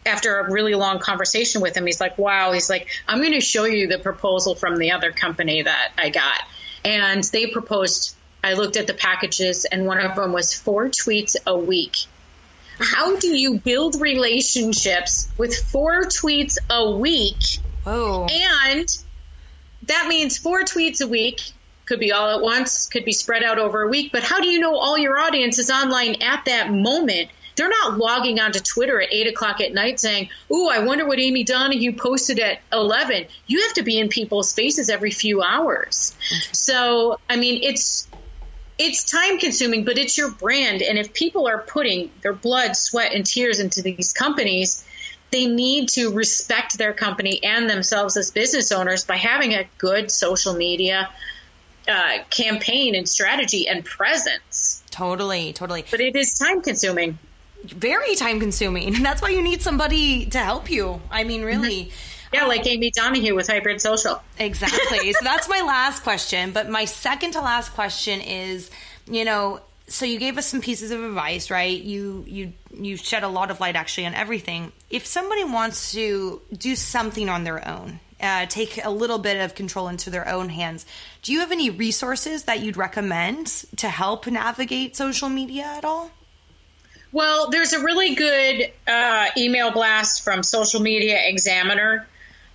after 0.05 0.39
a 0.39 0.51
really 0.51 0.75
long 0.75 0.99
conversation 0.99 1.61
with 1.61 1.75
him, 1.75 1.85
he's 1.85 2.01
like, 2.01 2.17
wow, 2.17 2.51
he's 2.51 2.69
like, 2.69 2.87
I'm 3.07 3.19
going 3.19 3.33
to 3.33 3.41
show 3.41 3.65
you 3.65 3.87
the 3.87 3.99
proposal 3.99 4.55
from 4.55 4.77
the 4.77 4.91
other 4.91 5.11
company 5.11 5.61
that 5.61 5.91
I 5.97 6.09
got. 6.09 6.41
And 6.83 7.23
they 7.25 7.47
proposed, 7.47 8.15
I 8.43 8.53
looked 8.53 8.77
at 8.77 8.87
the 8.87 8.93
packages, 8.93 9.65
and 9.65 9.85
one 9.85 9.99
of 9.99 10.15
them 10.15 10.31
was 10.31 10.53
four 10.53 10.89
tweets 10.89 11.35
a 11.45 11.57
week. 11.57 11.97
How 12.79 13.17
do 13.17 13.27
you 13.27 13.59
build 13.59 13.99
relationships 13.99 15.29
with 15.37 15.55
four 15.55 16.03
tweets 16.03 16.57
a 16.69 16.91
week? 16.91 17.59
Oh. 17.85 18.25
And 18.25 18.87
that 19.83 20.07
means 20.07 20.37
four 20.37 20.61
tweets 20.61 21.01
a 21.01 21.07
week 21.07 21.41
could 21.89 21.99
be 21.99 22.11
all 22.11 22.29
at 22.29 22.41
once, 22.41 22.87
could 22.87 23.03
be 23.03 23.11
spread 23.11 23.43
out 23.43 23.57
over 23.57 23.81
a 23.81 23.89
week. 23.89 24.11
But 24.11 24.23
how 24.23 24.39
do 24.39 24.47
you 24.47 24.59
know 24.59 24.77
all 24.77 24.97
your 24.97 25.17
audience 25.17 25.57
is 25.57 25.71
online 25.71 26.21
at 26.21 26.45
that 26.45 26.71
moment? 26.71 27.29
They're 27.55 27.67
not 27.67 27.97
logging 27.97 28.39
onto 28.39 28.59
Twitter 28.59 29.01
at 29.01 29.11
eight 29.11 29.27
o'clock 29.27 29.59
at 29.59 29.73
night 29.73 29.99
saying, 29.99 30.29
"Ooh, 30.49 30.69
I 30.69 30.79
wonder 30.79 31.05
what 31.05 31.19
Amy 31.19 31.43
Donohue 31.43 31.91
posted 31.93 32.39
at 32.39 32.61
11." 32.71 33.25
You 33.47 33.61
have 33.63 33.73
to 33.73 33.83
be 33.83 33.99
in 33.99 34.07
people's 34.07 34.53
faces 34.53 34.89
every 34.89 35.11
few 35.11 35.41
hours. 35.41 36.13
So, 36.53 37.19
I 37.29 37.35
mean, 37.35 37.61
it's 37.63 38.07
it's 38.79 39.03
time 39.03 39.37
consuming, 39.37 39.83
but 39.83 39.97
it's 39.97 40.17
your 40.17 40.31
brand, 40.31 40.81
and 40.81 40.97
if 40.97 41.13
people 41.13 41.47
are 41.47 41.59
putting 41.59 42.09
their 42.21 42.33
blood, 42.33 42.75
sweat, 42.77 43.13
and 43.13 43.25
tears 43.25 43.59
into 43.59 43.81
these 43.81 44.13
companies, 44.13 44.85
they 45.31 45.45
need 45.45 45.89
to 45.89 46.11
respect 46.11 46.77
their 46.77 46.93
company 46.93 47.43
and 47.43 47.69
themselves 47.69 48.17
as 48.17 48.31
business 48.31 48.71
owners 48.71 49.03
by 49.03 49.17
having 49.17 49.53
a 49.53 49.67
good 49.77 50.09
social 50.09 50.53
media 50.53 51.09
uh, 51.87 52.19
campaign 52.29 52.95
and 52.95 53.07
strategy 53.07 53.67
and 53.67 53.83
presence. 53.83 54.81
Totally, 54.89 55.53
totally. 55.53 55.83
But 55.91 55.99
it 55.99 56.15
is 56.15 56.33
time 56.33 56.61
consuming 56.61 57.19
very 57.63 58.15
time 58.15 58.39
consuming. 58.39 58.95
And 58.95 59.05
that's 59.05 59.21
why 59.21 59.29
you 59.29 59.41
need 59.41 59.61
somebody 59.61 60.25
to 60.27 60.39
help 60.39 60.69
you. 60.69 61.01
I 61.11 61.23
mean, 61.23 61.43
really. 61.43 61.85
Mm-hmm. 61.85 62.08
Yeah, 62.33 62.45
like 62.45 62.65
Amy 62.67 62.91
Donohue 62.91 63.35
with 63.35 63.47
Hybrid 63.47 63.81
Social. 63.81 64.21
Exactly. 64.37 65.13
so 65.13 65.19
that's 65.23 65.49
my 65.49 65.61
last 65.61 66.03
question. 66.03 66.51
But 66.51 66.69
my 66.69 66.85
second 66.85 67.31
to 67.31 67.41
last 67.41 67.73
question 67.73 68.21
is, 68.21 68.69
you 69.07 69.25
know, 69.25 69.61
so 69.87 70.05
you 70.05 70.19
gave 70.19 70.37
us 70.37 70.45
some 70.45 70.61
pieces 70.61 70.91
of 70.91 71.03
advice, 71.03 71.49
right? 71.49 71.79
You 71.81 72.23
you 72.27 72.53
you 72.71 72.97
shed 72.97 73.23
a 73.23 73.27
lot 73.27 73.49
of 73.49 73.59
light 73.59 73.75
actually 73.75 74.05
on 74.05 74.13
everything. 74.13 74.71
If 74.89 75.05
somebody 75.05 75.43
wants 75.43 75.91
to 75.93 76.41
do 76.55 76.75
something 76.75 77.27
on 77.27 77.43
their 77.43 77.67
own, 77.67 77.99
uh, 78.21 78.45
take 78.45 78.79
a 78.83 78.91
little 78.91 79.17
bit 79.17 79.43
of 79.43 79.55
control 79.55 79.87
into 79.87 80.11
their 80.11 80.27
own 80.27 80.49
hands, 80.49 80.85
do 81.23 81.33
you 81.33 81.39
have 81.39 81.51
any 81.51 81.71
resources 81.71 82.43
that 82.43 82.59
you'd 82.59 82.77
recommend 82.77 83.47
to 83.77 83.89
help 83.89 84.27
navigate 84.27 84.95
social 84.95 85.29
media 85.29 85.63
at 85.63 85.83
all? 85.83 86.11
Well, 87.11 87.49
there's 87.49 87.73
a 87.73 87.83
really 87.83 88.13
good 88.13 88.71
uh, 88.87 89.29
email 89.35 89.71
blast 89.71 90.23
from 90.23 90.43
Social 90.43 90.79
Media 90.79 91.19
Examiner 91.27 92.07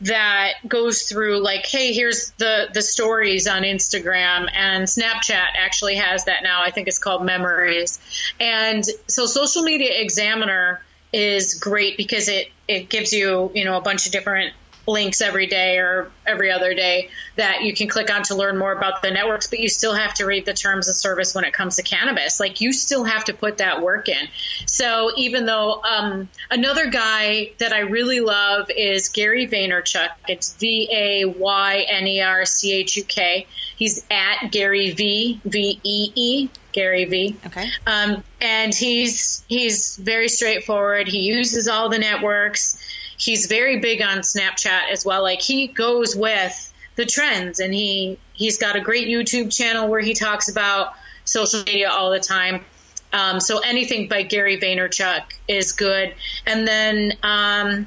that 0.05 0.55
goes 0.69 1.03
through 1.03 1.39
like, 1.39 1.67
hey, 1.67 1.93
here's 1.93 2.31
the 2.33 2.69
the 2.73 2.83
stories 2.83 3.47
on 3.47 3.63
Instagram 3.63 4.49
and 4.55 4.85
Snapchat 4.85 5.47
actually 5.57 5.97
has 5.97 6.25
that 6.27 6.43
now. 6.43 6.63
I 6.63 6.71
think 6.71 6.89
it's 6.89 6.99
called 6.99 7.25
Memories. 7.25 7.99
And 8.39 8.85
so 9.07 9.27
Social 9.27 9.63
Media 9.63 9.91
Examiner 9.95 10.83
is 11.13 11.55
great 11.55 11.97
because 11.97 12.29
it 12.29 12.49
it 12.69 12.89
gives 12.89 13.13
you, 13.13 13.51
you 13.55 13.65
know, 13.65 13.77
a 13.77 13.81
bunch 13.81 14.07
of 14.07 14.13
different 14.13 14.53
links 14.87 15.21
every 15.21 15.47
day 15.47 15.79
or 15.79 16.11
every 16.27 16.51
other 16.51 16.75
day 16.75 17.09
that 17.37 17.63
you 17.63 17.75
can 17.75 17.89
click 17.89 18.13
on 18.13 18.23
to 18.23 18.35
learn 18.35 18.57
more 18.59 18.73
about 18.73 19.03
the 19.03 19.11
networks, 19.11 19.47
but 19.49 19.59
you 19.59 19.69
still 19.69 19.95
have 19.95 20.15
to 20.15 20.25
read 20.27 20.45
the 20.47 20.53
terms 20.53 20.89
of 20.89 20.95
service 20.95 21.35
when 21.35 21.45
it 21.45 21.53
comes 21.53 21.77
to 21.77 21.83
cannabis. 21.83 22.41
Like 22.41 22.61
you 22.61 22.73
still 22.73 23.05
have 23.05 23.25
to 23.25 23.35
put 23.35 23.59
that 23.59 23.83
work 23.83 24.09
in. 24.09 24.29
So 24.67 25.11
even 25.17 25.47
though 25.47 25.83
um, 25.83 26.29
another 26.51 26.87
guy 26.87 27.53
that 27.59 27.73
I 27.73 27.81
really 27.81 28.21
love 28.21 28.71
is 28.71 29.09
Gary 29.09 29.47
Vaynerchuk, 29.47 30.09
it's 30.29 30.55
V 30.55 30.89
A 30.93 31.25
Y 31.25 31.87
N 31.89 32.07
E 32.07 32.21
R 32.21 32.45
C 32.45 32.73
H 32.73 32.97
U 32.97 33.05
K. 33.05 33.47
He's 33.77 34.05
at 34.11 34.51
Gary 34.51 34.93
V 34.93 35.41
V 35.45 35.81
E 35.83 36.13
E 36.15 36.49
Gary 36.73 37.05
V. 37.05 37.37
Okay. 37.47 37.69
Um, 37.87 38.23
and 38.41 38.75
he's 38.75 39.45
he's 39.49 39.97
very 39.97 40.29
straightforward. 40.29 41.09
He 41.09 41.21
uses 41.21 41.69
all 41.69 41.89
the 41.89 41.99
networks 41.99 42.84
he's 43.19 43.47
very 43.47 43.79
big 43.79 44.03
on 44.03 44.19
Snapchat 44.19 44.91
as 44.91 45.05
well. 45.05 45.23
Like 45.23 45.41
he 45.41 45.67
goes 45.67 46.15
with 46.17 46.73
the 46.97 47.05
trends 47.05 47.61
and 47.61 47.75
he 47.75 48.19
he's 48.33 48.59
got 48.59 48.77
a 48.77 48.81
great 48.81 49.09
YouTube 49.09 49.55
channel 49.55 49.89
where 49.89 50.01
he 50.01 50.15
talks 50.15 50.49
about 50.49 50.95
social 51.25 51.63
media 51.65 51.91
all 51.91 52.11
the 52.11 52.21
time. 52.21 52.65
Um, 53.13 53.41
so 53.41 53.61
anything 53.61 54.09
by 54.09 54.23
Gary 54.23 54.59
Vaynerchuk 54.59 55.23
is 55.47 55.73
good. 55.73 56.15
And 56.47 56.67
then 56.67 57.13
um, 57.23 57.87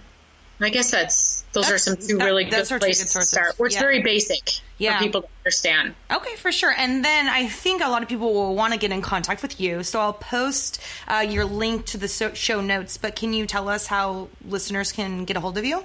I 0.62 0.70
guess 0.70 0.92
that's 0.92 1.44
those 1.52 1.70
that's, 1.70 1.88
are 1.88 1.96
some 1.96 1.98
two 1.98 2.18
really 2.18 2.46
that, 2.46 2.70
good 2.70 2.80
places 2.80 3.13
to 3.13 3.22
start. 3.24 3.60
Where 3.60 3.68
it's 3.68 3.76
yeah. 3.76 3.82
very 3.82 4.02
basic 4.02 4.62
yeah. 4.78 4.98
for 4.98 5.04
people 5.04 5.22
to 5.24 5.28
understand. 5.46 5.96
Okay, 6.12 6.36
for 6.36 6.52
sure. 6.52 6.74
And 6.78 7.04
then 7.04 7.28
I 7.28 7.48
think 7.48 7.84
a 7.84 7.90
lot 7.90 8.04
of 8.04 8.10
people 8.10 8.34
will 8.34 8.56
want 8.56 8.74
to 8.74 8.80
get 8.80 8.92
in 8.92 9.02
contact 9.02 9.42
with 9.42 9.60
you. 9.60 9.84
So 9.84 10.00
I'll 10.00 10.13
post 10.13 10.82
uh, 11.08 11.26
your 11.28 11.46
link 11.46 11.86
to 11.88 11.98
the 11.98 12.08
show 12.08 12.62
notes. 12.62 12.98
But 12.98 13.16
can 13.16 13.34
you 13.34 13.46
tell 13.46 13.70
us 13.70 13.88
how 13.88 14.30
listeners 14.46 14.92
can 14.92 15.26
get 15.26 15.38
a 15.38 15.40
hold 15.40 15.58
of 15.58 15.66
you? 15.66 15.84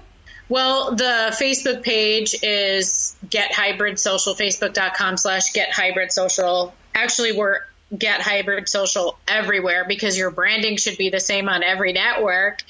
Well, 0.49 0.95
the 0.95 1.35
Facebook 1.41 1.83
page 1.83 2.35
is 2.43 3.17
Get 3.31 3.55
Hybrid 3.55 3.99
Social, 3.99 4.35
facebook.com 4.35 5.17
slash 5.17 5.53
Get 5.55 5.73
Hybrid 5.73 6.13
Social. 6.13 6.75
Actually, 6.95 7.33
we're 7.33 7.61
Get 7.97 8.21
Hybrid 8.21 8.69
Social 8.69 9.19
everywhere 9.27 9.85
because 9.87 10.19
your 10.19 10.31
branding 10.31 10.77
should 10.77 10.99
be 10.99 11.09
the 11.09 11.21
same 11.21 11.49
on 11.49 11.63
every 11.63 11.93
network. 11.93 12.63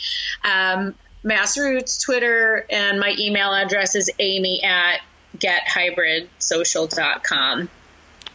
Um, 0.44 0.94
MassRoots, 1.24 2.04
Twitter, 2.04 2.66
and 2.70 2.98
my 2.98 3.14
email 3.18 3.52
address 3.52 3.94
is 3.94 4.10
amy 4.18 4.62
at 4.62 5.00
gethybridsocial.com. 5.42 7.68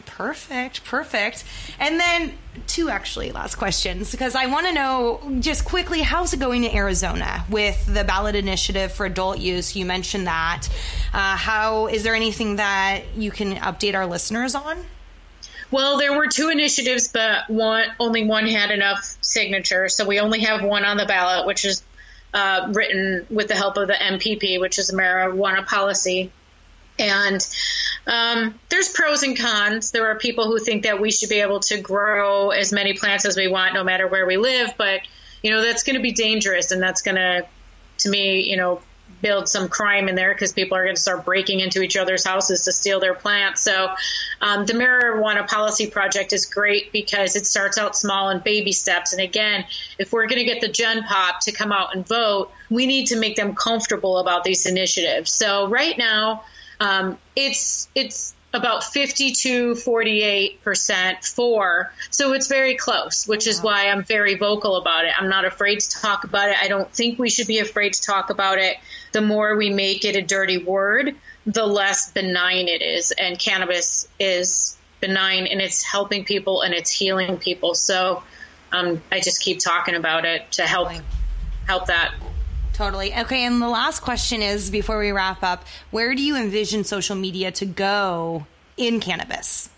Perfect, 0.06 0.84
perfect. 0.84 1.44
And 1.78 2.00
then 2.00 2.32
two 2.66 2.90
actually 2.90 3.30
last 3.30 3.54
questions 3.54 4.10
because 4.10 4.34
I 4.34 4.46
want 4.46 4.66
to 4.66 4.72
know 4.72 5.20
just 5.38 5.64
quickly 5.64 6.00
how's 6.00 6.32
it 6.32 6.40
going 6.40 6.64
in 6.64 6.74
Arizona 6.74 7.44
with 7.48 7.86
the 7.86 8.02
ballot 8.02 8.34
initiative 8.34 8.90
for 8.90 9.06
adult 9.06 9.38
use? 9.38 9.76
You 9.76 9.84
mentioned 9.84 10.26
that. 10.26 10.66
Uh, 11.12 11.36
how 11.36 11.86
is 11.86 12.02
there 12.02 12.16
anything 12.16 12.56
that 12.56 13.02
you 13.16 13.30
can 13.30 13.54
update 13.56 13.94
our 13.94 14.06
listeners 14.06 14.56
on? 14.56 14.84
Well, 15.70 15.98
there 15.98 16.16
were 16.16 16.26
two 16.26 16.48
initiatives, 16.48 17.08
but 17.08 17.48
one 17.48 17.84
only 18.00 18.24
one 18.24 18.46
had 18.46 18.70
enough 18.70 19.16
signatures, 19.20 19.94
so 19.94 20.06
we 20.06 20.18
only 20.18 20.40
have 20.40 20.64
one 20.64 20.84
on 20.84 20.96
the 20.96 21.06
ballot, 21.06 21.46
which 21.46 21.64
is 21.64 21.82
uh, 22.32 22.68
written 22.72 23.26
with 23.30 23.48
the 23.48 23.54
help 23.54 23.76
of 23.76 23.88
the 23.88 23.94
MPP, 23.94 24.60
which 24.60 24.78
is 24.78 24.90
a 24.90 24.96
marijuana 24.96 25.66
policy. 25.66 26.30
And 26.98 27.46
um, 28.06 28.58
there's 28.68 28.88
pros 28.88 29.22
and 29.22 29.38
cons. 29.38 29.90
There 29.90 30.06
are 30.08 30.16
people 30.16 30.46
who 30.46 30.58
think 30.58 30.84
that 30.84 31.00
we 31.00 31.10
should 31.10 31.28
be 31.28 31.40
able 31.40 31.60
to 31.60 31.80
grow 31.80 32.50
as 32.50 32.72
many 32.72 32.94
plants 32.94 33.24
as 33.24 33.36
we 33.36 33.48
want, 33.48 33.74
no 33.74 33.84
matter 33.84 34.06
where 34.06 34.26
we 34.26 34.36
live. 34.36 34.74
But 34.76 35.00
you 35.42 35.50
know 35.50 35.62
that's 35.62 35.82
going 35.82 35.96
to 35.96 36.02
be 36.02 36.12
dangerous, 36.12 36.72
and 36.72 36.82
that's 36.82 37.02
going 37.02 37.16
to, 37.16 37.46
to 37.98 38.08
me, 38.08 38.40
you 38.40 38.56
know, 38.56 38.80
build 39.20 39.48
some 39.48 39.68
crime 39.68 40.08
in 40.08 40.14
there 40.14 40.32
because 40.32 40.52
people 40.52 40.76
are 40.76 40.84
going 40.84 40.94
to 40.94 41.00
start 41.00 41.24
breaking 41.24 41.60
into 41.60 41.82
each 41.82 41.96
other's 41.96 42.24
houses 42.24 42.64
to 42.64 42.72
steal 42.72 43.00
their 43.00 43.14
plants. 43.14 43.62
So, 43.62 43.88
um, 44.40 44.66
the 44.66 44.74
Marijuana 44.74 45.46
Policy 45.46 45.88
Project 45.88 46.32
is 46.32 46.46
great 46.46 46.92
because 46.92 47.36
it 47.36 47.46
starts 47.46 47.78
out 47.78 47.96
small 47.96 48.28
and 48.28 48.42
baby 48.42 48.72
steps. 48.72 49.12
And 49.12 49.22
again, 49.22 49.64
if 49.98 50.12
we're 50.12 50.26
going 50.26 50.38
to 50.38 50.44
get 50.44 50.60
the 50.60 50.68
Gen 50.68 51.02
Pop 51.04 51.40
to 51.40 51.52
come 51.52 51.72
out 51.72 51.94
and 51.94 52.06
vote, 52.06 52.50
we 52.70 52.86
need 52.86 53.06
to 53.06 53.16
make 53.16 53.36
them 53.36 53.54
comfortable 53.54 54.18
about 54.18 54.44
these 54.44 54.66
initiatives. 54.66 55.32
So, 55.32 55.68
right 55.68 55.96
now, 55.98 56.44
um, 56.80 57.18
it's 57.36 57.88
it's 57.94 58.34
about 58.54 58.82
52 58.82 59.74
48% 59.74 61.34
for 61.34 61.92
so 62.10 62.32
it's 62.32 62.46
very 62.46 62.76
close 62.76 63.28
which 63.28 63.46
is 63.46 63.60
why 63.60 63.88
i'm 63.88 64.02
very 64.02 64.36
vocal 64.36 64.76
about 64.76 65.04
it. 65.04 65.12
I'm 65.20 65.28
not 65.28 65.44
afraid 65.44 65.80
to 65.80 65.90
talk 65.90 66.24
about 66.24 66.48
it. 66.48 66.56
I 66.58 66.68
don't 66.68 66.90
think 66.90 67.18
we 67.18 67.28
should 67.28 67.46
be 67.46 67.58
afraid 67.58 67.92
to 67.92 68.00
talk 68.00 68.30
about 68.30 68.56
it. 68.58 68.78
The 69.12 69.20
more 69.20 69.54
we 69.54 69.68
make 69.68 70.06
it 70.06 70.16
a 70.16 70.22
dirty 70.22 70.58
word 70.58 71.14
the 71.48 71.66
less 71.66 72.12
benign 72.12 72.68
it 72.68 72.82
is 72.82 73.10
and 73.12 73.38
cannabis 73.38 74.06
is 74.20 74.76
benign 75.00 75.46
and 75.46 75.62
it's 75.62 75.82
helping 75.82 76.24
people 76.24 76.60
and 76.60 76.74
it's 76.74 76.90
healing 76.90 77.38
people. 77.38 77.74
So 77.74 78.22
um, 78.70 79.02
i 79.10 79.20
just 79.20 79.40
keep 79.40 79.60
talking 79.60 79.94
about 79.94 80.26
it 80.26 80.50
to 80.52 80.62
help 80.62 80.90
help 81.66 81.86
that 81.86 82.12
Totally. 82.78 83.12
Okay, 83.12 83.44
and 83.44 83.60
the 83.60 83.68
last 83.68 84.02
question 84.02 84.40
is 84.40 84.70
before 84.70 85.00
we 85.00 85.10
wrap 85.10 85.42
up, 85.42 85.64
where 85.90 86.14
do 86.14 86.22
you 86.22 86.36
envision 86.36 86.84
social 86.84 87.16
media 87.16 87.50
to 87.50 87.66
go 87.66 88.46
in 88.76 89.00
cannabis? 89.00 89.68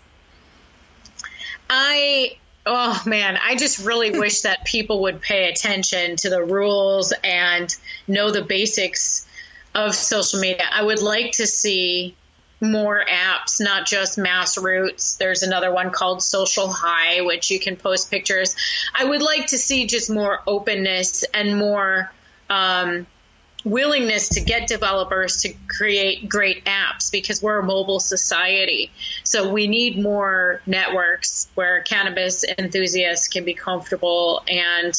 I 1.67 2.37
oh 2.67 3.01
man, 3.07 3.39
I 3.43 3.55
just 3.55 3.83
really 3.83 4.11
wish 4.19 4.41
that 4.41 4.65
people 4.65 5.01
would 5.01 5.19
pay 5.19 5.49
attention 5.49 6.15
to 6.17 6.29
the 6.29 6.43
rules 6.43 7.11
and 7.23 7.75
know 8.07 8.29
the 8.29 8.43
basics 8.43 9.27
of 9.73 9.95
social 9.95 10.39
media. 10.39 10.63
I 10.71 10.83
would 10.83 11.01
like 11.01 11.31
to 11.37 11.47
see 11.47 12.15
more 12.61 13.03
apps, 13.03 13.59
not 13.59 13.87
just 13.87 14.19
MassRoots. 14.19 15.17
There's 15.17 15.41
another 15.41 15.73
one 15.73 15.89
called 15.89 16.21
Social 16.21 16.67
High, 16.71 17.21
which 17.21 17.49
you 17.49 17.59
can 17.59 17.77
post 17.77 18.11
pictures. 18.11 18.55
I 18.93 19.05
would 19.05 19.23
like 19.23 19.47
to 19.47 19.57
see 19.57 19.87
just 19.87 20.07
more 20.07 20.43
openness 20.45 21.23
and 21.33 21.57
more 21.57 22.11
um, 22.51 23.07
willingness 23.63 24.29
to 24.29 24.41
get 24.41 24.67
developers 24.67 25.41
to 25.43 25.53
create 25.67 26.27
great 26.27 26.65
apps 26.65 27.11
because 27.11 27.41
we're 27.41 27.59
a 27.59 27.63
mobile 27.63 27.99
society. 27.99 28.91
So 29.23 29.51
we 29.51 29.67
need 29.67 30.01
more 30.01 30.61
networks 30.65 31.47
where 31.55 31.81
cannabis 31.81 32.43
enthusiasts 32.57 33.27
can 33.27 33.45
be 33.45 33.53
comfortable 33.53 34.43
and 34.47 34.93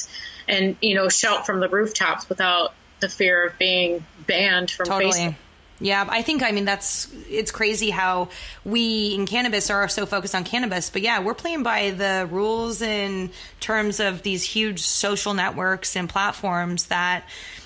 and 0.48 0.76
you 0.80 0.94
know 0.94 1.09
shout 1.09 1.46
from 1.46 1.61
the 1.61 1.68
rooftops 1.68 2.28
without 2.28 2.74
the 3.00 3.09
fear 3.09 3.46
of 3.46 3.59
being 3.59 4.05
banned 4.26 4.70
from 4.70 4.86
totally. 4.86 5.12
Facebook. 5.12 5.34
Yeah, 5.83 6.07
I 6.09 6.22
think 6.22 6.45
I 6.45 6.53
mean 6.53 6.64
that's 6.64 7.09
it's 7.28 7.51
crazy 7.51 7.91
how 7.91 8.28
we 8.64 9.14
in 9.14 9.26
cannabis 9.26 9.68
are 9.68 9.89
so 9.89 10.07
focused 10.07 10.35
on 10.35 10.45
cannabis, 10.45 10.91
but 10.91 11.03
yeah, 11.03 11.20
we're 11.20 11.35
playing 11.35 11.64
by 11.64 11.91
the 11.91 12.28
rules 12.30 12.83
in 12.83 13.30
terms 13.59 13.99
of 13.99 14.22
these 14.22 14.45
huge 14.45 14.80
social 14.80 15.35
networks 15.35 15.97
and 15.97 16.09
platforms 16.09 16.87
that 16.87 17.24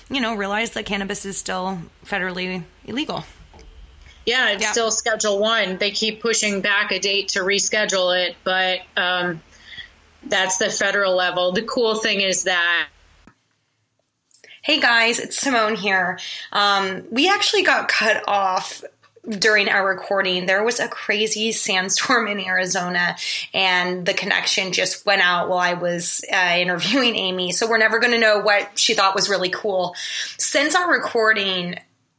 you 0.09 0.19
know 0.19 0.35
realize 0.35 0.71
that 0.71 0.85
cannabis 0.85 1.25
is 1.25 1.37
still 1.37 1.79
federally 2.05 2.63
illegal. 2.85 3.23
Yeah, 4.25 4.49
it's 4.49 4.63
yeah. 4.63 4.71
still 4.71 4.91
Schedule 4.91 5.39
One. 5.39 5.77
They 5.77 5.91
keep 5.91 6.21
pushing 6.21 6.61
back 6.61 6.91
a 6.91 6.99
date 6.99 7.29
to 7.29 7.39
reschedule 7.39 8.27
it, 8.27 8.35
but 8.43 8.81
um, 8.97 9.41
that's 10.23 10.57
the 10.57 10.69
federal 10.69 11.15
level. 11.15 11.51
The 11.51 11.61
cool 11.61 11.95
thing 11.95 12.21
is 12.21 12.43
that 12.43 12.87
Hey 14.67 14.81
guys, 14.81 15.17
it's 15.19 15.39
Simone 15.39 15.77
here. 15.77 16.19
Um, 16.51 17.05
we 17.09 17.29
actually 17.29 17.63
got 17.63 17.87
cut 17.87 18.21
off 18.27 18.83
during 19.25 19.69
our 19.69 19.87
recording, 19.87 20.45
there 20.45 20.61
was 20.61 20.81
a 20.81 20.89
crazy 20.89 21.53
sandstorm 21.53 22.27
in 22.27 22.37
Arizona, 22.41 23.15
and 23.53 24.05
the 24.05 24.13
connection 24.13 24.73
just 24.73 25.05
went 25.05 25.21
out 25.21 25.47
while 25.47 25.59
I 25.59 25.75
was 25.75 26.21
uh, 26.33 26.55
interviewing 26.57 27.15
Amy. 27.15 27.53
So 27.53 27.65
we're 27.69 27.77
never 27.77 27.97
going 27.99 28.11
to 28.11 28.19
know 28.19 28.39
what 28.39 28.77
she 28.77 28.93
thought 28.93 29.15
was 29.15 29.29
really 29.29 29.49
cool. 29.49 29.95
Since 30.37 30.75
our 30.75 30.91
recording, 30.91 31.75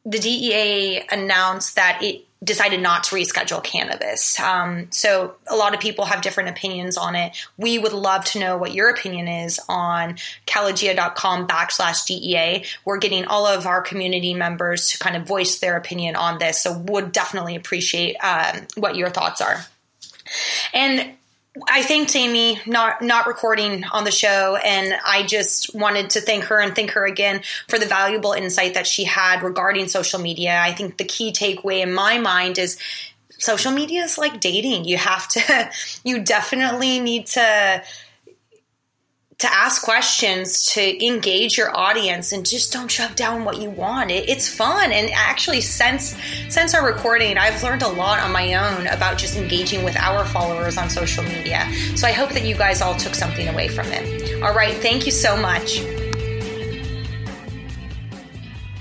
the 0.07 0.19
DEA 0.19 1.03
announced 1.11 1.77
that 1.77 2.03
it 2.03 2.28
decided 2.43 2.81
not 2.81 3.05
to 3.05 3.17
reschedule 3.17 3.63
cannabis. 3.63 4.39
Um, 4.39 4.87
so 4.91 5.35
a 5.49 5.57
lot 5.57 5.75
of 5.75 5.81
people 5.81 6.05
have 6.05 6.23
different 6.23 6.51
opinions 6.51 6.97
on 6.97 7.17
it. 7.17 7.37
We 7.57 7.79
would 7.79 7.93
love 7.93 8.25
to 8.27 8.39
know 8.39 8.57
what 8.57 8.73
your 8.73 8.91
opinion 8.91 9.27
is 9.27 9.61
on 9.69 10.19
caligia.com 10.47 11.49
backslash 11.49 12.07
DEA. 12.07 12.65
We're 12.85 12.99
getting 12.99 13.25
all 13.25 13.47
of 13.47 13.67
our 13.67 13.83
community 13.83 14.35
members 14.35 14.91
to 14.91 14.99
kind 14.99 15.17
of 15.17 15.27
voice 15.27 15.59
their 15.59 15.77
opinion 15.77 16.15
on 16.15 16.39
this. 16.39 16.63
So 16.63 16.79
would 16.79 17.11
definitely 17.11 17.57
appreciate 17.57 18.17
um, 18.23 18.69
what 18.77 18.95
your 18.95 19.11
thoughts 19.11 19.41
are. 19.41 19.59
And 20.73 21.15
I 21.69 21.83
thanked 21.83 22.15
Amy 22.15 22.61
not 22.67 23.03
not 23.03 23.27
recording 23.27 23.85
on 23.85 24.05
the 24.05 24.11
show, 24.11 24.57
and 24.57 24.95
I 25.05 25.25
just 25.25 25.75
wanted 25.75 26.11
to 26.11 26.21
thank 26.21 26.45
her 26.45 26.61
and 26.61 26.75
thank 26.75 26.91
her 26.93 27.07
again 27.07 27.43
for 27.69 27.79
the 27.79 27.87
valuable 27.87 28.33
insight 28.33 28.75
that 28.75 28.87
she 28.87 29.05
had 29.05 29.43
regarding 29.43 29.89
social 29.89 30.21
media. 30.21 30.61
I 30.61 30.73
think 30.73 30.97
the 30.97 31.05
key 31.05 31.33
takeaway 31.33 31.83
in 31.83 31.93
my 31.93 32.19
mind 32.19 32.59
is 32.59 32.79
social 33.39 33.73
media 33.73 34.05
is 34.05 34.19
like 34.19 34.41
dating. 34.41 34.85
You 34.85 34.99
have 34.99 35.29
to, 35.29 35.71
you 36.05 36.23
definitely 36.23 37.01
need 37.01 37.27
to 37.29 37.83
to 39.39 39.55
ask 39.55 39.83
questions, 39.83 40.65
to 40.65 41.07
engage 41.07 41.57
your 41.57 41.77
audience, 41.77 42.33
and 42.33 42.45
just 42.45 42.73
don't 42.73 42.91
shove 42.91 43.15
down 43.15 43.45
what 43.45 43.59
you 43.59 43.71
want. 43.71 44.11
It, 44.11 44.29
it's 44.29 44.49
fun, 44.49 44.91
and 44.91 45.09
actually, 45.15 45.61
since 45.61 46.17
since 46.49 46.75
our 46.75 46.85
recording, 46.85 47.39
I've 47.39 47.63
learned 47.63 47.83
a 47.83 47.89
lot 47.89 48.19
on 48.19 48.33
my 48.33 48.55
own 48.55 48.89
about 48.89 49.17
just 49.17 49.37
engaging 49.37 49.85
with 49.85 49.97
our 49.97 50.25
followers 50.25 50.77
on 50.77 50.91
social 50.91 51.23
media. 51.23 51.71
So 51.95 52.09
I 52.09 52.13
hope 52.13 52.31
that 52.31 52.45
you 52.45 52.57
guys 52.57 52.83
all 52.83 52.97
took 52.97 53.15
something 53.15 53.47
away 53.47 53.69
from 53.69 53.87
it. 53.89 54.43
All 54.43 54.55
right, 54.55 54.75
thank 54.75 55.07
you 55.07 55.13
so 55.13 55.37
much. 55.37 55.85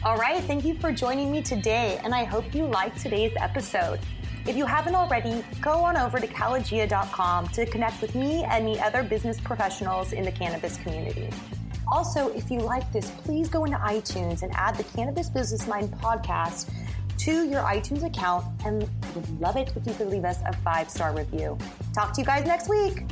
All 0.04 0.18
right, 0.18 0.44
thank 0.46 0.66
you 0.66 0.74
for 0.80 0.92
joining 0.92 1.32
me 1.32 1.44
today, 1.44 2.00
and 2.04 2.16
I 2.16 2.24
hope 2.24 2.56
you 2.56 2.66
liked 2.66 3.00
today's 3.00 3.34
episode. 3.38 4.00
If 4.48 4.56
you 4.56 4.66
haven't 4.66 4.96
already, 4.96 5.44
go 5.62 5.84
on 5.84 5.98
over 5.98 6.20
to 6.20 6.28
caligia.com 6.28 7.50
to 7.50 7.66
connect 7.66 8.02
with 8.02 8.16
me 8.16 8.46
and 8.46 8.66
the 8.66 8.80
other 8.80 9.04
business 9.04 9.42
professionals 9.42 10.14
in 10.14 10.24
the 10.24 10.32
cannabis 10.32 10.78
community. 10.78 11.30
Also, 11.92 12.30
if 12.30 12.50
you 12.50 12.60
like 12.60 12.90
this, 12.94 13.12
please 13.12 13.50
go 13.50 13.66
into 13.66 13.78
iTunes 13.78 14.44
and 14.44 14.54
add 14.56 14.76
the 14.76 14.84
Cannabis 14.86 15.30
Business 15.30 15.68
Mind 15.68 15.92
podcast 15.92 16.70
to 17.18 17.46
your 17.50 17.62
iTunes 17.62 18.06
account 18.06 18.46
and 18.66 18.90
would 19.16 19.42
love 19.42 19.58
it 19.58 19.74
if 19.76 19.86
you 19.86 19.94
could 19.94 20.08
leave 20.08 20.24
us 20.24 20.40
a 20.46 20.54
five 20.54 20.90
star 20.90 21.14
review. 21.14 21.58
Talk 21.94 22.14
to 22.14 22.22
you 22.22 22.26
guys 22.26 22.46
next 22.46 22.70
week. 22.70 23.04